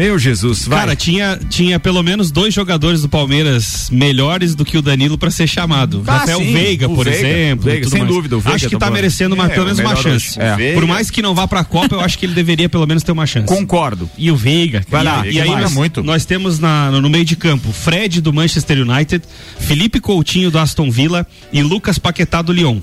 Meu 0.00 0.18
Jesus, 0.18 0.66
vai. 0.66 0.78
Cara, 0.80 0.96
tinha, 0.96 1.38
tinha 1.50 1.78
pelo 1.78 2.02
menos 2.02 2.30
dois 2.30 2.54
jogadores 2.54 3.02
do 3.02 3.08
Palmeiras 3.08 3.90
melhores 3.90 4.54
do 4.54 4.64
que 4.64 4.78
o 4.78 4.82
Danilo 4.82 5.18
pra 5.18 5.30
ser 5.30 5.46
chamado. 5.46 6.02
Ah, 6.06 6.18
Rafael 6.20 6.38
sim, 6.38 6.52
Veiga, 6.54 6.88
o 6.88 6.94
por 6.94 7.04
Veiga, 7.04 7.18
exemplo. 7.28 7.64
Veiga, 7.66 7.86
e 7.86 7.90
sem 7.90 8.00
mais. 8.00 8.14
dúvida, 8.14 8.36
o 8.36 8.40
Veiga 8.40 8.56
Acho 8.56 8.68
que 8.70 8.78
tá 8.78 8.86
bom. 8.86 8.92
merecendo 8.94 9.34
uma, 9.34 9.44
É, 9.44 9.48
pelo 9.50 9.66
menos 9.66 9.78
uma 9.78 9.94
chance. 9.96 10.40
É. 10.40 10.72
Por 10.72 10.86
mais 10.86 11.10
que 11.10 11.20
não 11.20 11.34
vá 11.34 11.46
pra 11.46 11.62
Copa, 11.64 11.96
eu 11.96 12.00
acho 12.00 12.18
que 12.18 12.24
ele 12.24 12.32
deveria 12.32 12.66
pelo 12.66 12.86
menos 12.86 13.02
ter 13.02 13.12
uma 13.12 13.26
chance. 13.26 13.46
Concordo. 13.46 14.08
E 14.16 14.30
o 14.30 14.36
Veiga. 14.36 14.82
Vai 14.88 15.04
lá. 15.04 15.26
E 15.26 15.38
aí 15.38 15.50
mais? 15.50 15.64
nós, 15.64 15.72
muito. 15.74 16.02
nós 16.02 16.24
temos 16.24 16.58
na- 16.58 16.90
no 16.90 17.10
meio 17.10 17.24
de 17.26 17.36
campo 17.36 17.70
Fred 17.70 18.22
do 18.22 18.32
Manchester 18.32 18.78
United, 18.80 19.22
Felipe 19.58 20.00
Coutinho 20.00 20.50
do 20.50 20.58
Aston 20.58 20.90
Villa 20.90 21.26
e 21.52 21.62
Lucas 21.62 21.98
Paquetá 21.98 22.40
do 22.40 22.52
Lyon. 22.54 22.80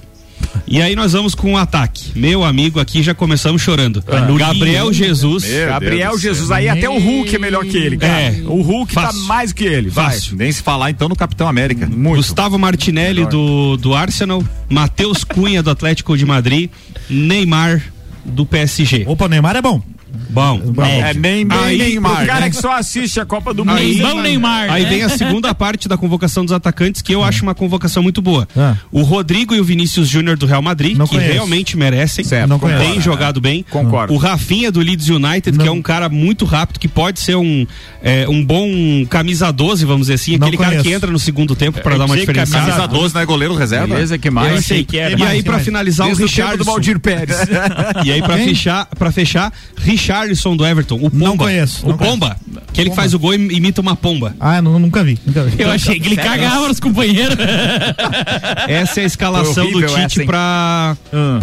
E 0.65 0.81
aí 0.81 0.95
nós 0.95 1.13
vamos 1.13 1.35
com 1.35 1.53
o 1.53 1.57
ataque. 1.57 2.11
Meu 2.15 2.43
amigo 2.43 2.79
aqui 2.79 3.03
já 3.03 3.13
começamos 3.13 3.61
chorando. 3.61 4.03
Ah. 4.07 4.21
Gabriel 4.37 4.91
Jesus. 4.91 5.45
Gabriel 5.45 6.17
Jesus, 6.17 6.51
aí 6.51 6.69
até 6.69 6.89
o 6.89 6.97
Hulk 6.97 7.35
é 7.35 7.39
melhor 7.39 7.65
que 7.65 7.77
ele, 7.77 7.97
cara. 7.97 8.13
É. 8.13 8.41
O 8.45 8.61
Hulk 8.61 8.93
Fácil. 8.93 9.19
tá 9.21 9.27
mais 9.27 9.53
que 9.53 9.63
ele. 9.63 9.89
Vai. 9.89 10.13
Fácil. 10.13 10.35
Nem 10.35 10.51
se 10.51 10.61
falar 10.61 10.89
então 10.89 11.09
no 11.09 11.15
Capitão 11.15 11.47
América. 11.47 11.85
Gustavo 11.85 12.57
Martinelli 12.57 13.25
do, 13.25 13.77
do 13.77 13.93
Arsenal, 13.93 14.43
Matheus 14.69 15.23
Cunha 15.23 15.61
do 15.61 15.69
Atlético 15.69 16.17
de 16.17 16.25
Madrid, 16.25 16.69
Neymar 17.09 17.81
do 18.25 18.45
PSG. 18.45 19.05
Opa, 19.07 19.25
o 19.25 19.27
Neymar 19.27 19.55
é 19.55 19.61
bom. 19.61 19.81
Bom, 20.29 20.61
É, 20.83 21.13
nem 21.13 21.45
bem 21.47 21.57
Aí, 21.57 21.77
Neymar. 21.77 22.23
O 22.23 22.27
cara 22.27 22.39
né? 22.41 22.49
que 22.49 22.55
só 22.55 22.73
assiste 22.73 23.19
a 23.19 23.25
Copa 23.25 23.53
do 23.53 23.65
Mundo. 23.65 23.77
Aí, 23.77 23.97
Neymar. 24.21 24.71
aí 24.71 24.83
né? 24.83 24.89
vem 24.89 25.03
a 25.03 25.09
segunda 25.09 25.53
parte 25.55 25.87
da 25.87 25.97
convocação 25.97 26.43
dos 26.45 26.53
atacantes, 26.53 27.01
que 27.01 27.13
eu 27.13 27.23
acho 27.23 27.43
uma 27.43 27.55
convocação 27.55 28.03
muito 28.03 28.21
boa. 28.21 28.47
Ah. 28.55 28.75
O 28.91 29.01
Rodrigo 29.01 29.55
e 29.55 29.59
o 29.59 29.63
Vinícius 29.63 30.07
Júnior 30.07 30.37
do 30.37 30.45
Real 30.45 30.61
Madrid, 30.61 30.97
Não 30.97 31.07
que 31.07 31.15
conheço. 31.15 31.33
realmente 31.33 31.77
merecem. 31.77 32.23
Certo, 32.23 32.47
Não 32.49 32.59
Tem 32.59 32.77
conheço. 32.77 33.01
jogado 33.01 33.41
bem. 33.41 33.65
Concordo. 33.69 34.13
O 34.13 34.17
Rafinha 34.17 34.71
do 34.71 34.79
Leeds 34.79 35.09
United, 35.09 35.57
que 35.57 35.67
é 35.67 35.71
um 35.71 35.81
cara 35.81 36.09
muito 36.09 36.45
rápido, 36.45 36.79
que 36.79 36.87
pode 36.87 37.19
ser 37.19 37.35
um, 37.35 37.65
é, 38.01 38.27
um 38.29 38.43
bom 38.43 38.67
camisa 39.09 39.51
12, 39.51 39.85
vamos 39.85 40.01
dizer 40.07 40.13
assim. 40.15 40.37
Não 40.37 40.47
Aquele 40.47 40.61
cara 40.61 40.81
que 40.83 40.91
entra 40.91 41.09
no 41.11 41.19
segundo 41.19 41.55
tempo 41.55 41.81
para 41.81 41.97
dar 41.97 42.05
uma 42.05 42.17
diferença. 42.17 42.59
Camisa 42.59 42.87
12, 42.87 43.13
não 43.13 43.21
é 43.21 43.25
goleiro 43.25 43.55
reserva? 43.55 43.87
Beleza, 43.87 44.17
que 44.17 44.27
Eu 44.27 44.31
mais? 44.33 44.65
sei 44.65 44.83
que 44.83 44.97
era. 44.97 45.13
E 45.13 45.17
mais, 45.17 45.31
aí, 45.31 45.43
mais? 45.43 45.63
finalizar, 45.63 46.07
Desde 46.07 46.23
o 46.23 46.25
Richardson. 46.27 46.57
do 46.57 46.63
Valdir 46.63 46.99
Pérez. 46.99 47.37
E 48.05 48.11
aí, 48.11 48.21
pra 48.21 48.37
Quem? 48.37 48.47
fechar, 48.49 48.85
pra 48.97 49.11
fechar, 49.11 49.51
Richarlison 49.97 50.55
do 50.55 50.65
Everton, 50.65 50.95
o 50.95 51.09
Pomba. 51.09 51.25
Não 51.25 51.35
conheço, 51.35 51.85
O 51.85 51.89
não 51.89 51.97
Pomba, 51.97 52.37
aquele 52.69 52.91
que 52.91 52.95
faz 52.95 53.13
o 53.15 53.19
gol 53.19 53.33
e 53.33 53.37
imita 53.37 53.81
uma 53.81 53.95
pomba. 53.95 54.35
Ah, 54.39 54.61
não, 54.61 54.77
nunca 54.77 55.03
vi. 55.03 55.17
Nunca 55.25 55.43
vi. 55.43 55.61
Eu 55.61 55.71
achei 55.71 55.99
que 55.99 56.07
ele 56.07 56.15
cagava 56.15 56.67
nos 56.67 56.79
companheiros. 56.79 57.35
Essa 58.67 59.01
é 59.01 59.03
a 59.03 59.07
escalação 59.07 59.71
do 59.71 59.81
Tite 59.85 60.23
para 60.25 60.95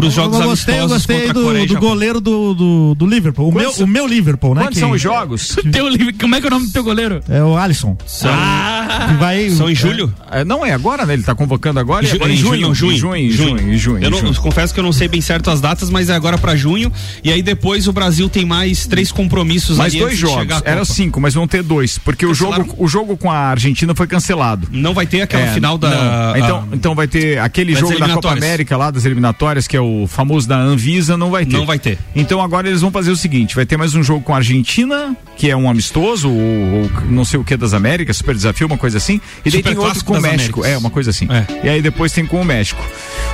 os 0.06 0.12
jogos 0.14 0.38
eu 0.38 0.46
gostei, 0.46 0.74
eu 0.76 0.84
amistosos 0.84 0.92
gostei 0.92 1.16
contra 1.26 1.30
a 1.30 1.34
do, 1.34 1.42
Coreia 1.42 1.66
do 1.66 1.78
goleiro 1.80 2.20
do, 2.20 2.54
do, 2.54 2.94
do 2.94 3.06
Liverpool. 3.06 3.48
O 3.48 3.52
meu, 3.54 3.70
o 3.72 3.86
meu 3.86 4.06
Liverpool, 4.06 4.54
né? 4.54 4.62
Quantos 4.62 4.74
que 4.74 4.80
são 4.80 4.90
os 4.92 5.00
jogos? 5.00 5.56
Teu 5.72 5.86
Como 6.20 6.34
é 6.36 6.40
que 6.40 6.46
é 6.46 6.48
o 6.48 6.50
nome 6.50 6.66
do 6.66 6.72
teu 6.72 6.84
goleiro? 6.84 7.20
É 7.28 7.42
o 7.42 7.56
Alisson. 7.56 7.96
Ah, 8.24 9.06
Que 9.08 9.14
vai, 9.14 9.50
São 9.50 9.68
em 9.68 9.74
julho? 9.74 10.12
É, 10.30 10.44
não 10.44 10.64
é 10.64 10.72
agora, 10.72 11.04
né? 11.04 11.14
Ele 11.14 11.22
tá 11.22 11.34
convocando 11.34 11.80
agora. 11.80 12.06
Ju- 12.06 12.14
agora 12.16 12.32
em 12.32 12.36
junho, 12.36 12.74
junho, 12.74 12.92
Em 12.92 12.96
junho, 12.98 13.16
em 13.16 13.30
junho, 13.30 13.72
em 13.74 13.76
junho. 13.76 14.04
Eu, 14.04 14.10
não- 14.10 14.18
junho. 14.18 14.32
eu 14.32 14.40
confesso 14.42 14.72
que 14.72 14.78
eu 14.80 14.84
não 14.84 14.92
sei 14.92 15.08
bem 15.08 15.20
certo 15.20 15.50
as 15.50 15.60
datas, 15.60 15.90
mas 15.90 16.08
é 16.08 16.14
agora 16.14 16.38
pra 16.38 16.54
junho. 16.54 16.92
E 17.22 17.32
aí 17.32 17.42
depois 17.42 17.88
o 17.88 17.92
Brasil 17.92 18.28
tem 18.28 18.43
mais 18.44 18.86
três 18.86 19.10
compromissos 19.12 19.78
Mais 19.78 19.92
ali 19.92 20.00
dois 20.02 20.18
jogos. 20.18 20.62
Eram 20.64 20.84
cinco, 20.84 21.20
mas 21.20 21.34
vão 21.34 21.46
ter 21.46 21.62
dois. 21.62 21.98
Porque 21.98 22.24
o 22.26 22.30
Cancelaram? 22.30 22.64
jogo, 22.64 22.84
o 22.84 22.88
jogo 22.88 23.16
com 23.16 23.30
a 23.30 23.36
Argentina 23.38 23.94
foi 23.94 24.06
cancelado. 24.06 24.68
Não 24.70 24.92
vai 24.94 25.06
ter 25.06 25.22
aquela 25.22 25.44
É, 25.44 25.52
final 25.54 25.76
da. 25.78 25.90
não. 25.90 26.36
Então, 26.36 26.58
a- 26.70 26.76
então 26.76 26.94
vai 26.94 27.06
ter 27.08 27.38
aquele 27.38 27.72
Das 27.72 27.80
jogo 27.80 27.98
da 27.98 28.08
Copa. 28.10 28.32
América 28.32 28.76
lá, 28.76 28.90
das 28.90 29.04
eliminatórias, 29.04 29.66
que 29.66 29.76
é 29.76 29.80
o 29.80 30.06
famoso 30.06 30.48
da 30.48 30.58
Anvisa, 30.58 31.16
não 31.16 31.30
vai 31.30 31.44
ter. 31.46 31.56
Não 31.56 31.66
vai 31.66 31.78
ter. 31.78 31.98
Então 32.14 32.40
agora 32.42 32.68
eles 32.68 32.80
vão 32.80 32.90
fazer 32.90 33.10
o 33.10 33.16
seguinte: 33.16 33.54
vai 33.54 33.64
ter 33.66 33.76
mais 33.76 33.94
um 33.94 34.02
jogo 34.02 34.22
com 34.22 34.32
a 34.34 34.36
Argentina, 34.38 35.16
que 35.36 35.50
é 35.50 35.56
um 35.56 35.68
amistoso, 35.68 36.28
ou, 36.30 36.34
ou 36.82 36.90
não 37.08 37.24
sei 37.24 37.38
o 37.40 37.44
que 37.44 37.56
das 37.56 37.72
Américas, 37.74 38.16
super 38.16 38.34
desafio, 38.34 38.66
uma 38.66 38.78
coisa 38.78 38.98
assim. 38.98 39.20
E 39.44 39.50
daí 39.50 39.62
tem 39.62 39.76
outro 39.78 40.04
com 40.04 40.16
o 40.18 40.20
México. 40.20 40.60
Américas. 40.60 40.66
É, 40.66 40.78
uma 40.78 40.90
coisa 40.90 41.10
assim. 41.10 41.26
É. 41.30 41.66
E 41.66 41.68
aí 41.68 41.82
depois 41.82 42.12
tem 42.12 42.24
com 42.26 42.40
o 42.40 42.44
México. 42.44 42.84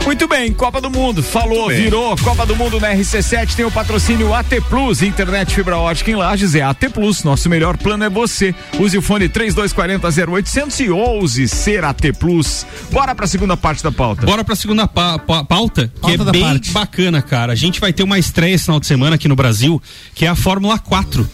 Muito 0.05 0.27
bem, 0.27 0.53
Copa 0.53 0.81
do 0.81 0.91
Mundo. 0.91 1.23
Falou, 1.23 1.69
virou. 1.69 2.17
Copa 2.19 2.47
do 2.47 2.57
Mundo 2.57 2.81
na 2.81 2.93
RC7 2.95 3.55
tem 3.55 3.65
o 3.65 3.71
patrocínio 3.71 4.35
AT 4.35 4.61
Plus. 4.69 5.00
Internet 5.07 5.55
fibra 5.55 5.79
ótica 5.79 6.11
em 6.11 6.15
Lages 6.15 6.55
é 6.55 6.63
AT 6.63 6.89
Plus. 6.93 7.25
Nosso 7.25 7.49
melhor 7.49 7.77
plano 7.77 8.05
é 8.05 8.11
você. 8.11 8.55
Use 8.79 8.97
o 8.99 9.03
fone 9.03 9.29
3240 9.29 10.31
0800 10.33 10.81
e 10.81 10.91
ouse 10.91 11.49
ser 11.49 11.85
AT 11.85 12.13
Plus. 12.19 12.67
Bora 12.91 13.15
pra 13.15 13.27
segunda 13.27 13.57
parte 13.57 13.83
da 13.83 13.91
pauta. 13.93 14.27
Bora 14.27 14.45
pra 14.45 14.55
segunda 14.57 14.87
pa- 14.87 15.19
pa- 15.19 15.45
pauta, 15.45 15.89
que 15.95 16.01
Pauta 16.01 16.23
é 16.23 16.25
da 16.25 16.33
bem 16.33 16.43
parte. 16.43 16.71
bacana, 16.73 17.23
cara. 17.23 17.53
A 17.53 17.57
gente 17.57 17.81
vai 17.81 17.93
ter 17.93 18.03
uma 18.03 18.19
estreia 18.19 18.55
esse 18.55 18.65
final 18.65 18.81
de 18.81 18.87
semana 18.87 19.17
aqui 19.17 19.29
no 19.29 19.37
Brasil, 19.37 19.81
que 20.15 20.25
é 20.25 20.29
a 20.29 20.35
Fórmula 20.35 20.79
4. 20.79 21.29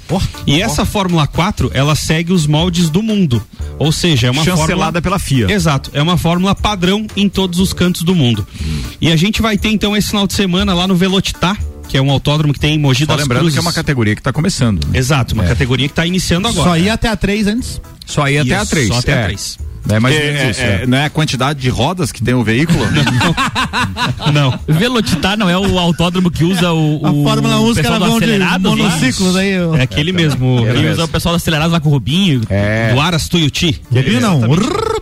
e 0.47 0.61
essa 0.61 0.85
Fórmula 0.85 1.27
4, 1.27 1.71
ela 1.75 1.95
segue 1.95 2.33
os 2.33 2.47
moldes 2.47 2.89
do 2.91 3.03
mundo. 3.03 3.43
Ou 3.79 3.93
seja, 3.93 4.29
é 4.29 4.31
uma 4.31 4.43
Chancelada 4.45 4.67
fórmula... 4.77 5.03
pela 5.03 5.19
FIA. 5.19 5.51
Exato, 5.53 5.91
é 5.93 6.01
uma 6.01 6.17
fórmula 6.17 6.55
padrão 6.55 7.07
em 7.17 7.29
todos 7.29 7.59
os 7.61 7.73
cantos 7.73 8.03
do 8.03 8.15
mundo. 8.15 8.47
E 9.01 9.11
a 9.13 9.17
gente 9.17 9.43
vai 9.43 9.59
ter 9.59 9.69
então 9.71 9.97
esse 9.97 10.09
final 10.09 10.27
de 10.27 10.33
semana 10.33 10.73
lá 10.73 10.87
no 10.87 10.95
Velocitar, 10.97 11.59
que 11.89 11.97
é 11.97 12.03
um 12.03 12.11
autódromo 12.11 12.53
que 12.53 12.61
tem 12.61 12.75
em 12.75 12.79
Mogi 12.79 13.05
Só 13.05 13.13
das 13.13 13.21
lembrando 13.23 13.41
Cruzes. 13.41 13.55
que 13.55 13.59
é 13.59 13.63
uma 13.63 13.73
categoria 13.73 14.15
que 14.17 14.23
tá 14.23 14.33
começando. 14.33 14.85
né? 14.87 14.99
Exato, 14.99 15.35
uma 15.35 15.45
É. 15.45 15.49
categoria 15.49 15.89
que 15.89 15.95
tá 15.95 16.07
iniciando 16.07 16.49
agora. 16.49 16.71
Só 16.71 16.77
ia 16.77 16.93
até 16.95 17.09
a 17.09 17.17
3 17.17 17.47
antes. 17.47 17.81
Só 18.05 18.29
ia 18.29 18.43
até 18.43 18.57
a 18.57 18.63
Isso, 18.63 18.71
3. 18.71 18.89
Só 18.89 18.99
até 18.99 19.13
é. 19.13 19.23
a 19.23 19.25
3. 19.27 19.59
É 19.89 20.01
mais 20.01 20.17
ou 20.17 20.21
É, 20.21 20.33
menos 20.33 20.57
isso. 20.57 20.61
é, 20.67 20.83
é. 20.83 20.87
não 20.87 20.99
é 20.99 21.05
a 21.05 21.11
quantidade 21.11 21.61
de 21.61 21.69
rodas 21.69 22.11
que 22.11 22.21
tem 22.21 22.35
o 22.35 22.43
veículo? 22.43 22.81
Não. 24.35 24.59
Velocitar 24.67 25.37
não 25.39 25.49
é 25.49 25.57
o 25.57 25.79
autódromo 25.79 26.29
que 26.29 26.43
usa 26.43 26.73
o, 26.73 27.07
A 27.07 27.13
o 27.13 27.23
Fórmula 27.23 27.61
1 27.61 27.65
os 27.65 27.77
pessoal 27.77 27.93
caras 27.93 27.99
do 28.07 28.11
vão 28.11 28.19
de 28.19 28.25
Acelerados 28.25 28.71
lá? 28.71 28.77
monociclos 28.77 29.37
aí. 29.37 29.51
É 29.79 29.83
aquele 29.83 30.13
mesmo. 30.13 30.67
Ele 30.67 30.79
Ele 30.81 30.91
usa 30.91 31.05
o 31.05 31.09
pessoal 31.09 31.35
do 31.35 31.37
Acelerados 31.37 31.73
lá 31.73 31.79
com 31.81 31.89
o 31.89 31.93
Rubinho. 31.93 32.43
É. 32.51 32.93
Do 32.93 33.01
Aras 33.01 33.29
Tuiuti. 33.29 33.81
Rubinho 33.93 34.21
não, 34.21 34.41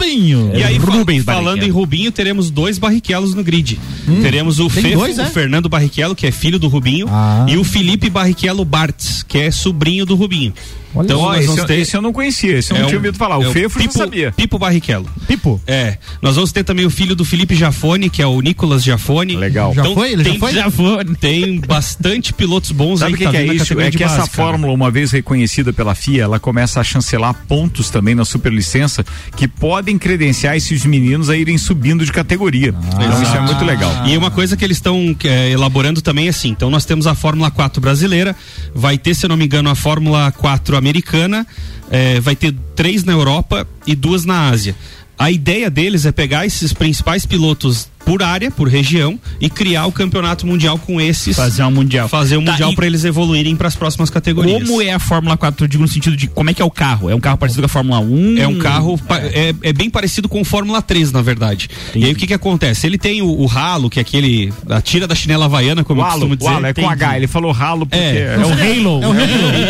Rubinho. 0.04 0.50
E 0.54 0.62
aí, 0.62 0.78
fa- 0.78 0.90
Rubens 0.92 1.24
falando 1.24 1.44
Barrichello. 1.44 1.66
em 1.68 1.70
Rubinho, 1.72 2.12
teremos 2.12 2.50
dois 2.50 2.78
Barrichellos 2.78 3.34
no 3.34 3.42
grid. 3.42 3.78
teremos 4.22 4.58
o 4.60 4.68
Fefo, 4.68 4.90
dois, 4.98 5.18
é? 5.18 5.22
o 5.22 5.26
Fernando 5.30 5.68
Barrichello, 5.68 6.14
que 6.14 6.26
é 6.26 6.30
filho 6.30 6.58
do 6.58 6.68
Rubinho, 6.68 7.06
Ah. 7.08 7.46
e 7.48 7.56
o 7.56 7.64
Felipe 7.64 8.08
Barrichello 8.10 8.64
Bartz, 8.64 9.22
que 9.26 9.38
é 9.38 9.50
sobrinho 9.50 10.04
do 10.06 10.14
Rubinho. 10.14 10.52
Olha 10.96 11.06
então, 11.06 11.20
Ó, 11.22 11.34
esse, 11.34 11.66
ter. 11.66 11.80
esse 11.80 11.96
eu 11.96 12.00
não 12.00 12.12
conhecia, 12.12 12.56
esse 12.56 12.70
eu 12.70 12.76
não 12.78 12.84
é 12.84 12.86
tinha 12.86 12.96
um- 12.96 13.00
ouvido 13.02 13.18
falar. 13.18 13.34
é 13.34 13.48
O 13.48 13.52
Fefo 13.52 13.80
Pipo, 13.80 13.98
não 13.98 14.04
sabia. 14.04 14.30
Pipo 14.30 14.60
Barrichello. 14.60 15.08
Pipo. 15.26 15.60
É. 15.66 15.98
Nós 16.22 16.36
vamos 16.36 16.52
ter 16.52 16.62
também 16.62 16.86
o 16.86 16.90
filho 16.90 17.16
do 17.16 17.24
Felipe 17.24 17.56
Jafone, 17.56 18.08
que 18.08 18.22
é 18.22 18.26
o 18.28 18.40
Nicolas 18.40 18.84
Jafone. 18.84 19.34
Legal. 19.34 19.74
Já 19.74 19.80
Então, 19.82 19.92
foi? 19.94 20.12
Ele 20.12 20.22
já 20.22 20.30
tem, 20.30 20.38
foi? 20.38 20.52
Jafone. 20.52 21.16
Tem 21.16 21.58
bastante 21.58 22.32
pilotos 22.32 22.70
bons 22.70 23.00
Sabe 23.00 23.14
aí 23.14 23.18
que, 23.18 23.24
tá 23.24 23.30
que 23.32 23.36
é 23.36 23.40
vindo 23.40 23.48
na 23.48 23.54
isso? 23.64 23.80
É 23.80 23.90
que 23.90 24.04
essa 24.04 24.18
cara. 24.18 24.28
fórmula, 24.28 24.72
uma 24.72 24.88
vez 24.88 25.10
reconhecida 25.10 25.72
pela 25.72 25.96
FIA, 25.96 26.22
ela 26.22 26.38
começa 26.38 26.80
a 26.80 26.84
chancelar 26.84 27.34
pontos 27.48 27.90
também 27.90 28.14
na 28.14 28.24
superlicença 28.24 29.04
que 29.36 29.48
podem 29.48 29.93
credenciar 29.98 30.56
esses 30.56 30.84
meninos 30.84 31.30
a 31.30 31.36
irem 31.36 31.58
subindo 31.58 32.04
de 32.04 32.12
categoria. 32.12 32.74
então 32.94 33.22
isso 33.22 33.36
é 33.36 33.40
muito 33.40 33.64
legal. 33.64 34.06
E 34.06 34.16
uma 34.16 34.30
coisa 34.30 34.56
que 34.56 34.64
eles 34.64 34.76
estão 34.76 35.16
é, 35.24 35.50
elaborando 35.50 36.00
também 36.00 36.26
é 36.26 36.30
assim: 36.30 36.48
então 36.48 36.70
nós 36.70 36.84
temos 36.84 37.06
a 37.06 37.14
Fórmula 37.14 37.50
4 37.50 37.80
brasileira, 37.80 38.34
vai 38.74 38.98
ter, 38.98 39.14
se 39.14 39.26
eu 39.26 39.28
não 39.28 39.36
me 39.36 39.44
engano, 39.44 39.70
a 39.70 39.74
Fórmula 39.74 40.32
4 40.32 40.76
americana, 40.76 41.46
é, 41.90 42.20
vai 42.20 42.36
ter 42.36 42.54
três 42.74 43.04
na 43.04 43.12
Europa 43.12 43.66
e 43.86 43.94
duas 43.94 44.24
na 44.24 44.48
Ásia. 44.48 44.74
A 45.18 45.30
ideia 45.30 45.70
deles 45.70 46.06
é 46.06 46.12
pegar 46.12 46.44
esses 46.44 46.72
principais 46.72 47.24
pilotos 47.24 47.88
por 48.04 48.22
área, 48.22 48.50
por 48.50 48.68
região, 48.68 49.18
e 49.40 49.48
criar 49.48 49.86
o 49.86 49.92
campeonato 49.92 50.46
mundial 50.46 50.78
com 50.78 51.00
esses. 51.00 51.36
Fazer 51.36 51.62
um 51.64 51.70
mundial. 51.70 52.08
Fazer 52.08 52.36
um 52.36 52.44
Tá, 52.44 52.52
mundial 52.52 52.74
para 52.74 52.86
eles 52.86 53.04
evoluírem 53.04 53.56
para 53.56 53.68
as 53.68 53.74
próximas 53.76 54.10
categorias. 54.10 54.62
Como 54.68 54.82
é 54.82 54.92
a 54.92 54.98
Fórmula 54.98 55.36
4, 55.36 55.64
eu 55.64 55.68
digo 55.68 55.82
no 55.82 55.88
sentido 55.88 56.16
de 56.16 56.26
como 56.28 56.50
é 56.50 56.54
que 56.54 56.60
é 56.60 56.64
o 56.64 56.70
carro? 56.70 57.08
É 57.10 57.14
um 57.14 57.20
carro 57.20 57.38
parecido 57.38 57.62
com 57.62 57.66
a 57.66 57.68
Fórmula 57.68 58.00
1? 58.00 58.38
É 58.38 58.46
um 58.46 58.58
carro, 58.58 58.98
pa- 58.98 59.18
é, 59.20 59.54
é 59.62 59.72
bem 59.72 59.88
parecido 59.88 60.28
com 60.28 60.40
o 60.40 60.44
Fórmula 60.44 60.82
3, 60.82 61.12
na 61.12 61.22
verdade. 61.22 61.68
E 61.94 62.04
aí 62.04 62.12
o 62.12 62.16
que 62.16 62.26
que 62.26 62.34
acontece? 62.34 62.86
Ele 62.86 62.98
tem 62.98 63.22
o, 63.22 63.26
o 63.26 63.46
ralo, 63.46 63.88
que 63.88 63.98
é 63.98 64.02
aquele, 64.02 64.52
a 64.68 64.80
tira 64.80 65.06
da 65.06 65.14
chinela 65.14 65.46
havaiana, 65.46 65.82
como 65.84 66.00
O 66.00 66.02
eu 66.02 66.06
Halo, 66.06 66.12
costumo 66.14 66.34
o 66.34 66.36
dizer. 66.36 66.50
Halo, 66.50 66.66
é 66.66 66.74
com 66.74 66.80
Entendi. 66.82 67.04
H, 67.04 67.16
ele 67.16 67.26
falou 67.26 67.52
ralo 67.52 67.86
porque... 67.86 68.02
É, 68.04 68.34
É 68.34 68.38
o 68.38 68.42
Halo. 68.52 69.02
É 69.02 69.06
o 69.06 69.10
Halo. 69.12 69.24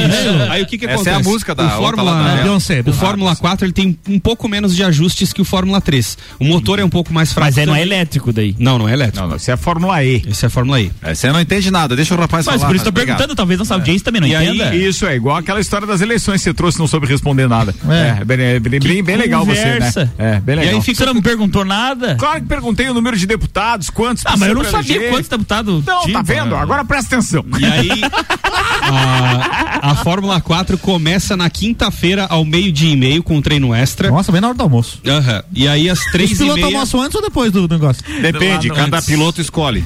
Isso. 0.09 0.51
Aí 0.53 0.62
o 0.62 0.66
que 0.66 0.78
que 0.78 0.85
Essa 0.87 0.95
acontece? 0.95 1.16
é 1.16 1.20
a 1.20 1.22
música 1.22 1.55
da 1.55 1.66
o 1.66 1.70
Fórmula, 1.70 2.11
lá 2.12 2.22
da 2.35 2.41
É, 2.41 2.43
Beyoncé, 2.43 2.82
o. 2.85 2.93
Fórmula 2.93 3.37
4 3.37 3.64
ele 3.66 3.72
tem 3.72 3.97
um 4.09 4.18
pouco 4.18 4.49
menos 4.49 4.74
de 4.74 4.82
ajustes 4.82 5.32
que 5.32 5.41
o 5.41 5.45
Fórmula 5.45 5.80
3. 5.80 6.18
O 6.41 6.45
motor 6.45 6.78
é 6.78 6.85
um 6.85 6.89
pouco 6.91 7.12
mais 7.12 7.32
fraco. 7.32 7.47
Mas 7.47 7.59
é, 7.59 7.66
não 7.66 7.74
é 7.74 7.78
também. 7.80 7.91
Elétrico 8.25 8.33
daí. 8.33 8.55
Não, 8.59 8.79
não 8.79 8.89
é 8.89 8.93
elétrico. 8.93 9.20
Não, 9.20 9.29
não, 9.31 9.37
isso 9.37 9.51
é 9.51 9.55
a 9.55 9.57
Fórmula 9.57 10.03
E. 10.03 10.22
Esse 10.27 10.45
é 10.45 10.49
a 10.49 10.51
Fórmula 10.51 10.81
E. 10.81 10.91
É, 11.03 11.14
Você 11.14 11.31
não 11.31 11.41
entende 11.41 11.70
nada, 11.70 11.95
deixa 11.97 12.14
o 12.14 12.18
rapaz 12.18 12.47
Mas 12.47 12.57
falar. 12.57 12.66
por 12.68 12.77
isso 12.77 12.85
tô 12.85 12.89
obrigado. 12.91 13.16
perguntando, 13.16 13.37
talvez 13.37 13.59
nossa 13.59 13.75
audiência 13.75 14.05
também 14.05 14.20
não 14.20 14.29
E 14.29 14.35
aí, 14.37 14.49
entenda. 14.49 14.75
Isso 14.77 15.07
é 15.07 15.14
igual 15.16 15.37
aquela 15.37 15.61
história 15.61 15.87
das 15.87 16.01
eleições 16.01 16.39
que 16.41 16.45
você 16.45 16.55
trouxe 16.55 16.79
e 16.79 16.81
não 16.81 16.87
soube 16.87 17.07
responder 17.07 17.49
nada. 17.49 17.75
É. 17.89 18.20
É, 18.20 18.25
bem, 18.25 18.41
é 18.41 18.61
bem, 18.61 18.81
bem, 18.81 19.03
bem 19.03 19.16
legal 19.16 19.45
você, 19.45 19.79
né? 19.79 19.93
É, 20.18 20.41
bem 20.41 20.55
E 20.55 20.59
legal. 20.61 20.75
aí 20.77 20.81
fica 20.83 20.99
Você 20.99 21.07
não 21.07 21.14
me 21.14 21.22
perguntou 21.22 21.64
nada? 21.64 22.14
Claro 22.16 22.41
que 22.41 22.47
perguntei 22.47 22.89
o 22.89 22.95
número 22.95 23.16
de 23.16 23.27
deputados, 23.27 23.91
quantos 23.91 24.25
Ah, 24.27 24.37
mas 24.37 24.49
eu 24.49 24.55
não 24.55 24.64
sabia 24.64 24.97
eleger. 24.97 25.11
quantos 25.12 25.29
deputados 25.29 25.85
Não, 25.85 26.03
tinha. 26.03 26.14
tá 26.14 26.22
vendo? 26.22 26.55
Agora 26.57 26.85
presta 26.85 27.16
atenção. 27.16 27.45
E 27.59 27.64
aí, 27.64 27.89
a, 28.83 29.91
a 29.91 29.95
Fórmula 29.97 30.41
4 30.41 30.79
começa 30.79 31.37
na 31.37 31.49
quinta-feira 31.51 32.27
ao 32.29 32.45
meio-dia 32.45 32.93
e 32.93 32.97
meio 32.97 33.22
com 33.22 33.37
um 33.37 33.43
treino 33.43 33.75
extra. 33.75 34.11
Nossa, 34.11 34.31
bem 34.33 34.41
na 34.41 34.49
hora 34.49 34.57
do 34.57 34.62
almoço. 34.62 35.01
Aham. 35.07 35.43
E 35.53 35.66
aí, 35.68 35.89
às 35.91 36.01
três 36.07 36.31
Os 36.31 36.37
e 36.37 36.39
pilotos 36.41 36.62
meia... 36.62 36.75
almoçam 36.77 37.01
antes 37.03 37.14
ou 37.14 37.22
depois 37.22 37.51
do 37.53 37.68
negócio? 37.68 38.03
Depende, 38.21 38.69
cada 38.69 38.97
antes. 38.99 39.07
piloto 39.07 39.41
escolhe. 39.41 39.85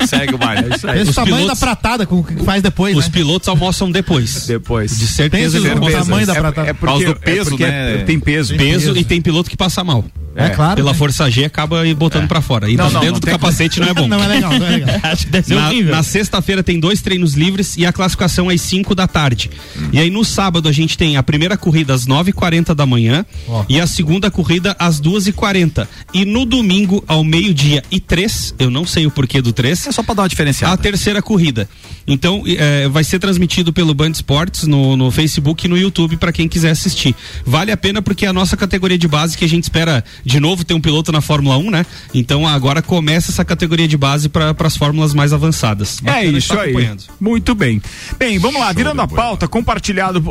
É, 0.00 0.06
segue 0.06 0.34
o 0.34 0.38
baile. 0.38 0.72
É 0.72 0.76
isso 0.76 0.88
aí. 0.88 1.00
Esse 1.00 1.10
Os 1.10 1.16
tamanho 1.16 1.36
pilotos- 1.36 1.60
da 1.60 1.66
pratada 1.66 2.06
com 2.06 2.20
o 2.20 2.24
que 2.24 2.42
faz 2.44 2.62
depois, 2.62 2.96
Os 2.96 3.06
né? 3.06 3.10
pilotos 3.12 3.48
almoçam 3.48 3.90
depois. 3.90 4.46
Depois. 4.46 4.98
De 4.98 5.06
certeza 5.06 5.60
Pensa 5.60 5.74
vão 5.74 5.90
tamanho 5.90 6.26
da 6.26 6.32
é, 6.34 6.40
pratada. 6.40 6.68
é 6.70 6.72
Por 6.72 6.86
causa 6.88 7.06
do 7.06 7.16
peso, 7.16 7.40
é 7.40 7.50
porque 7.50 7.66
né? 7.66 7.94
é- 7.94 8.04
tem 8.04 8.18
peso. 8.20 8.56
peso 8.56 8.96
e 8.96 9.04
tem 9.04 9.20
piloto 9.20 9.50
que 9.50 9.56
passa 9.56 9.82
mal. 9.84 10.04
É, 10.36 10.50
claro. 10.50 10.76
Pela 10.76 10.92
né? 10.92 10.98
força 10.98 11.30
G 11.30 11.44
acaba 11.44 11.82
botando 11.94 12.26
pra 12.28 12.40
fora. 12.40 12.70
E 12.70 12.76
Não, 12.76 12.90
não, 12.90 13.00
dentro 13.00 13.14
não 13.14 13.20
do 13.20 13.26
capacete 13.26 13.80
não 13.80 13.88
é 13.88 13.94
bom. 13.94 14.08
Não 14.08 14.22
é 14.22 14.26
legal, 14.26 14.58
não 14.58 14.66
é 14.66 14.70
legal. 14.70 14.90
Acho 15.04 15.26
que 15.26 15.32
deve 15.32 15.46
ser 15.46 15.54
Na, 15.54 15.68
horrível. 15.68 15.94
na 15.94 16.02
sexta-feira 16.02 16.62
tem 16.62 16.80
dois 16.80 17.00
treinos 17.00 17.34
livres 17.34 17.76
e 17.76 17.86
a 17.86 17.92
classificação 17.92 18.48
às 18.48 18.60
5 18.60 18.94
da 18.94 19.06
tarde. 19.06 19.50
Hum. 19.76 19.88
E 19.92 19.98
aí 19.98 20.10
no 20.10 20.24
sábado 20.24 20.68
a 20.68 20.72
gente 20.72 20.96
tem 20.98 21.16
a 21.16 21.22
primeira 21.22 21.56
corrida 21.56 21.94
às 21.94 22.06
9h40 22.06 22.74
da 22.74 22.86
manhã 22.86 23.24
Ó. 23.48 23.64
e 23.68 23.80
a 23.80 23.86
segunda 23.86 24.30
corrida 24.30 24.74
às 24.78 25.00
2h40. 25.00 25.86
E 26.12 26.24
no 26.24 26.44
domingo, 26.44 27.02
ao 27.06 27.22
meio-dia 27.24 27.82
e 27.90 28.00
3, 28.00 28.54
eu 28.58 28.70
não 28.70 28.86
sei 28.86 29.06
o 29.06 29.10
porquê 29.10 29.40
do 29.40 29.52
3. 29.52 29.86
É 29.86 29.92
só 29.92 30.02
pra 30.02 30.14
dar 30.14 30.22
uma 30.22 30.28
diferenciada. 30.28 30.74
A 30.74 30.76
terceira 30.76 31.22
corrida. 31.22 31.68
Então, 32.06 32.42
eh, 32.46 32.88
vai 32.88 33.02
ser 33.02 33.18
transmitido 33.18 33.72
pelo 33.72 33.94
Band 33.94 34.10
Esportes 34.10 34.64
no, 34.66 34.96
no 34.96 35.10
Facebook 35.10 35.64
e 35.64 35.68
no 35.68 35.76
YouTube 35.76 36.16
para 36.16 36.32
quem 36.32 36.48
quiser 36.48 36.70
assistir. 36.70 37.14
Vale 37.46 37.72
a 37.72 37.76
pena 37.76 38.02
porque 38.02 38.26
é 38.26 38.28
a 38.28 38.32
nossa 38.32 38.56
categoria 38.56 38.98
de 38.98 39.08
base 39.08 39.36
que 39.38 39.44
a 39.44 39.48
gente 39.48 39.64
espera 39.64 40.04
de 40.24 40.40
novo 40.40 40.64
ter 40.64 40.74
um 40.74 40.80
piloto 40.80 41.12
na 41.12 41.20
Fórmula 41.20 41.56
1, 41.58 41.70
né? 41.70 41.86
Então 42.12 42.46
agora 42.46 42.80
começa 42.80 43.30
essa 43.30 43.44
categoria 43.44 43.86
de 43.86 43.96
base 43.96 44.28
para 44.28 44.54
as 44.58 44.76
fórmulas 44.76 45.14
mais 45.14 45.32
avançadas. 45.32 45.98
É 46.02 46.06
Bacana 46.06 46.38
isso 46.38 46.52
estar 46.52 46.62
aí. 46.62 46.96
Muito 47.20 47.54
bem. 47.54 47.82
Bem, 48.18 48.38
vamos 48.38 48.60
lá, 48.60 48.72
virando 48.72 49.00
a 49.00 49.08
pauta, 49.08 49.46
compartilhado, 49.46 50.22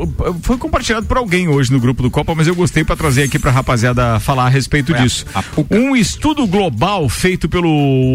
foi 0.41 0.57
compartilhado 0.57 1.05
por 1.05 1.17
alguém 1.17 1.47
hoje 1.47 1.71
no 1.71 1.79
grupo 1.79 2.01
do 2.01 2.11
Copa, 2.11 2.33
mas 2.35 2.47
eu 2.47 2.55
gostei 2.55 2.83
para 2.83 2.95
trazer 2.95 3.23
aqui 3.23 3.37
pra 3.37 3.51
rapaziada 3.51 4.19
falar 4.19 4.45
a 4.45 4.49
respeito 4.49 4.93
disso. 4.93 5.25
Um 5.69 5.95
estudo 5.95 6.45
global 6.47 7.07
feito 7.09 7.47
pelo 7.47 7.69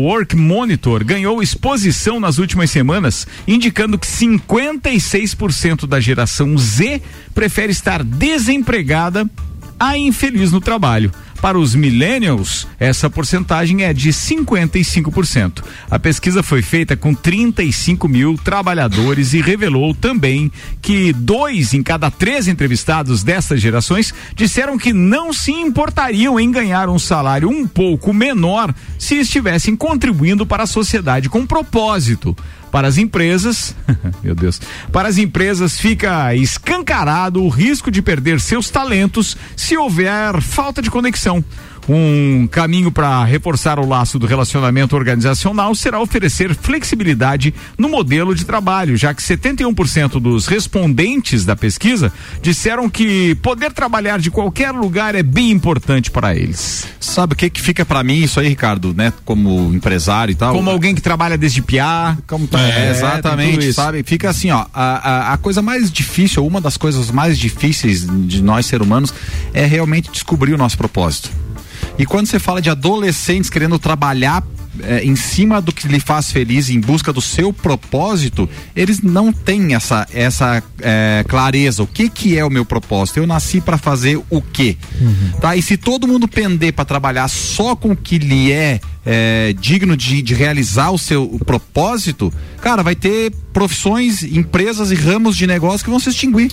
Work 0.04 0.36
Monitor 0.36 1.04
ganhou 1.04 1.42
exposição 1.42 2.18
nas 2.20 2.38
últimas 2.38 2.70
semanas, 2.70 3.26
indicando 3.46 3.98
que 3.98 4.06
56% 4.06 5.86
da 5.86 6.00
geração 6.00 6.56
Z 6.56 7.00
prefere 7.34 7.72
estar 7.72 8.02
desempregada 8.02 9.28
a 9.78 9.96
infeliz 9.96 10.50
no 10.50 10.60
trabalho. 10.60 11.12
Para 11.40 11.58
os 11.58 11.74
millennials, 11.74 12.66
essa 12.80 13.08
porcentagem 13.08 13.84
é 13.84 13.92
de 13.92 14.10
55%. 14.10 15.62
A 15.88 15.98
pesquisa 15.98 16.42
foi 16.42 16.62
feita 16.62 16.96
com 16.96 17.14
35 17.14 18.08
mil 18.08 18.36
trabalhadores 18.36 19.34
e 19.34 19.40
revelou 19.40 19.94
também 19.94 20.50
que 20.82 21.12
dois 21.12 21.74
em 21.74 21.82
cada 21.82 22.10
três 22.10 22.48
entrevistados 22.48 23.22
dessas 23.22 23.60
gerações 23.60 24.12
disseram 24.34 24.76
que 24.76 24.92
não 24.92 25.32
se 25.32 25.52
importariam 25.52 26.40
em 26.40 26.50
ganhar 26.50 26.88
um 26.88 26.98
salário 26.98 27.48
um 27.48 27.66
pouco 27.68 28.12
menor 28.12 28.74
se 28.98 29.14
estivessem 29.14 29.76
contribuindo 29.76 30.44
para 30.44 30.64
a 30.64 30.66
sociedade 30.66 31.28
com 31.28 31.46
propósito. 31.46 32.36
Para 32.70 32.88
as 32.88 32.98
empresas, 32.98 33.74
meu 34.22 34.34
Deus, 34.34 34.60
para 34.92 35.08
as 35.08 35.18
empresas 35.18 35.78
fica 35.80 36.34
escancarado 36.34 37.42
o 37.42 37.48
risco 37.48 37.90
de 37.90 38.02
perder 38.02 38.40
seus 38.40 38.70
talentos 38.70 39.36
se 39.56 39.76
houver 39.76 40.40
falta 40.40 40.82
de 40.82 40.90
conexão. 40.90 41.44
Um 41.88 42.46
caminho 42.46 42.92
para 42.92 43.24
reforçar 43.24 43.78
o 43.78 43.86
laço 43.86 44.18
do 44.18 44.26
relacionamento 44.26 44.94
organizacional 44.94 45.74
será 45.74 46.00
oferecer 46.00 46.54
flexibilidade 46.54 47.54
no 47.78 47.88
modelo 47.88 48.34
de 48.34 48.44
trabalho, 48.44 48.96
já 48.96 49.14
que 49.14 49.22
71% 49.22 50.20
dos 50.20 50.46
respondentes 50.46 51.44
da 51.44 51.56
pesquisa 51.56 52.12
disseram 52.42 52.90
que 52.90 53.34
poder 53.36 53.72
trabalhar 53.72 54.18
de 54.18 54.30
qualquer 54.30 54.72
lugar 54.72 55.14
é 55.14 55.22
bem 55.22 55.50
importante 55.50 56.10
para 56.10 56.34
eles. 56.34 56.86
Sabe 57.00 57.32
o 57.32 57.36
que 57.36 57.48
que 57.48 57.60
fica 57.60 57.84
pra 57.86 58.02
mim 58.02 58.22
isso 58.22 58.38
aí, 58.38 58.48
Ricardo, 58.48 58.92
né? 58.94 59.12
Como 59.24 59.72
empresário 59.74 60.32
e 60.32 60.34
tal. 60.34 60.54
Como 60.54 60.68
alguém 60.68 60.94
que 60.94 61.00
trabalha 61.00 61.38
desde 61.38 61.62
piá, 61.62 62.16
Como 62.26 62.48
É, 62.52 62.88
é, 62.88 62.90
exatamente, 62.90 63.72
sabe? 63.72 64.02
Fica 64.02 64.28
assim, 64.28 64.50
ó, 64.50 64.66
a, 64.74 65.30
a, 65.30 65.32
a 65.32 65.38
coisa 65.38 65.62
mais 65.62 65.90
difícil, 65.90 66.46
uma 66.46 66.60
das 66.60 66.76
coisas 66.76 67.10
mais 67.10 67.38
difíceis 67.38 68.06
de 68.06 68.42
nós 68.42 68.66
ser 68.66 68.82
humanos 68.82 69.14
é 69.54 69.64
realmente 69.64 70.10
descobrir 70.10 70.52
o 70.52 70.58
nosso 70.58 70.76
propósito. 70.76 71.30
E 71.98 72.06
quando 72.06 72.26
você 72.26 72.38
fala 72.38 72.62
de 72.62 72.70
adolescentes 72.70 73.50
querendo 73.50 73.78
trabalhar 73.78 74.44
é, 74.82 75.02
em 75.04 75.16
cima 75.16 75.60
do 75.60 75.72
que 75.72 75.88
lhe 75.88 75.98
faz 75.98 76.30
feliz, 76.30 76.70
em 76.70 76.80
busca 76.80 77.12
do 77.12 77.20
seu 77.20 77.52
propósito, 77.52 78.48
eles 78.76 79.02
não 79.02 79.32
têm 79.32 79.74
essa, 79.74 80.06
essa 80.12 80.62
é, 80.80 81.24
clareza. 81.26 81.82
O 81.82 81.86
que 81.86 82.08
que 82.08 82.38
é 82.38 82.44
o 82.44 82.50
meu 82.50 82.64
propósito? 82.64 83.18
Eu 83.18 83.26
nasci 83.26 83.60
para 83.60 83.76
fazer 83.76 84.20
o 84.30 84.40
quê? 84.40 84.76
Tá? 85.40 85.56
E 85.56 85.62
se 85.62 85.76
todo 85.76 86.06
mundo 86.06 86.28
pender 86.28 86.72
para 86.72 86.84
trabalhar 86.84 87.26
só 87.28 87.74
com 87.74 87.90
o 87.90 87.96
que 87.96 88.18
lhe 88.18 88.52
é, 88.52 88.80
é, 89.04 89.54
digno 89.58 89.96
de, 89.96 90.22
de 90.22 90.34
realizar 90.34 90.90
o 90.90 90.98
seu 90.98 91.24
o 91.24 91.44
propósito, 91.44 92.32
cara, 92.60 92.82
vai 92.82 92.94
ter 92.94 93.32
profissões, 93.52 94.22
empresas 94.22 94.92
e 94.92 94.94
ramos 94.94 95.36
de 95.36 95.46
negócio 95.46 95.84
que 95.84 95.90
vão 95.90 95.98
se 95.98 96.10
extinguir. 96.10 96.52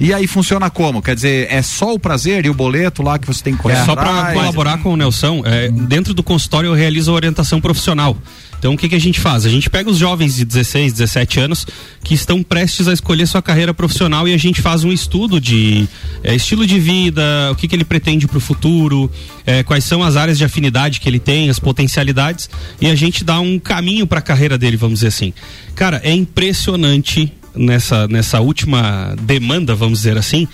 E 0.00 0.14
aí 0.14 0.26
funciona 0.26 0.70
como? 0.70 1.02
Quer 1.02 1.14
dizer, 1.14 1.48
é 1.50 1.60
só 1.60 1.92
o 1.92 1.98
prazer 1.98 2.46
e 2.46 2.50
o 2.50 2.54
boleto 2.54 3.02
lá 3.02 3.18
que 3.18 3.26
você 3.26 3.42
tem 3.42 3.54
que 3.54 3.62
correr 3.62 3.74
É, 3.74 3.84
só 3.84 3.96
para 3.96 4.32
colaborar 4.32 4.78
com 4.78 4.92
o 4.92 4.96
Nelson, 4.96 5.42
é, 5.44 5.68
dentro 5.70 6.14
do 6.14 6.22
consultório 6.22 6.68
eu 6.68 6.74
realizo 6.74 7.10
a 7.10 7.14
orientação 7.14 7.60
profissional. 7.60 8.16
Então 8.58 8.74
o 8.74 8.76
que, 8.76 8.88
que 8.88 8.94
a 8.94 9.00
gente 9.00 9.20
faz? 9.20 9.46
A 9.46 9.48
gente 9.48 9.70
pega 9.70 9.88
os 9.88 9.98
jovens 9.98 10.36
de 10.36 10.44
16, 10.44 10.92
17 10.92 11.40
anos 11.40 11.66
que 12.02 12.14
estão 12.14 12.42
prestes 12.42 12.88
a 12.88 12.92
escolher 12.92 13.26
sua 13.26 13.42
carreira 13.42 13.72
profissional 13.72 14.26
e 14.26 14.34
a 14.34 14.36
gente 14.36 14.60
faz 14.60 14.84
um 14.84 14.92
estudo 14.92 15.40
de 15.40 15.88
é, 16.22 16.34
estilo 16.34 16.66
de 16.66 16.78
vida, 16.78 17.22
o 17.52 17.54
que, 17.54 17.68
que 17.68 17.74
ele 17.74 17.84
pretende 17.84 18.26
para 18.26 18.38
o 18.38 18.40
futuro, 18.40 19.10
é, 19.46 19.62
quais 19.62 19.84
são 19.84 20.02
as 20.02 20.16
áreas 20.16 20.38
de 20.38 20.44
afinidade 20.44 21.00
que 21.00 21.08
ele 21.08 21.20
tem, 21.20 21.50
as 21.50 21.58
potencialidades 21.58 22.50
e 22.80 22.86
a 22.88 22.94
gente 22.94 23.24
dá 23.24 23.40
um 23.40 23.58
caminho 23.58 24.06
para 24.06 24.18
a 24.18 24.22
carreira 24.22 24.58
dele, 24.58 24.76
vamos 24.76 25.00
dizer 25.00 25.08
assim. 25.08 25.32
Cara, 25.74 26.00
é 26.04 26.12
impressionante 26.12 27.32
nessa, 27.54 28.06
nessa 28.08 28.40
última 28.40 29.14
demanda, 29.22 29.74
vamos 29.74 30.00
dizer 30.00 30.16
assim, 30.16 30.46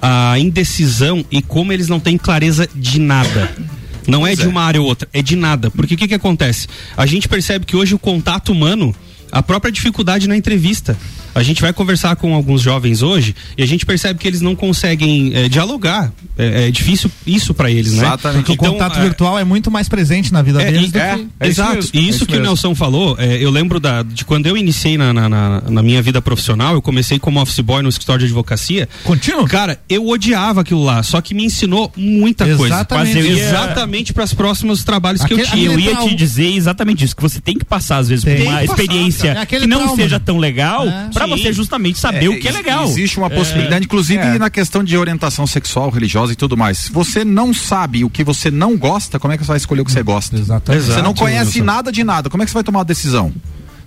a 0.00 0.38
indecisão 0.38 1.24
e 1.30 1.40
como 1.40 1.72
eles 1.72 1.88
não 1.88 2.00
têm 2.00 2.18
clareza 2.18 2.68
de 2.74 2.98
nada. 2.98 3.50
Não 4.06 4.26
é 4.26 4.34
de 4.34 4.46
uma 4.46 4.62
área 4.62 4.80
ou 4.80 4.86
outra, 4.86 5.08
é 5.12 5.22
de 5.22 5.34
nada. 5.34 5.70
Porque 5.70 5.94
o 5.94 5.96
que, 5.96 6.08
que 6.08 6.14
acontece? 6.14 6.68
A 6.96 7.06
gente 7.06 7.26
percebe 7.26 7.64
que 7.64 7.74
hoje 7.74 7.94
o 7.94 7.98
contato 7.98 8.52
humano, 8.52 8.94
a 9.32 9.42
própria 9.42 9.72
dificuldade 9.72 10.28
na 10.28 10.36
entrevista. 10.36 10.96
A 11.34 11.42
gente 11.42 11.60
vai 11.60 11.72
conversar 11.72 12.16
com 12.16 12.34
alguns 12.34 12.60
jovens 12.62 13.02
hoje 13.02 13.34
e 13.58 13.62
a 13.62 13.66
gente 13.66 13.84
percebe 13.84 14.18
que 14.18 14.26
eles 14.28 14.40
não 14.40 14.54
conseguem 14.54 15.32
eh, 15.34 15.48
dialogar. 15.48 16.12
É, 16.36 16.68
é 16.68 16.70
difícil 16.70 17.10
isso 17.26 17.54
para 17.54 17.70
eles, 17.70 17.92
né? 17.94 18.16
Porque 18.32 18.52
o 18.52 18.56
contato 18.56 18.98
virtual 19.00 19.38
é 19.38 19.44
muito 19.44 19.70
mais 19.70 19.88
presente 19.88 20.32
na 20.32 20.42
vida 20.42 20.62
é, 20.62 20.70
deles 20.72 20.90
do 20.92 20.98
é, 20.98 21.16
que. 21.16 21.26
exato. 21.48 21.88
e 21.92 22.08
isso, 22.08 22.26
que 22.26 22.36
o 22.36 22.40
Nelson 22.40 22.74
falou, 22.74 23.16
é, 23.18 23.36
eu 23.42 23.50
lembro 23.50 23.78
da, 23.78 24.02
de 24.02 24.24
quando 24.24 24.46
eu 24.46 24.56
iniciei 24.56 24.96
na, 24.98 25.12
na, 25.12 25.28
na- 25.28 25.60
na 25.68 25.82
minha 25.82 26.00
vida 26.02 26.20
profissional, 26.20 26.74
eu 26.74 26.82
comecei 26.82 27.18
como 27.18 27.40
office 27.40 27.60
boy 27.60 27.82
no 27.82 27.88
escritório 27.88 28.20
de 28.20 28.26
advocacia. 28.26 28.88
Contínuo? 29.04 29.46
Cara, 29.46 29.78
eu 29.88 30.06
odiava 30.08 30.60
aquilo 30.62 30.82
lá, 30.84 31.02
só 31.02 31.20
que 31.20 31.34
me 31.34 31.44
ensinou 31.44 31.92
muita 31.96 32.44
coisa. 32.56 32.74
Exatamente. 32.74 33.14
Mas 33.14 33.16
eu 33.16 33.30
ia- 33.32 33.34
Ia- 33.38 33.48
exatamente 33.48 34.12
para 34.12 34.24
os 34.24 34.34
próximos 34.34 34.82
trabalhos 34.84 35.22
que 35.24 35.32
eu 35.32 35.38
Aquele- 35.38 35.50
tinha. 35.52 35.70
eu 35.72 35.78
ia 35.78 35.96
te 35.96 36.14
dizer 36.14 36.52
exatamente 36.54 37.04
isso, 37.04 37.14
que 37.16 37.22
você 37.22 37.40
tem 37.40 37.56
que 37.58 37.64
passar, 37.64 37.98
às 37.98 38.08
vezes, 38.08 38.24
por 38.24 38.32
uma 38.32 38.44
passar, 38.44 38.64
experiência 38.64 39.28
cara. 39.28 39.40
É 39.40 39.42
aquele 39.42 39.62
que 39.62 39.68
não 39.68 39.78
trauma. 39.80 39.96
seja 39.96 40.20
tão 40.20 40.38
legal, 40.38 40.86
É. 40.88 41.08
pra 41.12 41.23
Sim. 41.24 41.30
você 41.30 41.52
justamente 41.52 41.98
saber 41.98 42.28
o 42.28 42.38
que 42.38 42.48
é 42.48 42.52
legal. 42.52 42.84
Existe 42.84 43.18
uma 43.18 43.30
possibilidade, 43.30 43.84
inclusive 43.84 44.38
na 44.38 44.50
questão 44.50 44.82
de 44.82 44.96
orientação 44.96 45.46
sexual, 45.46 45.90
religiosa 45.90 46.32
e 46.32 46.36
tudo 46.36 46.56
mais. 46.56 46.78
Se 46.78 46.92
você 46.92 47.24
não 47.24 47.52
sabe 47.52 48.04
o 48.04 48.10
que 48.10 48.24
você 48.24 48.50
não 48.50 48.76
gosta, 48.76 49.18
como 49.18 49.32
é 49.32 49.36
que 49.36 49.44
você 49.44 49.48
vai 49.48 49.56
escolher 49.56 49.80
o 49.80 49.84
que 49.84 49.92
você 49.92 50.02
gosta? 50.02 50.36
Exatamente. 50.36 50.84
Você 50.84 51.02
não 51.02 51.14
conhece 51.14 51.60
nada 51.62 51.90
de 51.90 52.04
nada, 52.04 52.28
como 52.30 52.42
é 52.42 52.46
que 52.46 52.50
você 52.50 52.54
vai 52.54 52.64
tomar 52.64 52.80
uma 52.80 52.84
decisão? 52.84 53.32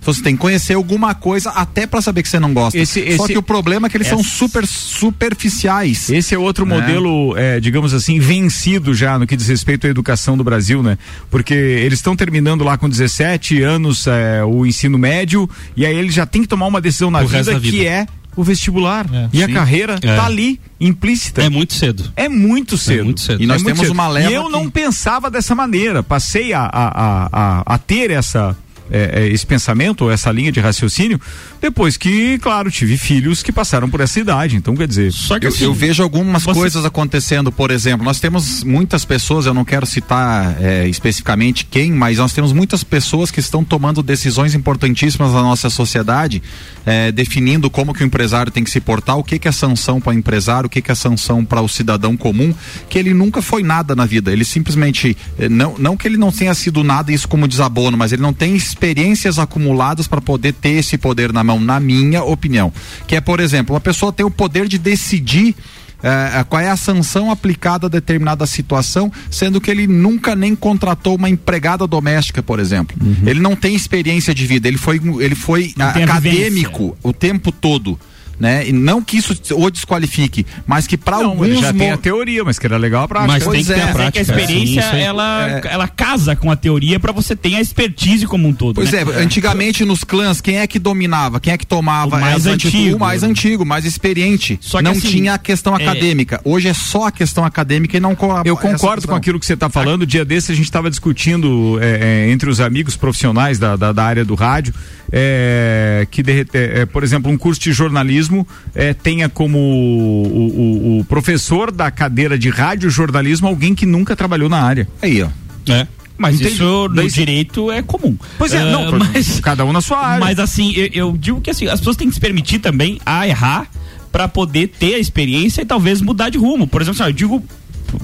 Você 0.02 0.22
tem 0.22 0.34
que 0.34 0.40
conhecer 0.40 0.74
alguma 0.74 1.14
coisa 1.14 1.50
até 1.50 1.86
pra 1.86 2.00
saber 2.00 2.22
que 2.22 2.28
você 2.28 2.38
não 2.40 2.54
gosta. 2.54 2.78
Esse- 2.78 3.00
Só 3.16 3.24
esse- 3.24 3.32
que 3.32 3.38
o 3.38 3.42
problema 3.42 3.86
é 3.86 3.90
que 3.90 3.96
eles 3.96 4.06
são 4.06 4.20
Essa- 4.20 4.28
super 4.28 4.64
superficiais. 4.66 6.08
Esse 6.10 6.34
é 6.34 6.38
outro 6.38 6.64
né? 6.64 6.74
modelo, 6.74 7.36
é, 7.36 7.60
digamos 7.60 7.92
assim, 7.92 8.18
vencido 8.18 8.94
já 8.94 9.18
no 9.18 9.26
que 9.26 9.36
diz 9.36 9.48
respeito 9.48 9.86
à 9.86 9.90
educação 9.90 10.36
do 10.36 10.44
Brasil, 10.44 10.82
né? 10.82 10.96
Porque 11.30 11.54
eles 11.54 11.98
estão 11.98 12.16
terminando 12.16 12.64
lá 12.64 12.78
com 12.78 12.88
17 12.88 13.62
anos 13.62 14.06
é, 14.06 14.42
o 14.44 14.64
ensino 14.64 14.96
médio 14.98 15.48
e 15.76 15.84
aí 15.84 15.96
eles 15.96 16.14
já 16.14 16.24
tem 16.26 16.42
que 16.42 16.48
tomar 16.48 16.66
uma 16.66 16.80
decisão 16.80 17.10
na 17.10 17.22
vida, 17.22 17.44
da 17.52 17.58
vida. 17.58 17.76
que 17.76 17.86
é 17.86 18.06
o 18.36 18.42
vestibular. 18.44 19.06
E 19.32 19.42
a 19.42 19.46
Sim. 19.46 19.52
carreira 19.52 19.98
É. 20.00 20.14
tá 20.16 20.24
ali, 20.26 20.60
implícita. 20.80 21.42
É 21.42 21.48
muito 21.48 21.74
cedo. 21.74 22.04
É 22.14 22.28
muito 22.28 22.78
cedo. 22.78 23.04
muito 23.04 23.20
cedo. 23.20 23.42
E 23.42 23.46
nós 23.46 23.60
É 23.62 23.64
temos 23.64 23.80
cedo. 23.80 23.92
uma 23.92 24.08
leva 24.08 24.30
E 24.30 24.34
eu 24.34 24.44
que- 24.44 24.52
não 24.52 24.70
pensava 24.70 25.28
dessa 25.30 25.54
maneira. 25.54 26.02
Passei 26.04 26.52
a, 26.52 26.60
a, 26.62 26.68
a, 26.72 27.28
a, 27.32 27.74
a 27.74 27.78
ter 27.78 28.10
essa. 28.12 28.56
É, 28.90 29.22
é, 29.22 29.28
esse 29.28 29.46
pensamento, 29.46 30.04
ou 30.04 30.10
essa 30.10 30.30
linha 30.30 30.52
de 30.52 30.60
raciocínio, 30.60 31.20
depois 31.60 31.96
que, 31.96 32.38
claro, 32.38 32.70
tive 32.70 32.96
filhos 32.96 33.42
que 33.42 33.52
passaram 33.52 33.88
por 33.88 34.00
essa 34.00 34.20
idade. 34.20 34.56
Então, 34.56 34.76
quer 34.76 34.86
dizer. 34.86 35.12
eu, 35.42 35.52
eu 35.60 35.74
vejo 35.74 36.02
algumas 36.02 36.42
você- 36.42 36.58
coisas 36.58 36.84
acontecendo, 36.84 37.50
por 37.50 37.70
exemplo, 37.70 38.04
nós 38.04 38.20
temos 38.20 38.62
muitas 38.64 39.04
pessoas, 39.04 39.46
eu 39.46 39.54
não 39.54 39.64
quero 39.64 39.86
citar 39.86 40.56
é, 40.60 40.88
especificamente 40.88 41.64
quem, 41.64 41.92
mas 41.92 42.18
nós 42.18 42.32
temos 42.32 42.52
muitas 42.52 42.84
pessoas 42.84 43.30
que 43.30 43.40
estão 43.40 43.64
tomando 43.64 44.02
decisões 44.02 44.54
importantíssimas 44.54 45.32
na 45.32 45.42
nossa 45.42 45.70
sociedade, 45.70 46.42
é, 46.86 47.12
definindo 47.12 47.70
como 47.70 47.92
que 47.92 48.02
o 48.02 48.06
empresário 48.06 48.50
tem 48.52 48.64
que 48.64 48.70
se 48.70 48.80
portar, 48.80 49.16
o 49.18 49.24
que 49.24 49.38
que 49.38 49.48
é 49.48 49.52
sanção 49.52 50.00
para 50.00 50.10
o 50.10 50.14
empresário, 50.14 50.66
o 50.66 50.70
que 50.70 50.80
que 50.80 50.90
é 50.90 50.94
sanção 50.94 51.44
para 51.44 51.60
o 51.60 51.68
cidadão 51.68 52.16
comum, 52.16 52.54
que 52.88 52.98
ele 52.98 53.12
nunca 53.14 53.42
foi 53.42 53.62
nada 53.62 53.94
na 53.94 54.06
vida, 54.06 54.32
ele 54.32 54.44
simplesmente, 54.44 55.16
é, 55.38 55.48
não, 55.48 55.76
não 55.78 55.96
que 55.96 56.06
ele 56.06 56.16
não 56.16 56.32
tenha 56.32 56.54
sido 56.54 56.82
nada 56.84 57.12
isso 57.12 57.28
como 57.28 57.46
desabono, 57.48 57.96
mas 57.96 58.12
ele 58.12 58.22
não 58.22 58.32
tem 58.32 58.54
experiências 58.78 59.38
acumuladas 59.38 60.06
para 60.06 60.20
poder 60.20 60.52
ter 60.52 60.78
esse 60.78 60.96
poder 60.96 61.32
na 61.32 61.42
mão, 61.42 61.58
na 61.58 61.80
minha 61.80 62.22
opinião. 62.22 62.72
Que 63.08 63.16
é, 63.16 63.20
por 63.20 63.40
exemplo, 63.40 63.74
uma 63.74 63.80
pessoa 63.80 64.12
tem 64.12 64.24
o 64.24 64.30
poder 64.30 64.68
de 64.68 64.78
decidir 64.78 65.54
É, 66.00 66.44
qual 66.48 66.62
é 66.62 66.70
a 66.70 66.76
sanção 66.76 67.28
aplicada 67.28 67.88
a 67.88 67.90
determinada 67.90 68.46
situação, 68.46 69.10
sendo 69.28 69.60
que 69.60 69.68
ele 69.68 69.84
nunca 69.88 70.36
nem 70.36 70.54
contratou 70.54 71.16
uma 71.16 71.28
empregada 71.28 71.88
doméstica, 71.88 72.40
por 72.40 72.60
exemplo. 72.60 72.96
Ele 73.26 73.40
não 73.40 73.56
tem 73.56 73.74
experiência 73.74 74.32
de 74.32 74.46
vida, 74.46 74.68
ele 74.68 74.78
foi, 74.78 75.00
ele 75.18 75.34
foi 75.34 75.72
Não 75.76 75.88
acadêmico 75.88 76.96
o 77.02 77.12
tempo 77.12 77.50
todo. 77.50 77.98
Né? 78.38 78.68
E 78.68 78.72
não 78.72 79.02
que 79.02 79.16
isso 79.16 79.36
o 79.56 79.68
desqualifique, 79.68 80.46
mas 80.64 80.86
que 80.86 80.96
para 80.96 81.16
Não, 81.18 81.30
alguns 81.30 81.46
ele 81.48 81.56
já 81.60 81.72
tem 81.72 81.90
a 81.90 81.96
teoria, 81.96 82.44
mas 82.44 82.56
que 82.56 82.66
era 82.66 82.76
legal 82.76 83.02
a 83.02 83.08
prática. 83.08 83.32
Mas 83.32 83.42
tem 83.42 83.52
Pois 83.52 83.66
que 83.66 83.72
ter 83.74 83.80
é. 83.80 83.82
a 83.82 83.86
Mas 83.86 83.90
é 83.90 83.94
prática. 83.94 84.12
que 84.12 84.18
a 84.18 84.22
experiência, 84.22 84.80
ela, 84.96 85.50
É. 85.50 85.60
ela 85.72 85.88
casa 85.88 86.36
com 86.36 86.48
a 86.48 86.54
teoria 86.54 87.00
pra 87.00 87.10
você 87.10 87.34
ter 87.34 87.56
a 87.56 87.60
expertise 87.60 88.26
como 88.26 88.46
um 88.46 88.52
todo. 88.52 88.76
Pois 88.76 88.92
né? 88.92 89.00
é, 89.02 89.22
antigamente 89.22 89.84
nos 89.84 90.04
clãs, 90.04 90.40
quem 90.40 90.58
é 90.58 90.66
que 90.68 90.78
dominava? 90.78 91.40
Quem 91.40 91.52
é 91.52 91.58
que 91.58 91.66
tomava 91.66 92.16
O 92.16 92.20
mais 92.20 92.46
antigo. 92.46 92.96
O 92.96 93.00
mais 93.00 93.22
antigo, 93.24 93.66
mais 93.66 93.84
experiente. 93.84 94.56
Só 94.60 94.78
que 94.78 94.84
não 94.84 94.92
assim, 94.92 95.08
tinha 95.08 95.34
a 95.34 95.38
questão 95.38 95.76
é- 95.76 95.82
acadêmica. 95.82 96.40
Hoje 96.44 96.68
é 96.68 96.74
só 96.74 97.08
a 97.08 97.10
questão 97.12 97.44
acadêmica 97.44 97.96
e 97.96 98.00
não. 98.00 98.16
Eu 98.44 98.56
concordo 98.56 99.08
com 99.08 99.14
aquilo 99.16 99.40
que 99.40 99.46
você 99.46 99.54
está 99.54 99.68
falando. 99.68 100.06
Dia 100.06 100.24
desse 100.24 100.52
a 100.52 100.54
gente 100.54 100.64
estava 100.66 100.88
discutindo 100.88 101.78
é, 101.82 102.26
é, 102.26 102.30
entre 102.30 102.48
os 102.48 102.60
amigos 102.60 102.94
profissionais 102.96 103.58
da, 103.58 103.74
da, 103.74 103.92
da 103.92 104.04
área 104.04 104.24
do 104.24 104.34
rádio 104.36 104.72
é, 105.10 106.06
que, 106.10 106.22
de, 106.22 106.46
é, 106.52 106.86
por 106.86 107.02
exemplo, 107.02 107.30
um 107.30 107.36
curso 107.38 107.60
de 107.60 107.72
jornalismo 107.72 108.46
é, 108.74 108.92
tenha 108.94 109.28
como 109.28 109.58
o, 109.58 110.96
o- 110.96 111.00
o 111.00 111.04
professor 111.04 111.70
da 111.70 111.90
cadeira 111.90 112.38
de 112.38 112.50
rádio 112.50 112.90
jornalismo 112.90 113.48
alguém 113.48 113.74
que 113.74 113.86
nunca 113.86 114.14
trabalhou 114.16 114.48
na 114.48 114.60
área. 114.62 114.86
Aí, 115.02 115.22
ó. 115.22 115.28
É. 115.70 115.86
Mas 116.16 116.34
Entendi. 116.36 116.54
isso 116.54 116.64
no 116.88 116.94
Daí- 116.96 117.08
direito 117.10 117.70
é 117.70 117.80
comum. 117.80 118.16
Pois 118.36 118.52
é, 118.52 118.58
Ah, 118.60 118.64
não, 118.72 118.90
por- 118.90 118.98
mas, 118.98 119.38
cada 119.40 119.64
um 119.64 119.72
na 119.72 119.80
sua 119.80 119.98
área. 120.04 120.24
mas 120.24 120.38
assim, 120.38 120.72
eu, 120.74 120.88
eu 120.92 121.16
digo 121.16 121.40
que 121.40 121.50
assim, 121.50 121.66
as 121.68 121.78
pessoas 121.78 121.96
têm 121.96 122.08
que 122.08 122.14
se 122.14 122.20
permitir 122.20 122.58
também 122.58 123.00
a 123.06 123.26
errar 123.28 123.68
pra 124.10 124.26
poder 124.26 124.68
ter 124.68 124.94
a 124.94 124.98
experiência 124.98 125.62
e 125.62 125.64
talvez 125.64 126.00
mudar 126.00 126.28
de 126.30 126.36
rumo. 126.38 126.66
Por 126.66 126.82
exemplo, 126.82 127.00
assim, 127.00 127.10
eu 127.10 127.14
digo 127.14 127.44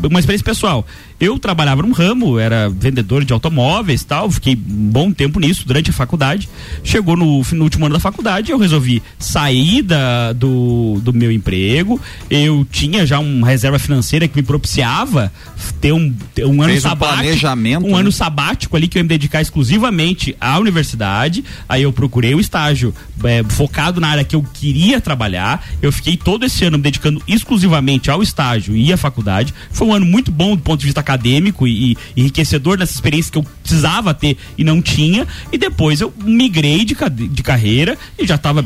uma 0.03 0.21
experiência 0.21 0.45
pessoal. 0.45 0.87
Eu 1.21 1.39
trabalhava 1.39 1.83
num 1.83 1.93
ramo, 1.93 2.39
era 2.39 2.69
vendedor 2.69 3.25
de 3.25 3.33
automóveis 3.33 4.03
e 4.03 4.07
tal, 4.07 4.31
fiquei 4.31 4.55
um 4.55 4.91
bom 4.91 5.13
tempo 5.13 5.39
nisso 5.39 5.67
durante 5.67 5.91
a 5.91 5.93
faculdade. 5.93 6.49
Chegou 6.83 7.17
no, 7.17 7.43
no 7.53 7.65
último 7.65 7.87
ano 7.87 7.95
da 7.95 8.01
faculdade, 8.01 8.51
eu 8.51 8.59
resolvi 8.59 9.03
sair 9.19 9.83
da, 9.83 10.33
do, 10.33 11.01
do 11.03 11.13
meu 11.13 11.31
emprego. 11.31 12.01
Eu 12.29 12.67
tinha 12.71 13.07
já 13.07 13.19
uma 13.19 13.47
reserva 13.47 13.79
financeira 13.79 14.27
que 14.27 14.37
me 14.37 14.43
propiciava 14.43 15.33
ter 15.81 15.93
um, 15.93 16.13
ter 16.35 16.45
um 16.45 16.61
ano 16.61 16.73
Fez 16.73 16.85
um 16.85 16.89
sabático. 16.89 17.19
planejamento, 17.19 17.87
um 17.87 17.93
né? 17.93 18.01
ano 18.01 18.13
sabático 18.13 18.77
ali 18.77 18.89
que 18.89 18.99
eu 18.99 19.01
ia 19.01 19.05
me 19.05 19.09
dedicar 19.09 19.41
exclusivamente 19.41 20.37
à 20.41 20.59
universidade. 20.59 21.45
Aí 21.69 21.83
eu 21.83 21.93
procurei 21.93 22.35
o 22.35 22.41
estágio 22.41 22.93
é, 23.23 23.45
focado 23.45 24.01
na 24.01 24.09
área 24.09 24.25
que 24.25 24.35
eu 24.35 24.43
queria 24.43 25.01
trabalhar. 25.01 25.65
Eu 25.81 25.93
fiquei 25.93 26.17
todo 26.17 26.45
esse 26.45 26.65
ano 26.65 26.77
me 26.77 26.83
dedicando 26.83 27.23
exclusivamente 27.29 28.11
ao 28.11 28.23
estágio 28.23 28.77
e 28.77 28.93
à 28.93 28.97
faculdade. 28.97 29.55
Foi 29.71 29.87
um 29.87 29.93
ano 29.95 30.07
muito 30.07 30.33
bom 30.33 30.57
do 30.57 30.63
ponto 30.63 30.81
de 30.81 30.87
vista 30.87 31.04
acadêmico 31.05 31.67
e, 31.69 31.93
e 31.93 31.97
enriquecedor 32.17 32.79
nessa 32.79 32.93
experiência 32.95 33.31
que 33.31 33.39
eu 33.39 33.47
precisava 33.63 34.13
ter 34.15 34.37
e 34.59 34.65
não 34.65 34.81
tinha. 34.83 35.27
E 35.53 35.59
depois 35.59 36.01
eu 36.01 36.13
migrei 36.25 36.85
de, 36.85 36.95
de 37.29 37.43
carreira 37.43 37.97
e 38.19 38.27
já 38.27 38.35
estava 38.37 38.65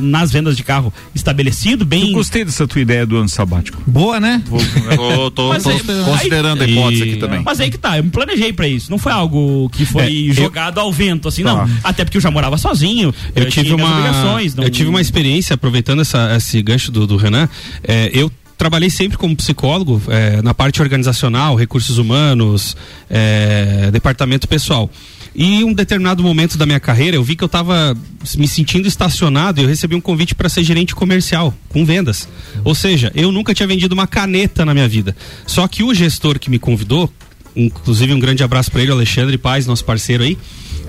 nas 0.00 0.32
vendas 0.32 0.56
de 0.56 0.64
carro 0.64 0.90
estabelecido, 1.14 1.84
bem. 1.84 2.06
Eu 2.08 2.12
gostei 2.14 2.46
dessa 2.46 2.66
tua 2.66 2.80
ideia 2.80 3.04
do 3.04 3.16
ano 3.18 3.28
sabático. 3.28 3.78
Boa, 3.86 4.18
né? 4.18 4.42
Tô, 4.48 5.30
tô- 5.30 5.30
tô 5.30 5.52
aí- 5.52 6.04
considerando 6.04 6.62
a 6.62 6.64
aí- 6.64 6.72
hipótese 6.72 7.00
e- 7.04 7.08
aqui 7.10 7.16
também. 7.16 7.42
Mas 7.44 7.60
aí 7.60 7.70
que 7.70 7.76
tá, 7.76 7.98
eu 7.98 8.04
me 8.04 8.08
planejei 8.08 8.54
pra 8.54 8.66
isso. 8.66 8.90
Não 8.90 8.96
foi 8.96 9.12
algo 9.12 9.68
que 9.68 9.84
foi 9.84 10.02
É, 10.04 10.30
eu- 10.30 10.32
jogado 10.34 10.78
ao 10.80 10.90
vento, 10.90 11.28
assim, 11.28 11.42
não. 11.42 11.58
Tá. 11.58 11.68
Até 11.84 12.04
porque 12.06 12.16
eu 12.16 12.22
já 12.22 12.30
morava 12.30 12.56
sozinho. 12.56 13.14
Eu 13.34 13.44
tive 13.50 13.64
tinha 13.66 13.76
minhas 13.76 13.88
uma, 13.90 13.98
obrigações, 13.98 14.54
não- 14.54 14.64
eu 14.64 14.70
tive 14.70 14.88
uma 14.88 15.00
experiência 15.00 15.52
aproveitando 15.52 16.00
essa, 16.00 16.34
esse 16.36 16.62
gancho 16.62 16.90
do, 16.90 17.06
do 17.06 17.16
Renan. 17.18 17.46
É, 17.84 18.10
eu 18.14 18.32
trabalhei 18.56 18.90
sempre 18.90 19.18
como 19.18 19.36
psicólogo 19.36 20.02
é, 20.08 20.40
na 20.42 20.54
parte 20.54 20.80
organizacional, 20.80 21.54
recursos 21.54 21.98
humanos, 21.98 22.76
é, 23.08 23.90
departamento 23.92 24.48
pessoal. 24.48 24.90
E 25.34 25.56
em 25.56 25.64
um 25.64 25.74
determinado 25.74 26.22
momento 26.22 26.56
da 26.56 26.64
minha 26.64 26.80
carreira, 26.80 27.16
eu 27.16 27.22
vi 27.22 27.36
que 27.36 27.44
eu 27.44 27.46
estava 27.46 27.94
me 28.36 28.48
sentindo 28.48 28.88
estacionado 28.88 29.60
e 29.60 29.64
eu 29.64 29.68
recebi 29.68 29.94
um 29.94 30.00
convite 30.00 30.34
para 30.34 30.48
ser 30.48 30.64
gerente 30.64 30.94
comercial, 30.94 31.52
com 31.68 31.84
vendas. 31.84 32.26
Ou 32.64 32.74
seja, 32.74 33.12
eu 33.14 33.30
nunca 33.30 33.52
tinha 33.52 33.66
vendido 33.66 33.94
uma 33.94 34.06
caneta 34.06 34.64
na 34.64 34.72
minha 34.72 34.88
vida. 34.88 35.14
Só 35.46 35.68
que 35.68 35.82
o 35.82 35.92
gestor 35.92 36.38
que 36.38 36.48
me 36.48 36.58
convidou, 36.58 37.12
inclusive 37.54 38.14
um 38.14 38.18
grande 38.18 38.42
abraço 38.42 38.70
para 38.70 38.80
ele, 38.80 38.92
Alexandre 38.92 39.36
Paz, 39.36 39.66
nosso 39.66 39.84
parceiro 39.84 40.24
aí. 40.24 40.38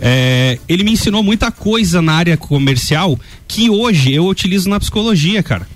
é, 0.02 0.60
ele 0.70 0.84
me 0.84 0.92
ensinou 0.92 1.22
muita 1.22 1.52
coisa 1.52 2.02
na 2.02 2.14
área 2.14 2.38
comercial 2.38 3.20
que 3.48 3.70
hoje 3.70 4.14
eu 4.14 4.28
utilizo 4.28 4.70
na 4.70 4.80
psicologia, 4.80 5.44
cara. 5.44 5.68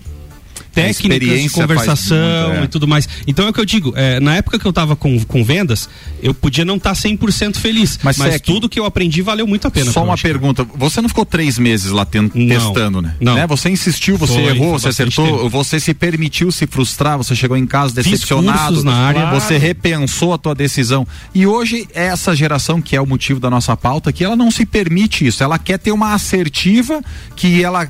Técnicas 0.73 1.41
de 1.43 1.49
conversação 1.49 2.53
é. 2.53 2.63
e 2.63 2.67
tudo 2.67 2.87
mais. 2.87 3.07
Então 3.27 3.45
é 3.45 3.49
o 3.49 3.53
que 3.53 3.59
eu 3.59 3.65
digo, 3.65 3.93
é, 3.95 4.19
na 4.19 4.35
época 4.35 4.57
que 4.57 4.65
eu 4.65 4.73
tava 4.73 4.95
com, 4.95 5.19
com 5.25 5.43
vendas, 5.43 5.89
eu 6.21 6.33
podia 6.33 6.63
não 6.65 6.77
estar 6.77 6.93
100% 6.93 7.57
feliz, 7.57 7.99
Mas, 8.03 8.17
mas, 8.17 8.39
tudo 8.41 8.69
que 8.69 8.79
eu 8.79 8.85
aprendi 8.85 9.21
valeu 9.21 9.45
muito 9.45 9.67
a 9.67 9.71
pena. 9.71 9.91
Só 9.91 10.03
uma 10.03 10.17
pergunta. 10.17 10.65
Você 10.75 11.01
não 11.01 11.09
ficou 11.09 11.25
três 11.25 11.57
meses 11.57 11.91
lá 11.91 12.05
ten- 12.05 12.31
Não. 12.33 12.47
testando, 12.47 13.01
né? 13.01 13.15
Não. 13.19 13.35
Né? 13.35 13.47
Você 13.47 13.69
insistiu, 13.69 14.17
você 14.17 14.33
Foi, 14.33 14.43
errou, 14.43 14.69
foi 14.71 14.79
você 14.79 14.87
acertou, 14.89 15.25
tempo. 15.25 15.49
você 15.49 15.79
se 15.79 15.93
permitiu 15.93 16.51
se 16.51 16.65
frustrar, 16.67 17.17
você 17.17 17.35
chegou 17.35 17.57
em 17.57 17.67
casa 17.67 17.93
decepcionado. 17.93 18.83
na 18.83 18.93
área. 18.93 19.31
Você 19.31 19.57
repensou 19.57 20.33
a 20.33 20.37
tua 20.37 20.55
decisão. 20.55 21.05
E 21.33 21.45
hoje, 21.45 21.87
essa 21.93 22.35
geração, 22.35 22.81
que 22.81 22.95
é 22.95 23.01
o 23.01 23.05
motivo 23.05 23.39
da 23.39 23.49
nossa 23.49 23.75
pauta, 23.75 24.11
que 24.11 24.23
ela 24.23 24.35
não 24.35 24.51
se 24.51 24.65
permite 24.65 25.25
isso. 25.25 25.43
Ela 25.43 25.57
quer 25.59 25.77
ter 25.79 25.91
uma 25.91 26.13
assertiva 26.13 27.01
que 27.35 27.63
ela. 27.63 27.89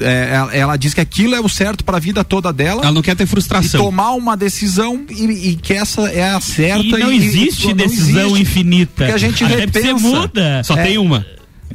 É, 0.00 0.58
ela, 0.58 0.76
diz 0.76 0.94
que 0.94 1.00
aquilo 1.00 1.34
é 1.34 1.40
o 1.40 1.48
certo 1.48 1.84
para 1.84 1.96
a 1.96 2.00
vida 2.00 2.22
toda 2.24 2.52
dela. 2.52 2.82
Ela 2.82 2.92
não 2.92 3.02
quer 3.02 3.14
ter 3.16 3.24
E 3.24 3.26
frustração. 3.26 3.82
tomar 3.84 4.12
uma 4.12 4.36
decisão 4.36 5.04
e, 5.10 5.50
e 5.50 5.56
que 5.56 5.72
essa 5.74 6.02
é 6.10 6.30
a 6.30 6.40
certa. 6.40 6.82
E 6.84 6.90
não 6.90 7.12
existe 7.12 7.68
não 7.68 7.74
decisão 7.74 8.26
existe. 8.30 8.42
infinita. 8.42 8.92
Porque 8.96 9.12
a 9.12 9.18
gente 9.18 9.44
Até 9.44 9.56
repensa. 9.56 9.92
você 9.92 9.94
muda. 9.94 10.62
Só 10.64 10.76
É. 10.76 10.82
tem 10.84 10.98
uma. 10.98 11.24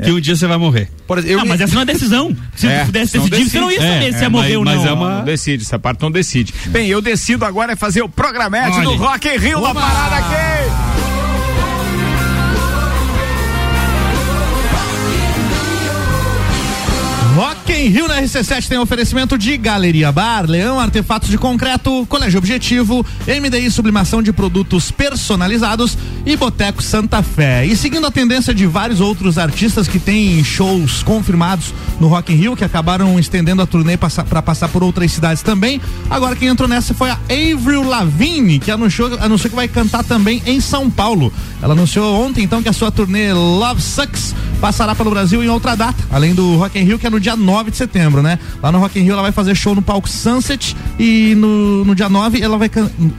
Que 0.04 0.10
um 0.12 0.20
dia 0.20 0.36
você 0.36 0.48
vai 0.48 0.58
morrer. 0.58 0.90
Por 1.06 1.20
exemplo, 1.20 1.34
eu 1.34 1.38
não, 1.38 1.44
me- 1.46 1.50
mas 1.52 1.62
essa 1.62 1.76
não 1.76 1.82
é 1.84 1.86
decisão. 1.86 2.36
Se 2.56 2.66
É, 2.66 2.80
você 2.80 2.86
pudesse 2.86 3.18
não 3.18 3.30
decidir, 3.30 3.50
você 3.52 3.60
não 3.60 3.72
ia 3.72 3.78
decide. 3.80 3.94
saber 3.94 4.08
É, 4.08 4.12
se 4.12 4.18
é, 4.18 4.22
ia 4.24 4.30
morrer 4.32 4.48
mas- 4.48 4.58
ou 4.58 4.66
não. 4.66 4.76
Mas 4.76 4.86
é 4.86 4.92
uma... 4.92 5.18
Não 5.20 5.26
decide, 5.26 5.64
essa 5.64 5.78
parte 5.78 6.02
não 6.02 6.10
decide. 6.10 6.52
Bem, 6.70 6.88
eu 6.88 7.00
decido 7.00 7.46
agora 7.46 7.74
é 7.74 7.76
fazer 7.76 8.02
o 8.02 8.10
programete 8.10 8.76
Olha. 8.78 8.86
do 8.86 8.96
Rock 8.96 9.28
in 9.28 9.38
Rio 9.38 9.62
da 9.62 9.72
parada 9.76 10.16
aqui. 10.16 10.93
Rock 17.36 17.74
in 17.74 17.88
Rio 17.88 18.08
na 18.08 18.22
RC7 18.22 18.68
tem 18.68 18.78
oferecimento 18.78 19.40
de 19.40 19.58
Galeria 19.58 20.12
Bar, 20.12 20.46
Leão 20.48 20.80
Artefatos 20.80 21.30
de 21.30 21.38
Concreto, 21.38 22.06
Colégio 22.08 22.38
Objetivo, 22.38 23.04
MDI 23.26 23.72
Sublimação 23.72 24.22
de 24.22 24.32
Produtos 24.32 24.92
Personalizados 24.92 25.98
e 26.28 26.38
Boteco 26.38 26.84
Santa 26.84 27.24
Fé. 27.24 27.66
E 27.66 27.76
seguindo 27.76 28.06
a 28.06 28.12
tendência 28.12 28.54
de 28.54 28.68
vários 28.68 29.02
outros 29.02 29.40
artistas 29.40 29.88
que 29.88 29.98
têm 29.98 30.44
shows 30.44 31.02
confirmados 31.02 31.74
no 32.00 32.08
Rock 32.08 32.32
in 32.32 32.36
Rio, 32.36 32.56
que 32.56 32.64
acabaram 32.64 33.20
estendendo 33.20 33.64
a 33.64 33.66
turnê 33.66 33.98
para 33.98 34.42
passar 34.44 34.68
por 34.68 34.84
outras 34.84 35.12
cidades 35.12 35.42
também, 35.42 35.82
agora 36.12 36.36
quem 36.36 36.50
entrou 36.50 36.70
nessa 36.70 36.94
foi 36.94 37.10
a 37.10 37.18
Avril 37.30 37.82
Lavigne, 37.82 38.60
que 38.60 38.70
anunciou, 38.70 39.18
anunciou 39.20 39.50
que 39.50 39.56
vai 39.56 39.68
cantar 39.68 40.04
também 40.04 40.40
em 40.46 40.62
São 40.62 40.88
Paulo. 40.88 41.34
Ela 41.64 41.74
anunciou 41.74 42.24
ontem 42.24 42.44
então 42.44 42.62
que 42.62 42.70
a 42.70 42.74
sua 42.74 42.92
turnê 42.92 43.34
Love 43.34 43.82
Sucks 43.82 44.36
passará 44.62 44.94
pelo 44.94 45.10
Brasil 45.10 45.44
em 45.44 45.50
outra 45.50 45.76
data, 45.76 46.02
além 46.12 46.36
do 46.36 46.58
Rock 46.58 46.78
in 46.80 46.84
Rio, 46.84 47.00
que 47.00 47.08
é 47.08 47.10
no 47.10 47.23
dia 47.24 47.36
9 47.36 47.72
de 47.72 47.78
setembro, 47.78 48.22
né? 48.22 48.38
Lá 48.62 48.72
no 48.72 48.78
Rock 48.80 49.00
in 49.00 49.04
Rio 49.04 49.14
ela 49.14 49.22
vai 49.22 49.32
fazer 49.32 49.56
show 49.56 49.74
no 49.74 49.82
palco 49.82 50.08
Sunset 50.08 50.76
e 51.00 51.34
no, 51.36 51.84
no 51.86 51.96
dia 51.96 52.10
9 52.10 52.42
ela 52.42 52.58
vai 52.58 52.70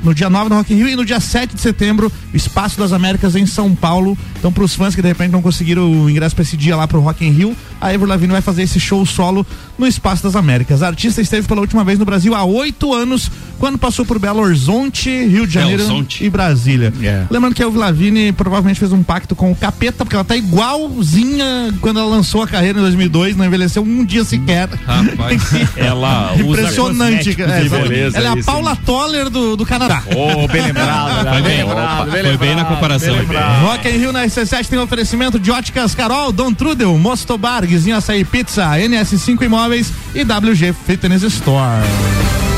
no 0.02 0.14
dia 0.14 0.30
9 0.30 0.50
no 0.50 0.56
Rock 0.56 0.72
in 0.72 0.76
Rio 0.76 0.88
e 0.88 0.96
no 0.96 1.04
dia 1.04 1.18
7 1.18 1.54
de 1.54 1.60
setembro, 1.60 2.12
Espaço 2.32 2.78
das 2.78 2.92
Américas 2.92 3.34
em 3.34 3.46
São 3.46 3.74
Paulo. 3.74 4.16
Então 4.44 4.52
pros 4.52 4.74
fãs 4.74 4.94
que 4.94 5.00
de 5.00 5.08
repente 5.08 5.30
não 5.30 5.40
conseguiram 5.40 5.90
o 5.90 6.10
ingresso 6.10 6.34
para 6.34 6.42
esse 6.42 6.54
dia 6.54 6.76
lá 6.76 6.86
pro 6.86 7.00
Rock 7.00 7.24
in 7.24 7.30
Rio, 7.30 7.56
a 7.80 7.94
Ever 7.94 8.06
Lavigne 8.06 8.30
vai 8.30 8.42
fazer 8.42 8.62
esse 8.62 8.78
show 8.78 9.06
solo 9.06 9.46
no 9.78 9.86
Espaço 9.86 10.22
das 10.22 10.36
Américas. 10.36 10.82
A 10.82 10.88
artista 10.88 11.22
esteve 11.22 11.48
pela 11.48 11.62
última 11.62 11.82
vez 11.82 11.98
no 11.98 12.04
Brasil 12.04 12.34
há 12.34 12.44
oito 12.44 12.92
anos, 12.92 13.30
quando 13.58 13.78
passou 13.78 14.04
por 14.04 14.18
Belo 14.18 14.42
Horizonte, 14.42 15.08
Rio 15.08 15.46
de 15.46 15.54
Janeiro 15.54 15.82
Horizonte. 15.82 16.22
e 16.22 16.28
Brasília. 16.28 16.92
É. 17.02 17.24
Lembrando 17.30 17.54
que 17.54 17.62
a 17.62 17.66
Ever 17.66 17.78
Lavigne 17.78 18.32
provavelmente 18.32 18.78
fez 18.78 18.92
um 18.92 19.02
pacto 19.02 19.34
com 19.34 19.50
o 19.50 19.56
capeta, 19.56 20.04
porque 20.04 20.14
ela 20.14 20.24
tá 20.24 20.36
igualzinha 20.36 21.72
quando 21.80 22.00
ela 22.00 22.10
lançou 22.10 22.42
a 22.42 22.46
carreira 22.46 22.78
em 22.78 22.82
2002, 22.82 23.36
não 23.36 23.46
envelheceu 23.46 23.82
um 23.82 24.04
dia 24.04 24.24
sequer. 24.24 24.68
Rapaz. 24.68 25.42
Ela 25.76 26.34
Impressionante. 26.36 27.30
É, 27.30 27.68
beleza, 27.68 28.18
ela 28.18 28.28
é 28.28 28.30
a 28.32 28.36
isso, 28.36 28.46
Paula 28.46 28.76
Toller 28.76 29.30
do, 29.30 29.56
do 29.56 29.64
Canadá. 29.64 30.02
Ô, 30.14 30.46
bem 30.48 30.62
lembrado, 30.62 31.28
Foi 31.32 31.42
bem. 31.42 31.64
lembrado, 31.64 32.10
Foi 32.10 32.36
bem 32.36 32.54
na 32.54 32.64
comparação. 32.64 33.14
Rock 33.62 33.88
in 33.88 33.98
Rio 33.98 34.12
na 34.12 34.26
RC7 34.34 34.66
tem 34.66 34.78
oferecimento 34.80 35.38
de 35.38 35.52
óticas 35.52 35.94
Carol, 35.94 36.32
Dom 36.32 36.52
Trudel, 36.52 36.98
Mostobar, 36.98 37.64
Guizinho 37.64 37.96
Açaí 37.96 38.24
Pizza, 38.24 38.64
NS5 38.64 39.42
Imóveis 39.42 39.92
e 40.12 40.24
WG 40.24 40.72
Fitness 40.72 41.22
Store. 41.22 42.53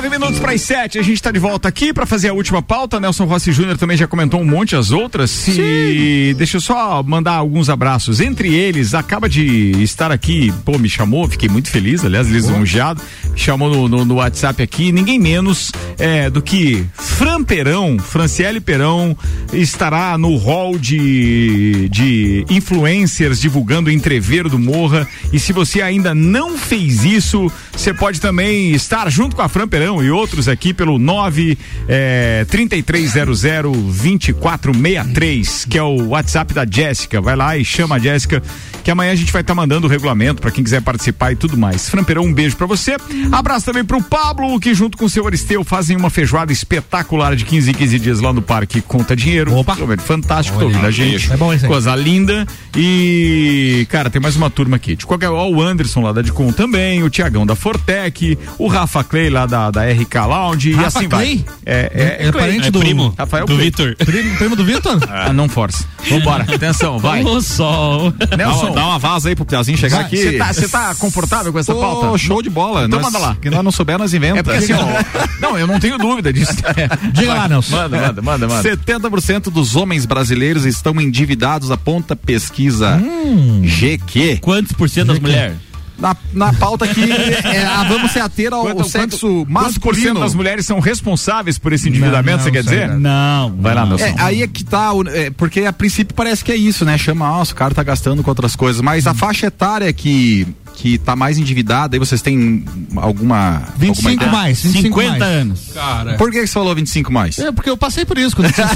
Nove 0.00 0.16
minutos 0.16 0.40
para 0.40 0.52
as 0.52 0.62
sete, 0.62 0.98
a 0.98 1.02
gente 1.02 1.16
está 1.16 1.30
de 1.30 1.38
volta 1.38 1.68
aqui 1.68 1.92
para 1.92 2.06
fazer 2.06 2.30
a 2.30 2.32
última 2.32 2.62
pauta. 2.62 2.98
Nelson 2.98 3.26
Rossi 3.26 3.52
Júnior 3.52 3.76
também 3.76 3.98
já 3.98 4.06
comentou 4.06 4.40
um 4.40 4.46
monte 4.46 4.74
as 4.74 4.92
outras. 4.92 5.46
E 5.46 6.34
deixa 6.38 6.56
eu 6.56 6.60
só 6.62 7.02
mandar 7.02 7.34
alguns 7.34 7.68
abraços. 7.68 8.18
Entre 8.18 8.54
eles, 8.54 8.94
acaba 8.94 9.28
de 9.28 9.72
estar 9.82 10.10
aqui, 10.10 10.50
pô, 10.64 10.78
me 10.78 10.88
chamou, 10.88 11.28
fiquei 11.28 11.50
muito 11.50 11.68
feliz, 11.68 12.02
aliás, 12.02 12.30
lisonjeado. 12.30 13.02
Chamou 13.36 13.68
no, 13.68 13.88
no, 13.88 14.04
no 14.06 14.14
WhatsApp 14.14 14.62
aqui, 14.62 14.90
ninguém 14.90 15.18
menos 15.18 15.70
é, 15.98 16.30
do 16.30 16.40
que 16.40 16.86
Fran 17.20 17.44
Perão, 17.44 17.98
Franciele 17.98 18.62
Perão, 18.62 19.14
estará 19.52 20.16
no 20.16 20.38
hall 20.38 20.78
de, 20.78 21.86
de 21.90 22.46
influencers 22.48 23.38
divulgando 23.38 23.90
o 23.90 23.92
entreveiro 23.92 24.48
do 24.48 24.58
Morra. 24.58 25.06
E 25.30 25.38
se 25.38 25.52
você 25.52 25.82
ainda 25.82 26.14
não 26.14 26.56
fez 26.56 27.04
isso, 27.04 27.52
você 27.72 27.92
pode 27.92 28.22
também 28.22 28.70
estar 28.70 29.10
junto 29.10 29.36
com 29.36 29.42
a 29.42 29.50
Fran 29.50 29.68
Perão 29.68 30.02
e 30.02 30.10
outros 30.10 30.48
aqui 30.48 30.72
pelo 30.72 30.98
9 30.98 31.58
é, 31.86 32.46
3300 32.48 33.42
2463, 33.42 35.66
que 35.66 35.76
é 35.76 35.82
o 35.82 36.08
WhatsApp 36.08 36.54
da 36.54 36.64
Jéssica. 36.64 37.20
Vai 37.20 37.36
lá 37.36 37.54
e 37.54 37.66
chama 37.66 37.96
a 37.96 37.98
Jéssica, 37.98 38.42
que 38.82 38.90
amanhã 38.90 39.12
a 39.12 39.14
gente 39.16 39.32
vai 39.32 39.42
estar 39.42 39.54
mandando 39.54 39.86
o 39.86 39.90
regulamento 39.90 40.40
para 40.40 40.50
quem 40.50 40.62
quiser 40.64 40.80
participar 40.82 41.32
e 41.32 41.36
tudo 41.36 41.56
mais. 41.56 41.88
Fran 41.88 42.04
Perão, 42.04 42.24
um 42.24 42.32
beijo 42.32 42.56
para 42.56 42.66
você. 42.66 42.96
Abraço 43.32 43.66
também 43.66 43.84
pro 43.84 44.02
Pablo, 44.02 44.58
que 44.60 44.74
junto 44.74 44.96
com 44.96 45.04
o 45.04 45.10
seu 45.10 45.26
Aristeu 45.26 45.62
fazem 45.64 45.96
uma 45.96 46.10
feijoada 46.10 46.52
espetacular 46.52 47.34
de 47.36 47.44
15 47.44 47.70
em 47.70 47.74
15 47.74 47.98
dias 47.98 48.20
lá 48.20 48.32
no 48.32 48.42
Parque 48.42 48.80
Conta 48.80 49.14
Dinheiro. 49.16 49.54
Opa! 49.54 49.76
Fantástico, 49.98 50.58
tô 50.58 50.64
ouvindo 50.66 50.86
a 50.86 50.90
gente. 50.90 51.32
É 51.32 51.36
bom 51.36 51.52
esse 51.52 51.64
aí. 51.64 51.70
Coisa 51.70 51.94
linda. 51.94 52.46
E, 52.76 53.86
cara, 53.90 54.08
tem 54.10 54.20
mais 54.20 54.36
uma 54.36 54.48
turma 54.50 54.76
aqui. 54.76 54.96
De 54.96 55.04
qualquer 55.06 55.28
ó, 55.28 55.48
o 55.48 55.60
Anderson 55.62 56.00
lá 56.00 56.12
da 56.12 56.22
Dicom 56.22 56.50
também, 56.52 57.02
o 57.02 57.10
Tiagão 57.10 57.44
da 57.46 57.54
Fortec, 57.54 58.38
o 58.58 58.66
Rafa 58.68 59.04
Clay 59.04 59.28
lá 59.30 59.46
da, 59.46 59.70
da 59.70 59.84
RK 59.84 60.14
Lounge 60.26 60.70
e 60.70 60.72
Rafa 60.74 60.98
assim 61.00 61.08
Clay? 61.08 61.44
vai. 61.44 61.54
É, 61.66 62.18
é, 62.22 62.26
É 62.28 62.32
parente 62.32 62.70
do- 62.70 62.80
primo 62.80 63.14
Rafael 63.16 63.46
do. 63.46 63.56
Vitor. 63.56 63.94
Primo, 63.96 64.36
primo 64.36 64.56
do 64.56 64.64
Vitor? 64.64 64.98
Ah, 65.10 65.32
não 65.32 65.48
força. 65.48 65.84
Vambora, 66.08 66.44
atenção, 66.44 66.98
vai. 66.98 67.22
O 67.22 67.40
sol. 67.42 68.12
Nelson, 68.38 68.69
Dá 68.74 68.86
uma 68.86 68.98
vaza 68.98 69.28
aí 69.28 69.36
pro 69.36 69.44
Piazinho 69.44 69.76
chegar 69.78 69.96
Vai, 69.96 70.06
aqui. 70.06 70.16
Você 70.16 70.68
tá, 70.68 70.88
tá 70.88 70.94
confortável 70.94 71.52
com 71.52 71.58
essa 71.58 71.72
Tô 71.74 71.80
pauta? 71.80 72.18
show 72.18 72.42
de 72.42 72.50
bola. 72.50 72.84
Então 72.86 73.00
nós- 73.00 73.12
manda 73.12 73.24
lá. 73.24 73.36
Que 73.40 73.50
nós 73.50 73.62
não 73.64 73.70
souber, 73.72 73.98
nós 73.98 74.12
inventa. 74.14 74.38
É 74.40 74.42
porque 74.42 74.58
assim, 74.58 74.72
ó, 74.72 74.86
não, 75.40 75.58
eu 75.58 75.66
não 75.66 75.78
tenho 75.80 75.98
dúvida 75.98 76.32
disso. 76.32 76.54
Diga 77.12 77.34
lá, 77.34 77.48
Nelson. 77.48 77.76
Manda, 77.76 77.96
manda, 78.00 78.22
manda, 78.22 78.48
manda. 78.48 78.62
70% 78.76 79.50
dos 79.50 79.76
homens 79.76 80.04
brasileiros 80.06 80.64
estão 80.64 81.00
endividados, 81.00 81.70
aponta 81.70 82.14
pesquisa 82.16 82.96
Hum. 82.96 83.62
GQ. 83.64 84.38
Quantos 84.40 84.72
por 84.72 84.88
cento 84.88 85.08
das 85.08 85.18
mulheres? 85.18 85.56
Na, 86.00 86.16
na 86.32 86.52
pauta 86.52 86.84
aqui, 86.84 87.02
é, 87.12 87.64
vamos 87.88 88.10
se 88.12 88.18
ater 88.18 88.52
ao, 88.52 88.66
ao 88.66 88.84
sexo 88.84 89.18
cento 89.18 89.46
masculino. 89.48 90.20
das 90.20 90.34
mulheres 90.34 90.66
são 90.66 90.80
responsáveis 90.80 91.58
por 91.58 91.72
esse 91.72 91.88
endividamento, 91.88 92.38
Não, 92.38 92.44
você 92.44 92.50
quer 92.50 92.64
não, 92.64 92.72
dizer? 92.72 92.88
Não. 92.98 93.56
Vai 93.58 93.74
lá, 93.74 93.86
Nelson. 93.86 94.04
É, 94.04 94.14
aí 94.18 94.42
é 94.42 94.48
que 94.48 94.64
tá, 94.64 94.90
é, 95.12 95.30
porque 95.30 95.60
a 95.60 95.72
princípio 95.72 96.14
parece 96.14 96.44
que 96.44 96.50
é 96.50 96.56
isso, 96.56 96.84
né? 96.84 96.96
Chama, 96.96 97.28
nossa, 97.28 97.52
o 97.52 97.56
cara 97.56 97.74
tá 97.74 97.82
gastando 97.82 98.22
com 98.22 98.30
outras 98.30 98.56
coisas, 98.56 98.80
mas 98.80 99.06
a 99.06 99.14
faixa 99.14 99.46
etária 99.46 99.92
que, 99.92 100.46
que 100.76 100.96
tá 100.98 101.14
mais 101.14 101.36
endividada, 101.38 101.94
aí 101.96 101.98
vocês 101.98 102.22
têm 102.22 102.64
alguma. 102.96 103.56
alguma 103.56 103.62
25 103.76 104.10
ideia? 104.12 104.30
mais, 104.32 104.62
25 104.62 104.82
50 104.88 105.10
mais. 105.10 105.22
anos. 105.22 105.60
Cara. 105.74 106.14
Por 106.14 106.30
que 106.30 106.40
você 106.46 106.52
falou 106.52 106.74
25 106.74 107.12
mais? 107.12 107.38
É, 107.38 107.52
porque 107.52 107.68
eu 107.68 107.76
passei 107.76 108.04
por 108.04 108.16
isso. 108.16 108.34
Quando 108.34 108.46
eu 108.48 108.52
tinha... 108.54 108.66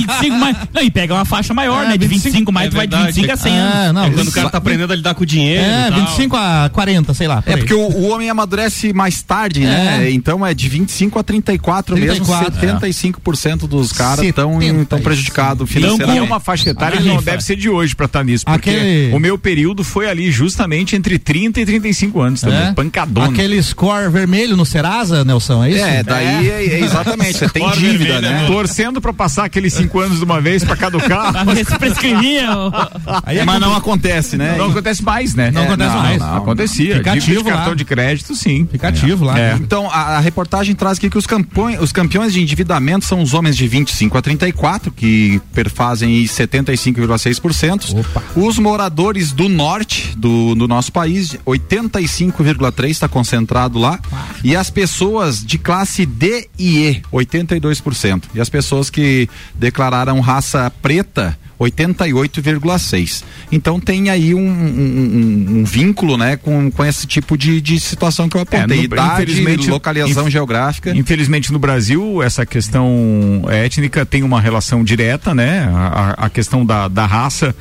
25 0.00 0.36
mais. 0.38 0.56
Não, 0.72 0.82
e 0.82 0.90
pega 0.90 1.14
uma 1.14 1.24
faixa 1.24 1.52
maior, 1.52 1.84
É, 1.84 1.88
né? 1.88 1.96
De 1.96 2.06
25 2.06 2.22
25 2.32 2.52
mais, 2.52 2.66
é 2.66 2.70
tu 2.70 2.76
vai 2.76 2.86
de 2.86 2.94
verdade. 2.96 3.14
25 3.20 3.32
a 3.32 3.36
100 3.36 3.52
anos. 3.58 3.74
É, 3.74 3.92
não, 3.92 4.04
é 4.04 4.10
quando 4.10 4.28
o 4.28 4.32
cara 4.32 4.50
tá 4.50 4.58
aprendendo 4.58 4.92
a 4.92 4.96
lidar 4.96 5.14
com 5.14 5.22
o 5.22 5.26
dinheiro. 5.26 5.62
É, 5.62 5.88
e 5.88 5.90
tal. 5.90 6.00
25 6.06 6.36
a 6.36 6.70
40, 6.72 7.14
sei 7.14 7.26
lá. 7.28 7.42
por 7.42 7.50
É 7.50 7.54
aí. 7.54 7.58
porque 7.58 7.74
o, 7.74 7.80
o 7.88 8.08
homem 8.10 8.30
amadurece 8.30 8.92
mais 8.92 9.20
tarde, 9.22 9.60
né? 9.60 10.10
Então 10.12 10.46
é 10.46 10.54
de 10.54 10.68
25 10.68 11.18
a 11.18 11.22
34, 11.22 11.96
34, 11.96 12.52
mesmo. 12.60 12.78
75% 12.78 13.66
dos 13.66 13.92
caras 13.92 14.24
estão 14.24 14.60
75. 14.60 15.02
prejudicados 15.02 15.68
Então, 15.70 15.82
financeiramente. 15.82 16.18
é 16.18 16.22
uma 16.22 16.40
faixa 16.40 16.70
etária 16.70 16.98
A 16.98 17.02
que 17.02 17.08
não 17.08 17.22
deve 17.22 17.42
ser 17.42 17.56
de 17.56 17.68
hoje 17.68 17.94
pra 17.94 18.06
estar 18.06 18.24
nisso, 18.24 18.44
porque 18.44 18.70
Aquele- 18.70 19.12
o 19.14 19.18
meu 19.18 19.36
período 19.38 19.82
foi 19.84 20.08
ali 20.08 20.30
justamente 20.30 20.94
entre 20.96 21.18
30 21.24 21.60
e 21.60 21.66
35 21.66 22.20
anos 22.20 22.40
também, 22.40 22.58
É? 22.68 22.72
pancadona. 22.72 23.28
Aquele 23.28 23.62
score 23.62 24.08
vermelho 24.10 24.56
no 24.56 24.64
Serasa, 24.66 25.24
Nelson, 25.24 25.64
é 25.64 25.70
isso? 25.70 25.84
É, 25.84 26.02
daí 26.02 26.50
é, 26.50 26.66
é 26.66 26.80
exatamente, 26.80 27.38
você 27.38 27.48
tem 27.48 27.68
dívida, 27.70 28.14
vermelha, 28.14 28.20
né? 28.20 28.46
Torcendo 28.46 29.00
pra 29.00 29.12
passar 29.12 29.44
aqueles 29.44 29.72
5 29.74 29.98
anos 30.00 30.18
de 30.18 30.24
uma 30.24 30.40
vez 30.40 30.64
pra 30.64 30.76
caducar. 30.76 31.32
Se 31.64 31.78
prescrevia. 31.78 32.48
Aí 33.24 33.38
é 33.38 33.44
Mas 33.44 33.60
não 33.60 33.74
acontece, 33.74 34.36
né? 34.36 34.56
Não 34.58 34.70
acontece 34.70 35.02
mais, 35.02 35.34
né? 35.34 35.50
Não 35.50 35.62
acontece 35.62 35.96
mais. 35.96 36.18
Não, 36.18 36.36
acontecia. 36.36 36.96
Fica 36.96 37.12
Dívida 37.12 37.20
de 37.26 37.32
ativo 37.32 37.48
lá. 37.50 37.56
cartão 37.56 37.74
de 37.74 37.84
crédito, 37.84 38.34
sim. 38.34 38.66
Fica 38.70 38.88
ativo 38.88 39.24
lá. 39.24 39.38
É. 39.38 39.54
Então, 39.60 39.88
a, 39.90 40.16
a 40.16 40.20
reportagem 40.20 40.74
traz 40.74 40.98
aqui 40.98 41.08
que 41.08 41.18
os, 41.18 41.26
campeões, 41.26 41.80
os 41.80 41.92
campeões 41.92 42.32
de 42.32 42.40
endividamento 42.42 43.04
são 43.04 43.22
os 43.22 43.34
homens 43.34 43.56
de 43.56 43.66
25 43.68 44.18
a 44.18 44.22
34, 44.22 44.90
que 44.92 45.40
perfazem 45.54 46.08
aí 46.16 46.24
75,6%. 46.24 48.04
Os 48.36 48.58
moradores 48.58 49.32
do 49.32 49.48
norte 49.48 50.16
do, 50.16 50.54
do 50.54 50.66
nosso 50.68 50.92
país, 50.92 51.11
85,3% 51.46 52.88
está 52.88 53.08
concentrado 53.08 53.78
lá. 53.78 54.00
E 54.42 54.56
as 54.56 54.70
pessoas 54.70 55.44
de 55.44 55.58
classe 55.58 56.04
D 56.06 56.48
e 56.58 56.78
E, 56.88 57.02
82%. 57.12 58.24
E 58.34 58.40
as 58.40 58.48
pessoas 58.48 58.90
que 58.90 59.28
declararam 59.54 60.20
raça 60.20 60.70
preta, 60.82 61.38
88,6. 61.62 63.24
Então 63.50 63.78
tem 63.80 64.10
aí 64.10 64.34
um, 64.34 64.40
um- 64.40 65.46
um- 65.60 65.64
vínculo, 65.64 66.16
né, 66.16 66.36
com, 66.36 66.70
com 66.70 66.84
esse 66.84 67.06
tipo 67.06 67.36
de, 67.36 67.60
de 67.60 67.78
situação 67.80 68.28
que 68.28 68.36
eu 68.36 68.40
apontei. 68.42 68.76
no- 68.78 68.82
Idade, 68.84 69.22
infelizmente, 69.22 69.70
localização 69.70 70.24
inf- 70.24 70.32
geográfica. 70.32 70.96
Infelizmente 70.96 71.52
no 71.52 71.58
Brasil 71.58 72.22
essa 72.22 72.44
questão 72.44 73.44
étnica 73.48 74.04
tem 74.04 74.22
uma 74.22 74.40
relação 74.40 74.82
direta, 74.84 75.34
né? 75.34 75.68
A, 75.72 76.26
a- 76.26 76.30
questão 76.30 76.64
da, 76.64 76.88
da 76.88 77.04
raça. 77.06 77.54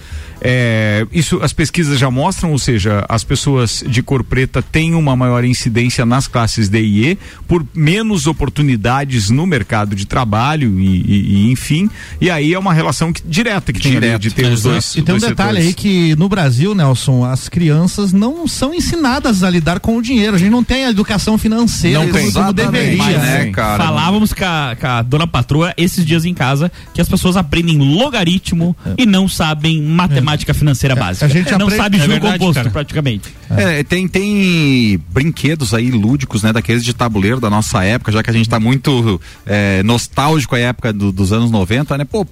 é, 0.44 1.06
isso 1.12 1.40
as 1.44 1.54
pesquisas 1.54 2.00
já 2.00 2.10
mostram, 2.10 2.52
ou 2.52 2.58
seja, 2.58 3.06
as 3.08 3.24
pessoas 3.24 3.84
de 3.88 4.02
cor 4.02 4.24
preta 4.24 4.62
têm 4.62 4.96
uma 4.96 5.16
maior 5.16 5.44
incidência 5.46 6.04
nas 6.06 6.28
classes 6.28 6.68
D 6.70 6.82
e 6.82 7.12
E 7.12 7.18
por 7.48 7.64
menos 7.76 8.26
oportunidades 8.28 9.30
no 9.30 9.46
mercado 9.46 9.96
de 9.96 10.06
trabalho 10.08 10.80
e, 10.80 10.86
e- 11.02 11.48
e, 11.48 11.52
enfim. 11.52 11.90
E 12.20 12.30
aí 12.30 12.54
é 12.54 12.58
uma 12.60 12.74
relação 12.74 13.14
que- 13.14 13.22
direta 13.24 13.72
que 13.72 13.80
tem 13.80 13.91
Direto, 13.92 14.22
de 14.22 14.32
ter 14.32 14.52
os 14.52 14.64
dois. 14.64 14.96
E 14.96 15.02
tem 15.02 15.16
um 15.16 15.18
detalhe 15.18 15.36
setores. 15.64 15.68
aí 15.68 15.74
que 15.74 16.16
no 16.16 16.28
Brasil, 16.30 16.74
Nelson, 16.76 17.26
as 17.26 17.48
crianças 17.50 18.12
não 18.14 18.48
são 18.48 18.74
ensinadas 18.74 19.44
a 19.44 19.50
lidar 19.50 19.80
com 19.80 19.98
o 19.98 20.02
dinheiro. 20.02 20.36
A 20.36 20.40
gente 20.40 20.50
não 20.52 20.64
tem 20.64 20.86
a 20.86 20.90
educação 20.90 21.38
financeira 21.38 22.00
Não 22.00 22.08
como, 22.10 22.20
tem. 22.24 22.32
como 22.32 22.54
deveria. 22.54 22.94
Exatamente, 22.94 23.46
né, 23.46 23.52
cara? 23.52 23.84
Falávamos 23.84 24.34
com 24.34 24.46
a, 24.46 24.76
com 24.80 24.88
a 24.88 25.02
dona 25.02 25.28
patroa 25.28 25.74
esses 25.78 26.06
dias 26.06 26.26
em 26.26 26.34
casa 26.34 26.72
que 26.94 27.02
as 27.02 27.08
pessoas 27.10 27.36
aprendem 27.38 27.78
logaritmo 27.78 28.76
e 28.98 29.06
não 29.06 29.28
sabem 29.28 29.82
matemática 29.82 30.54
financeira 30.54 30.96
básica. 30.96 31.26
A 31.26 31.30
gente 31.30 31.50
não 31.52 31.68
aprende- 31.68 31.76
sabe 31.78 31.98
É 31.98 32.00
juro 32.02 32.12
verdade, 32.14 32.38
composto, 32.40 32.56
cara. 32.56 32.70
praticamente. 32.70 33.30
É, 33.50 33.84
tem, 33.84 34.08
tem 34.08 35.00
brinquedos 35.10 35.74
aí 35.74 35.92
lúdicos, 35.92 36.44
né, 36.44 36.54
daqueles 36.54 36.84
de 36.84 36.94
tabuleiro 36.94 37.40
da 37.40 37.50
nossa 37.50 37.84
época, 37.84 38.12
já 38.12 38.24
que 38.24 38.30
a 38.30 38.34
gente 38.34 38.48
tá 38.50 38.60
muito 38.60 39.20
é, 39.46 39.84
nostálgico 39.84 40.56
à 40.56 40.60
época 40.60 40.94
do- 40.94 41.12
dos 41.12 41.32
anos 41.34 41.52
90, 41.52 41.98
né? 41.98 42.06
Pô, 42.06 42.26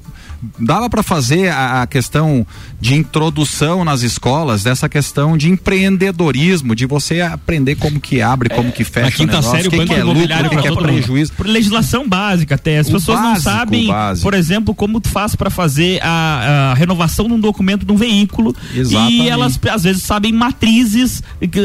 dava 0.59 0.89
para 0.89 1.03
fazer 1.03 1.49
a, 1.49 1.81
a 1.81 1.87
questão 1.87 2.45
de 2.79 2.95
introdução 2.95 3.83
nas 3.83 4.01
escolas 4.01 4.63
dessa 4.63 4.87
questão 4.87 5.37
de 5.37 5.49
empreendedorismo, 5.49 6.75
de 6.75 6.85
você 6.85 7.21
aprender 7.21 7.75
como 7.75 7.99
que 7.99 8.21
abre, 8.21 8.49
como 8.49 8.71
que 8.71 8.83
fecha 8.83 9.05
na 9.09 9.11
quinta 9.11 9.39
o 9.39 9.43
série, 9.43 9.67
o 9.67 9.71
que 9.71 9.77
Banco 9.77 9.87
que 9.93 9.93
é 9.99 10.03
lucro, 10.03 10.11
Imobiliário 10.19 10.47
o 10.47 10.49
que, 10.49 10.61
que 10.61 10.67
é 10.67 10.75
prejuízo. 10.75 11.33
Por 11.33 11.45
legislação 11.45 12.07
básica 12.07 12.55
até. 12.55 12.79
As 12.79 12.87
O 12.87 12.93
pessoas 12.93 13.19
não 13.19 13.31
básico, 13.33 13.49
sabem, 13.49 13.85
o 13.85 13.87
básico. 13.89 14.23
por 14.23 14.33
exemplo, 14.33 14.73
como 14.75 14.99
tu 15.01 15.09
faz 15.09 15.35
para 15.35 15.49
fazer 15.49 15.99
a, 16.01 16.71
a 16.71 16.73
renovação 16.73 17.27
de 17.27 17.33
um 17.33 17.39
documento 17.39 17.85
de 17.85 17.91
um 17.91 17.95
veículo. 17.97 18.55
Exatamente. 18.73 19.15
E 19.23 19.29
elas 19.29 19.59
às 19.71 19.83
vezes 19.83 20.03
sabem 20.03 20.31
matrizes 20.31 21.21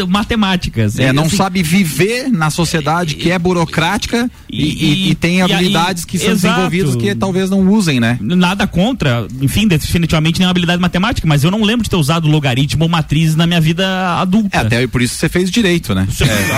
matemáticas. 0.08 0.98
É, 0.98 1.08
E, 1.08 1.12
não 1.12 1.24
assim, 1.24 1.36
sabe 1.36 1.62
viver 1.62 2.28
na 2.30 2.50
sociedade 2.50 3.14
que 3.14 3.30
é 3.30 3.38
burocrática 3.38 4.30
e, 4.50 4.62
e- 4.62 5.10
e 5.10 5.14
tem 5.14 5.42
habilidades 5.42 6.04
que 6.04 6.18
são 6.18 6.32
exato. 6.32 6.54
desenvolvidas 6.70 6.96
que 6.96 7.14
talvez 7.14 7.50
não 7.50 7.68
usem, 7.68 8.00
né? 8.00 8.18
Nada 8.20 8.63
contra, 8.66 9.26
enfim, 9.40 9.66
definitivamente 9.68 10.38
nenhuma 10.38 10.50
habilidade 10.50 10.80
matemática, 10.80 11.26
mas 11.26 11.44
eu 11.44 11.50
não 11.50 11.62
lembro 11.62 11.84
de 11.84 11.90
ter 11.90 11.96
usado 11.96 12.28
logaritmo 12.28 12.84
ou 12.84 12.88
matrizes 12.88 13.36
na 13.36 13.46
minha 13.46 13.60
vida 13.60 13.86
adulta. 14.20 14.56
É, 14.56 14.60
até 14.60 14.86
por 14.86 15.02
isso 15.02 15.14
você 15.16 15.28
fez 15.28 15.50
direito, 15.50 15.94
né? 15.94 16.06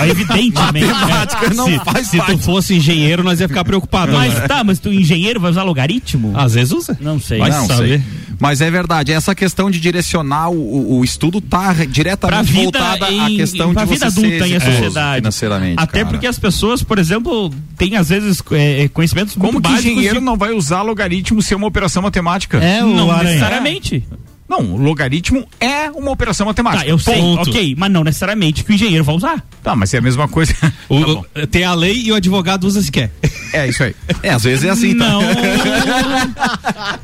É, 0.03 0.09
evidentemente. 0.09 0.85
Matemática 0.87 1.49
né? 1.49 1.55
não 1.55 1.65
se, 1.65 1.79
faz 1.79 2.07
Se 2.07 2.17
tu 2.17 2.25
parte. 2.25 2.43
fosse 2.43 2.75
engenheiro, 2.75 3.23
nós 3.23 3.39
ia 3.39 3.47
ficar 3.47 3.63
preocupado. 3.65 4.11
Mas 4.13 4.33
né? 4.33 4.47
tá, 4.47 4.63
mas 4.63 4.79
tu 4.79 4.91
engenheiro 4.91 5.39
vai 5.39 5.51
usar 5.51 5.63
logaritmo? 5.63 6.33
Às 6.37 6.53
vezes 6.53 6.71
usa. 6.73 6.97
Não 7.01 7.19
sei. 7.19 7.39
Vai 7.39 7.49
não 7.51 7.67
saber. 7.67 7.99
sei. 7.99 8.01
Mas 8.39 8.61
é 8.61 8.69
verdade, 8.69 9.11
essa 9.11 9.33
questão 9.33 9.71
de 9.71 9.79
direcionar 9.79 10.49
o, 10.49 10.99
o- 10.99 11.03
estudo 11.03 11.41
tá 11.41 11.73
diretamente 11.89 12.51
vida 12.51 12.63
voltada 12.79 13.05
à 13.07 13.11
em, 13.31 13.37
questão 13.37 13.73
pra 13.73 13.83
de 13.85 13.93
vida 13.93 14.09
você 14.11 14.11
ser 14.21 14.25
adulta 14.27 14.47
em 14.47 14.55
a 14.55 14.59
sociedade. 14.59 15.15
financeiramente. 15.17 15.73
Até 15.81 15.99
cara. 15.99 16.05
porque 16.11 16.27
as 16.27 16.37
pessoas, 16.37 16.83
por 16.83 16.99
exemplo, 16.99 17.51
têm 17.75 17.95
às 17.95 18.09
vezes 18.09 18.43
é, 18.51 18.87
conhecimentos 18.89 19.33
Como 19.33 19.53
muito 19.53 19.65
que 19.65 19.71
básicos 19.71 19.91
engenheiro 19.91 20.19
de- 20.19 20.25
não 20.25 20.37
vai 20.37 20.51
usar 20.53 20.83
logaritmo 20.83 21.41
ser 21.41 21.55
uma 21.55 21.65
operação 21.65 21.96
matemática? 22.03 22.57
É, 22.57 22.83
o 22.83 22.87
não 22.87 23.11
Aranha. 23.11 23.29
necessariamente. 23.29 24.03
Não, 24.49 24.61
o 24.61 24.77
logaritmo 24.77 25.45
é 25.59 25.89
uma 25.91 26.09
operação 26.09 26.45
matemática. 26.47 26.85
Tá, 26.85 26.89
eu 26.89 26.97
sei, 26.97 27.15
Ponto. 27.19 27.49
ok, 27.49 27.75
mas 27.77 27.91
não 27.91 28.01
necessariamente 28.01 28.63
que 28.63 28.71
o 28.71 28.73
engenheiro 28.73 29.03
vai 29.03 29.13
usar. 29.13 29.43
Tá, 29.61 29.75
mas 29.75 29.93
é 29.93 29.97
a 29.97 30.01
mesma 30.01 30.25
coisa. 30.29 30.53
O- 30.87 30.95
o- 31.41 31.47
tem 31.47 31.65
a 31.65 31.73
lei 31.73 32.01
e 32.05 32.11
o 32.13 32.15
advogado 32.15 32.63
usa 32.63 32.81
se 32.81 32.89
quer. 32.89 33.11
É 33.51 33.67
isso 33.67 33.83
aí. 33.83 33.93
É, 34.23 34.29
às 34.29 34.43
vezes 34.45 34.63
é 34.63 34.69
assim, 34.69 34.95
tá? 34.97 35.09
Não. 35.09 35.21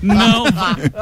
não. 0.02 0.44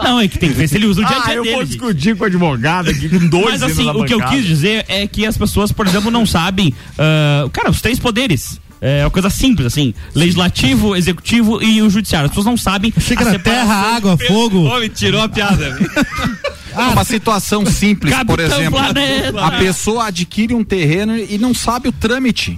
Não, 0.03 0.19
é 0.19 0.27
que 0.27 0.39
tem 0.39 0.49
que 0.49 0.55
ver 0.55 0.67
se 0.67 0.75
ele 0.77 0.87
usa 0.87 1.01
o 1.01 1.05
dia 1.05 1.15
a 1.15 1.19
Ah, 1.21 1.25
dia 1.25 1.35
eu 1.35 1.43
dele. 1.43 1.55
vou 1.55 1.63
gente. 1.65 1.71
discutir 1.77 2.15
com 2.15 2.23
o 2.23 2.27
advogado 2.27 2.89
aqui 2.89 3.07
com 3.09 3.27
dois 3.27 3.45
Mas 3.61 3.63
assim, 3.63 3.87
o 3.89 4.03
que 4.05 4.13
eu 4.13 4.17
bancada. 4.19 4.35
quis 4.37 4.45
dizer 4.45 4.85
é 4.87 5.05
que 5.07 5.25
as 5.25 5.37
pessoas, 5.37 5.71
por 5.71 5.85
exemplo, 5.87 6.09
não 6.09 6.25
sabem. 6.25 6.73
ah, 6.97 7.47
cara, 7.53 7.69
os 7.69 7.81
três 7.81 7.99
poderes. 7.99 8.59
É 8.81 9.03
uma 9.03 9.11
coisa 9.11 9.29
simples, 9.29 9.67
assim. 9.67 9.93
Legislativo, 10.15 10.95
executivo 10.95 11.61
e 11.61 11.83
o 11.83 11.89
judiciário. 11.89 12.25
As 12.25 12.31
pessoas 12.31 12.47
não 12.47 12.57
sabem. 12.57 12.91
Chega 12.99 13.23
na 13.23 13.37
terra, 13.37 13.95
água, 13.95 14.17
fogo. 14.17 14.79
Me 14.79 14.89
tirou 14.89 15.21
a 15.21 15.29
piada. 15.29 15.77
uma 16.75 17.03
situação 17.03 17.65
simples, 17.65 18.13
por 18.25 18.39
exemplo. 18.39 18.79
Planeta. 18.79 19.45
A 19.45 19.51
pessoa 19.51 20.07
adquire 20.07 20.53
um 20.53 20.63
terreno 20.63 21.17
e 21.17 21.37
não 21.37 21.53
sabe 21.53 21.89
o 21.89 21.91
trâmite. 21.91 22.57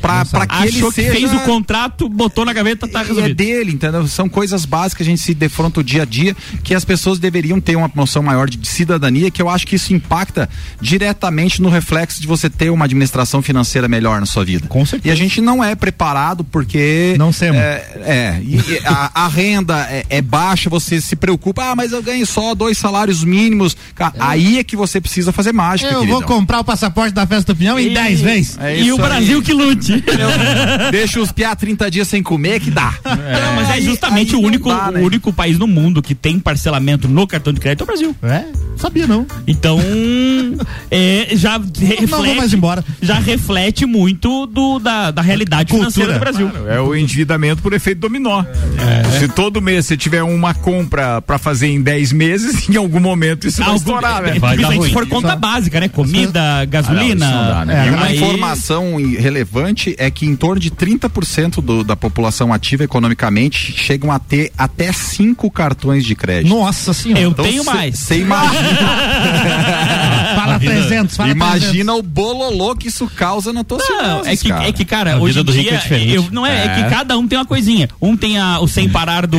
Pra, 0.00 0.24
pra 0.24 0.46
que 0.46 0.68
ele 0.68 0.90
seja... 0.92 1.12
fez 1.12 1.32
o 1.32 1.40
contrato, 1.40 2.08
botou 2.08 2.44
na 2.44 2.52
gaveta, 2.52 2.86
tá 2.86 3.00
E 3.00 3.04
é 3.04 3.08
resolvido. 3.08 3.34
dele, 3.34 3.72
entendeu? 3.72 4.06
São 4.06 4.28
coisas 4.28 4.64
básicas 4.64 4.94
que 4.98 5.02
a 5.02 5.06
gente 5.06 5.22
se 5.22 5.34
defronta 5.34 5.80
o 5.80 5.84
dia 5.84 6.02
a 6.02 6.04
dia, 6.04 6.36
que 6.62 6.74
as 6.74 6.84
pessoas 6.84 7.18
deveriam 7.18 7.60
ter 7.60 7.76
uma 7.76 7.90
noção 7.94 8.22
maior 8.22 8.48
de 8.48 8.66
cidadania, 8.66 9.30
que 9.30 9.40
eu 9.40 9.48
acho 9.48 9.66
que 9.66 9.76
isso 9.76 9.92
impacta 9.92 10.48
diretamente 10.80 11.60
no 11.60 11.68
reflexo 11.68 12.20
de 12.20 12.26
você 12.26 12.50
ter 12.50 12.70
uma 12.70 12.84
administração 12.84 13.42
financeira 13.42 13.88
melhor 13.88 14.20
na 14.20 14.26
sua 14.26 14.44
vida. 14.44 14.68
Com 14.68 14.84
certeza. 14.84 15.08
E 15.08 15.10
a 15.10 15.14
gente 15.16 15.40
não 15.40 15.62
é 15.62 15.74
preparado 15.74 16.44
porque. 16.44 17.14
Não 17.18 17.32
temos. 17.32 17.60
É, 17.60 17.84
é, 18.04 18.42
a, 18.84 19.24
a 19.24 19.28
renda 19.28 19.86
é, 19.90 20.04
é 20.08 20.22
baixa, 20.22 20.70
você 20.70 21.00
se 21.00 21.16
preocupa, 21.16 21.70
ah, 21.70 21.76
mas 21.76 21.92
eu 21.92 22.02
ganho 22.02 22.26
só 22.26 22.54
dois 22.54 22.78
salários 22.78 23.24
mínimos. 23.24 23.53
Cara, 23.94 24.12
Aí 24.18 24.58
é 24.58 24.64
que 24.64 24.76
você 24.76 25.00
precisa 25.00 25.32
fazer 25.32 25.52
mágica, 25.52 25.88
Eu 25.90 25.98
vou 26.06 26.18
queridão. 26.18 26.22
comprar 26.28 26.60
o 26.60 26.64
passaporte 26.64 27.12
da 27.14 27.26
festa 27.26 27.52
do 27.52 27.56
pinhão 27.58 27.78
em 27.78 27.92
10 27.92 28.20
vezes. 28.20 28.58
É 28.58 28.80
e 28.80 28.92
o 28.92 28.96
Brasil 28.96 29.38
aí. 29.38 29.44
que 29.44 29.52
lute. 29.52 30.04
Deixa 30.90 31.20
os 31.20 31.30
piá 31.32 31.54
30 31.54 31.90
dias 31.90 32.08
sem 32.08 32.22
comer 32.22 32.60
que 32.60 32.70
dá. 32.70 32.94
Não, 33.04 33.56
mas 33.56 33.68
é 33.70 33.72
Aí- 33.74 33.84
justamente 33.84 34.30
aí 34.32 34.36
o 34.38 34.40
não 34.40 34.48
único, 34.48 34.68
dá, 34.68 34.90
né? 34.90 35.00
o 35.00 35.04
único 35.04 35.32
país 35.32 35.58
no 35.58 35.66
mundo 35.66 36.00
que 36.02 36.14
tem 36.14 36.38
parcelamento 36.38 37.08
no 37.08 37.26
cartão 37.26 37.52
de 37.52 37.60
crédito 37.60 37.80
é 37.80 37.84
o 37.84 37.86
Brasil. 37.86 38.16
É? 38.22 38.44
Sabia 38.76 39.06
não. 39.06 39.26
Então, 39.46 39.78
é, 40.90 41.28
já 41.32 41.58
reflete, 41.58 42.06
Não 42.10 42.22
vou 42.24 42.34
mais 42.34 42.52
embora. 42.52 42.84
já 43.00 43.18
reflete 43.18 43.86
muito 43.86 44.46
do, 44.46 44.78
da, 44.78 45.10
da 45.10 45.22
realidade 45.22 45.70
Cultura. 45.70 45.90
financeira 45.90 46.12
do 46.14 46.20
Brasil. 46.20 46.50
É 46.68 46.80
o 46.80 46.94
endividamento 46.94 47.62
por 47.62 47.72
efeito 47.72 48.00
dominó. 48.00 48.42
É. 48.44 49.18
Se 49.18 49.28
todo 49.28 49.60
mês 49.60 49.86
você 49.86 49.96
tiver 49.96 50.22
uma 50.22 50.54
compra 50.54 51.20
pra 51.22 51.38
fazer 51.38 51.68
em 51.68 51.80
10 51.80 52.12
meses, 52.12 52.68
em 52.68 52.76
algum 52.76 53.00
momento 53.00 53.43
isso 53.48 53.58
vai 53.58 53.66
Algum- 53.68 53.76
estourar, 53.78 54.22
né? 54.22 54.30
Principalmente 54.40 54.84
se 54.86 54.92
for 54.92 55.06
conta 55.08 55.36
básica, 55.36 55.80
né? 55.80 55.88
Comida, 55.88 56.64
gasolina. 56.66 57.26
Ah, 57.26 57.30
não, 57.30 57.42
isso 57.42 57.54
dá, 57.54 57.64
né? 57.64 57.86
E 57.86 57.90
uma 57.90 58.06
Aí- 58.06 58.16
informação 58.16 58.96
relevante 59.18 59.94
é 59.98 60.10
que 60.10 60.26
em 60.26 60.34
torno 60.36 60.60
de 60.60 60.70
30% 60.70 61.60
do, 61.60 61.82
da 61.84 61.96
população 61.96 62.52
ativa 62.52 62.84
economicamente 62.84 63.72
chegam 63.76 64.10
a 64.10 64.18
ter 64.18 64.52
até 64.56 64.92
cinco 64.92 65.50
cartões 65.50 66.04
de 66.04 66.14
crédito. 66.14 66.48
Nossa 66.54 66.92
senhora. 66.92 67.20
Eu 67.20 67.30
Então, 67.30 67.44
tenho 67.44 67.64
cê- 67.64 67.70
mais. 67.70 67.98
Você 67.98 68.18
imagina, 68.20 68.62
Fala 70.44 70.58
300, 70.60 71.16
fala 71.16 71.34
300. 71.34 71.58
imagina 71.64 71.94
o 71.94 72.02
bololô 72.02 72.74
que 72.76 72.88
isso 72.88 73.06
causa 73.14 73.52
na 73.52 73.64
tua 73.64 73.78
Não, 73.78 74.20
é 74.24 74.36
que, 74.36 74.48
cara. 74.48 74.68
é 74.68 74.72
que, 74.72 74.84
cara, 74.84 75.14
A 75.14 75.16
hoje 75.18 75.38
vida 75.38 75.40
em 75.40 75.44
do 75.44 75.52
rico 75.52 75.68
dia, 75.70 75.78
é 75.78 75.80
diferente. 75.82 76.14
eu- 76.14 76.26
não 76.30 76.46
é, 76.46 76.50
é, 76.50 76.64
É. 76.66 76.68
que 76.84 76.90
cada 76.90 77.16
um 77.18 77.26
tem 77.26 77.38
uma 77.38 77.44
coisinha. 77.44 77.88
Um 78.00 78.16
tem 78.16 78.38
a- 78.38 78.60
o 78.60 78.68
sem 78.68 78.88
parar 78.88 79.26
do, 79.26 79.36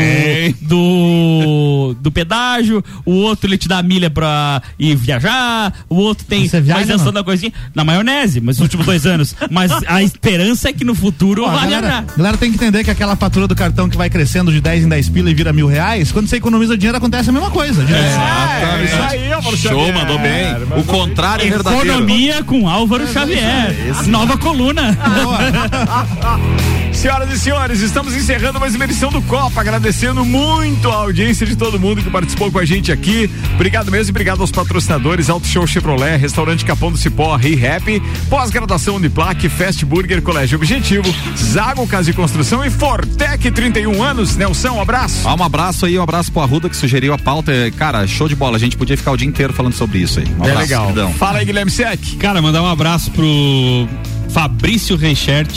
do, 0.61 1.95
do 1.99 2.11
pedágio, 2.11 2.83
o 3.05 3.11
outro 3.13 3.47
ele 3.49 3.57
te 3.57 3.67
dá 3.67 3.79
a 3.79 3.83
milha 3.83 4.09
pra 4.09 4.61
ir 4.79 4.95
viajar, 4.95 5.73
o 5.89 5.95
outro 5.95 6.25
tem 6.25 6.47
Você 6.47 6.59
viaja, 6.61 6.79
mais 6.79 6.89
ação 6.91 7.05
não? 7.07 7.13
da 7.13 7.23
coisinha. 7.23 7.51
Na 7.73 7.83
maionese, 7.83 8.39
mas 8.41 8.57
nos 8.57 8.63
últimos 8.65 8.85
dois 8.85 9.05
anos. 9.05 9.35
Mas 9.49 9.71
a 9.87 10.01
esperança 10.03 10.69
é 10.69 10.73
que 10.73 10.83
no 10.83 10.95
futuro 10.95 11.43
Ó, 11.43 11.47
a 11.49 11.51
vai 11.55 11.69
galera, 11.69 12.05
galera 12.17 12.37
tem 12.37 12.49
que 12.51 12.55
entender 12.57 12.83
que 12.83 12.91
aquela 12.91 13.15
fatura 13.15 13.47
do 13.47 13.55
cartão 13.55 13.89
que 13.89 13.97
vai 13.97 14.09
crescendo 14.09 14.51
de 14.51 14.61
10 14.61 14.83
em 14.83 14.89
10 14.89 15.09
pila 15.09 15.29
e 15.29 15.33
vira 15.33 15.51
mil 15.53 15.67
reais, 15.67 16.11
quando 16.11 16.27
você 16.27 16.37
economiza 16.37 16.77
dinheiro 16.77 16.97
acontece 16.97 17.29
a 17.29 17.33
mesma 17.33 17.51
coisa. 17.51 17.81
É, 17.83 17.85
direto. 17.85 18.83
isso 18.85 19.01
aí, 19.01 19.57
Show, 19.57 19.93
mandou 19.93 20.19
bem. 20.19 20.53
Mandou 20.53 20.79
O 20.79 20.83
contrário 20.99 21.45
é 21.45 21.49
verdadeiro. 21.49 21.87
Economia 21.87 22.43
com 22.43 22.69
Álvaro 22.69 23.05
Xavier. 23.07 23.75
Nova 24.07 24.37
coluna. 24.37 24.97
Senhoras 26.95 27.31
e 27.31 27.39
senhores, 27.39 27.81
estamos 27.81 28.15
encerrando 28.15 28.59
mais 28.59 28.73
uma 28.73 28.83
edição 28.85 29.11
do 29.11 29.21
Copa, 29.23 29.61
agradecendo 29.61 30.25
muito 30.25 30.89
a 30.89 30.95
audiência 30.95 31.45
de 31.45 31.55
todo 31.55 31.79
mundo 31.79 32.01
que 32.01 32.09
participou 32.09 32.51
com 32.51 32.57
a 32.57 32.65
gente 32.65 32.91
aqui. 32.91 33.29
Obrigado 33.53 33.91
mesmo 33.91 34.09
e 34.09 34.11
obrigado 34.11 34.41
aos 34.41 34.49
patrocinadores 34.51 35.29
Auto 35.29 35.45
Show 35.45 35.67
Chevrolet, 35.67 36.17
Restaurante 36.17 36.65
Capão 36.65 36.91
do 36.91 36.97
Cipó, 36.97 37.35
Rap, 37.35 38.01
Pós-graduação 38.27 38.95
Uniplac, 38.95 39.47
Fast 39.49 39.85
Burger, 39.85 40.19
Colégio 40.23 40.57
Objetivo, 40.57 41.03
Zago 41.37 41.85
Casa 41.85 42.09
e 42.09 42.13
Construção 42.13 42.65
e 42.65 42.71
Fortec 42.71 43.51
31 43.51 44.01
anos. 44.01 44.35
Nelson, 44.35 44.69
um 44.71 44.81
abraço. 44.81 45.27
Ah, 45.27 45.35
um 45.35 45.43
abraço 45.43 45.85
aí, 45.85 45.99
um 45.99 46.03
abraço 46.03 46.31
pro 46.31 46.41
Arruda 46.41 46.69
que 46.69 46.75
sugeriu 46.77 47.13
a 47.13 47.19
pauta. 47.19 47.51
Cara, 47.77 48.07
show 48.07 48.27
de 48.27 48.35
bola. 48.35 48.55
A 48.55 48.59
gente 48.59 48.75
podia 48.77 48.97
ficar 48.97 49.11
o 49.11 49.17
dia 49.17 49.27
inteiro 49.27 49.53
falando 49.53 49.73
sobre 49.73 49.99
isso 49.99 50.19
aí. 50.19 50.25
Um 50.25 50.43
É 50.45 50.49
abraço, 50.49 50.59
legal. 50.61 50.83
queridão. 50.87 51.13
Fala 51.13 51.37
aí, 51.39 51.45
Guilherme 51.45 51.69
Sec. 51.69 51.99
Cara, 52.19 52.41
mandar 52.41 52.63
um 52.63 52.67
abraço 52.67 53.11
pro 53.11 53.87
Fabrício 54.29 54.95
Reichert, 54.97 55.51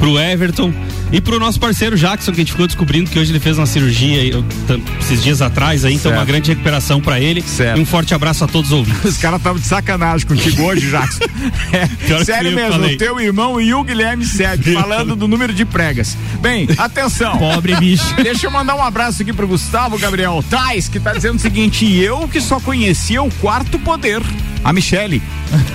pro 0.00 0.18
Everton 0.18 0.72
e 1.12 1.20
pro 1.20 1.38
nosso 1.38 1.60
parceiro 1.60 1.96
Jackson, 1.96 2.32
que 2.32 2.38
a 2.40 2.42
gente 2.42 2.52
ficou 2.52 2.66
descobrindo 2.66 3.10
que 3.10 3.18
hoje 3.18 3.30
ele 3.30 3.38
fez 3.38 3.58
uma 3.58 3.66
cirurgia 3.66 4.42
esses 4.98 5.22
dias 5.22 5.42
atrás 5.42 5.84
aí, 5.84 5.94
então 5.94 6.10
Certo. 6.10 6.18
uma 6.20 6.24
grande 6.24 6.50
recuperação 6.50 7.00
pra 7.00 7.20
ele. 7.20 7.42
Certo. 7.42 7.76
E 7.78 7.80
um 7.82 7.84
forte 7.84 8.14
abraço 8.14 8.42
a 8.42 8.48
todos 8.48 8.72
os 8.72 8.78
ouvintes. 8.78 9.04
Os 9.10 9.18
caras 9.18 9.38
estavam 9.38 9.60
de 9.60 9.66
sacanagem 9.66 10.26
contigo 10.26 10.62
hoje, 10.62 10.90
Jackson. 10.90 11.20
É, 11.72 12.24
sério 12.24 12.52
mesmo, 12.52 12.72
falei. 12.72 12.94
o 12.96 12.98
teu 12.98 13.20
irmão 13.20 13.60
e 13.60 13.72
o 13.72 13.82
Guilherme 13.84 14.24
Sec 14.24 14.60
falando 14.74 15.14
do 15.14 15.28
número 15.28 15.52
de 15.52 15.64
pregas. 15.64 16.16
Bem, 16.40 16.68
atenção. 16.76 17.38
Pobre 17.38 17.76
bicho. 17.76 18.14
Deixa 18.22 18.46
eu 18.46 18.50
mandar 18.50 18.74
um 18.74 18.82
abraço 18.82 19.22
aqui 19.22 19.32
pro 19.32 19.46
Gustavo 19.46 19.98
Gabriel 19.98 20.44
Tais, 20.50 20.88
que 20.88 20.98
tá 20.98 21.12
dizendo 21.12 21.36
o 21.36 21.38
seguinte: 21.38 21.86
eu 21.94 22.26
que 22.28 22.40
só 22.40 22.58
conhecia 22.60 23.22
o 23.22 23.30
quarto 23.34 23.78
poder, 23.78 24.20
a 24.64 24.72
Michele. 24.72 25.22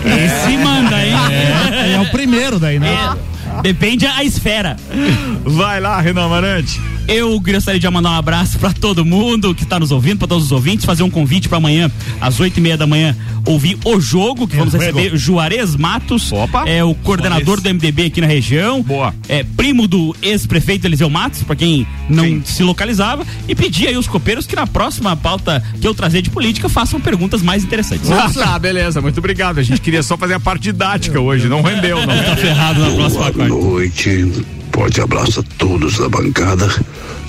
Esse 0.06 0.58
manda, 0.58 1.04
hein? 1.04 1.14
É, 1.32 1.94
é 1.94 2.00
o 2.02 2.12
primeiro 2.12 2.60
daí, 2.60 2.78
né? 2.80 2.94
É, 2.94 3.35
depende 3.62 4.06
a 4.08 4.24
esfera. 4.24 4.76
Vai 5.44 5.80
lá, 5.80 6.00
Renan 6.00 6.28
Marante. 6.28 6.80
Eu 7.08 7.40
gostaria 7.40 7.80
de 7.80 7.90
mandar 7.90 8.10
um 8.12 8.16
abraço 8.16 8.58
pra 8.58 8.74
todo 8.74 9.06
mundo 9.06 9.54
que 9.54 9.66
tá 9.66 9.80
nos 9.80 9.92
ouvindo, 9.92 10.18
pra 10.18 10.28
todos 10.28 10.46
os 10.46 10.52
ouvintes, 10.52 10.86
fazer 10.86 11.04
um 11.04 11.10
convite 11.10 11.48
pra 11.48 11.60
amanhã, 11.60 11.92
às 12.20 12.40
oito 12.40 12.58
e 12.58 12.62
meia 12.62 12.76
da 12.76 12.88
manhã, 12.88 13.16
ouvir 13.46 13.78
o 13.86 14.00
jogo, 14.00 14.48
que 14.48 14.56
vamos 14.56 14.74
receber 14.74 15.16
Juarez 15.16 15.76
Matos, 15.76 16.32
Opa. 16.32 16.68
é 16.68 16.84
o 16.84 16.96
coordenador 16.96 17.62
do 17.62 17.70
MDB 17.70 18.08
aqui 18.08 18.22
na 18.22 18.28
região, 18.28 18.82
Boa. 18.82 19.14
é 19.30 19.44
primo 19.44 19.88
do 19.88 20.16
ex-prefeito 20.22 20.88
Eliseu 20.88 21.10
Matos, 21.10 21.44
pra 21.44 21.56
quem 21.56 21.86
não 22.10 22.24
Sim. 22.24 22.42
se 22.44 22.64
localizava, 22.64 23.26
e 23.48 23.54
pedir 23.54 23.88
aí 23.88 23.98
os 23.98 24.08
copeiros 24.08 24.48
que 24.48 24.56
na 24.56 24.66
próxima 24.66 25.16
pauta 25.16 25.64
que 25.80 25.88
eu 25.88 25.94
trazer 25.94 26.24
de 26.24 26.32
política 26.32 26.68
façam 26.68 27.00
perguntas 27.00 27.42
mais 27.44 27.64
interessantes. 27.64 28.10
Ah, 28.10 28.32
tá, 28.34 28.58
beleza, 28.58 29.00
muito 29.00 29.20
obrigado. 29.20 29.60
A 29.60 29.64
gente 29.64 29.80
queria 29.80 30.02
só 30.02 30.18
fazer 30.18 30.34
a 30.34 30.40
parte 30.40 30.64
didática 30.64 31.20
hoje, 31.20 31.48
não 31.48 31.62
rendeu, 31.62 31.98
não. 32.06 32.26
Tá 32.26 32.36
ferrado 32.36 32.80
na 32.80 32.90
próxima 32.92 33.32
Boa 33.32 33.48
noite, 33.48 34.32
forte 34.76 35.00
abraço 35.00 35.40
a 35.40 35.44
todos 35.58 35.98
da 35.98 36.10
bancada. 36.10 36.70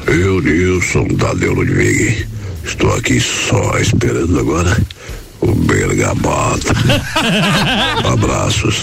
Eu, 0.05 0.41
Nilson 0.41 1.07
Tadeu 1.17 1.55
Ludwig, 1.55 2.27
estou 2.65 2.93
aqui 2.97 3.21
só 3.21 3.79
esperando 3.79 4.41
agora 4.41 4.77
o 5.41 5.55
Bergamota. 5.55 6.75
Abraços. 8.13 8.83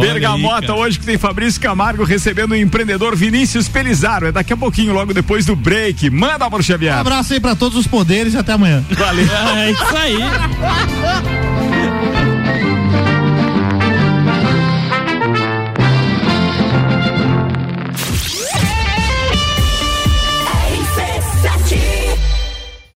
Bergamota 0.00 0.74
hoje 0.74 0.98
que 0.98 1.04
tem 1.04 1.18
Fabrício 1.18 1.60
Camargo 1.60 2.02
recebendo 2.02 2.52
o 2.52 2.56
empreendedor 2.56 3.14
Vinícius 3.14 3.68
Pelizaro. 3.68 4.28
É 4.28 4.32
daqui 4.32 4.54
a 4.54 4.56
pouquinho, 4.56 4.94
logo 4.94 5.12
depois 5.12 5.44
do 5.44 5.54
break. 5.54 6.08
Manda, 6.08 6.44
Álvaro 6.44 6.62
Xavier. 6.62 6.96
Um 6.96 7.00
abraço 7.00 7.34
aí 7.34 7.40
pra 7.40 7.54
todos 7.54 7.76
os 7.76 7.86
poderes 7.86 8.32
e 8.32 8.38
até 8.38 8.52
amanhã. 8.54 8.82
Valeu. 8.90 9.26
É 9.58 9.70
isso 9.70 9.96
aí. 9.96 10.18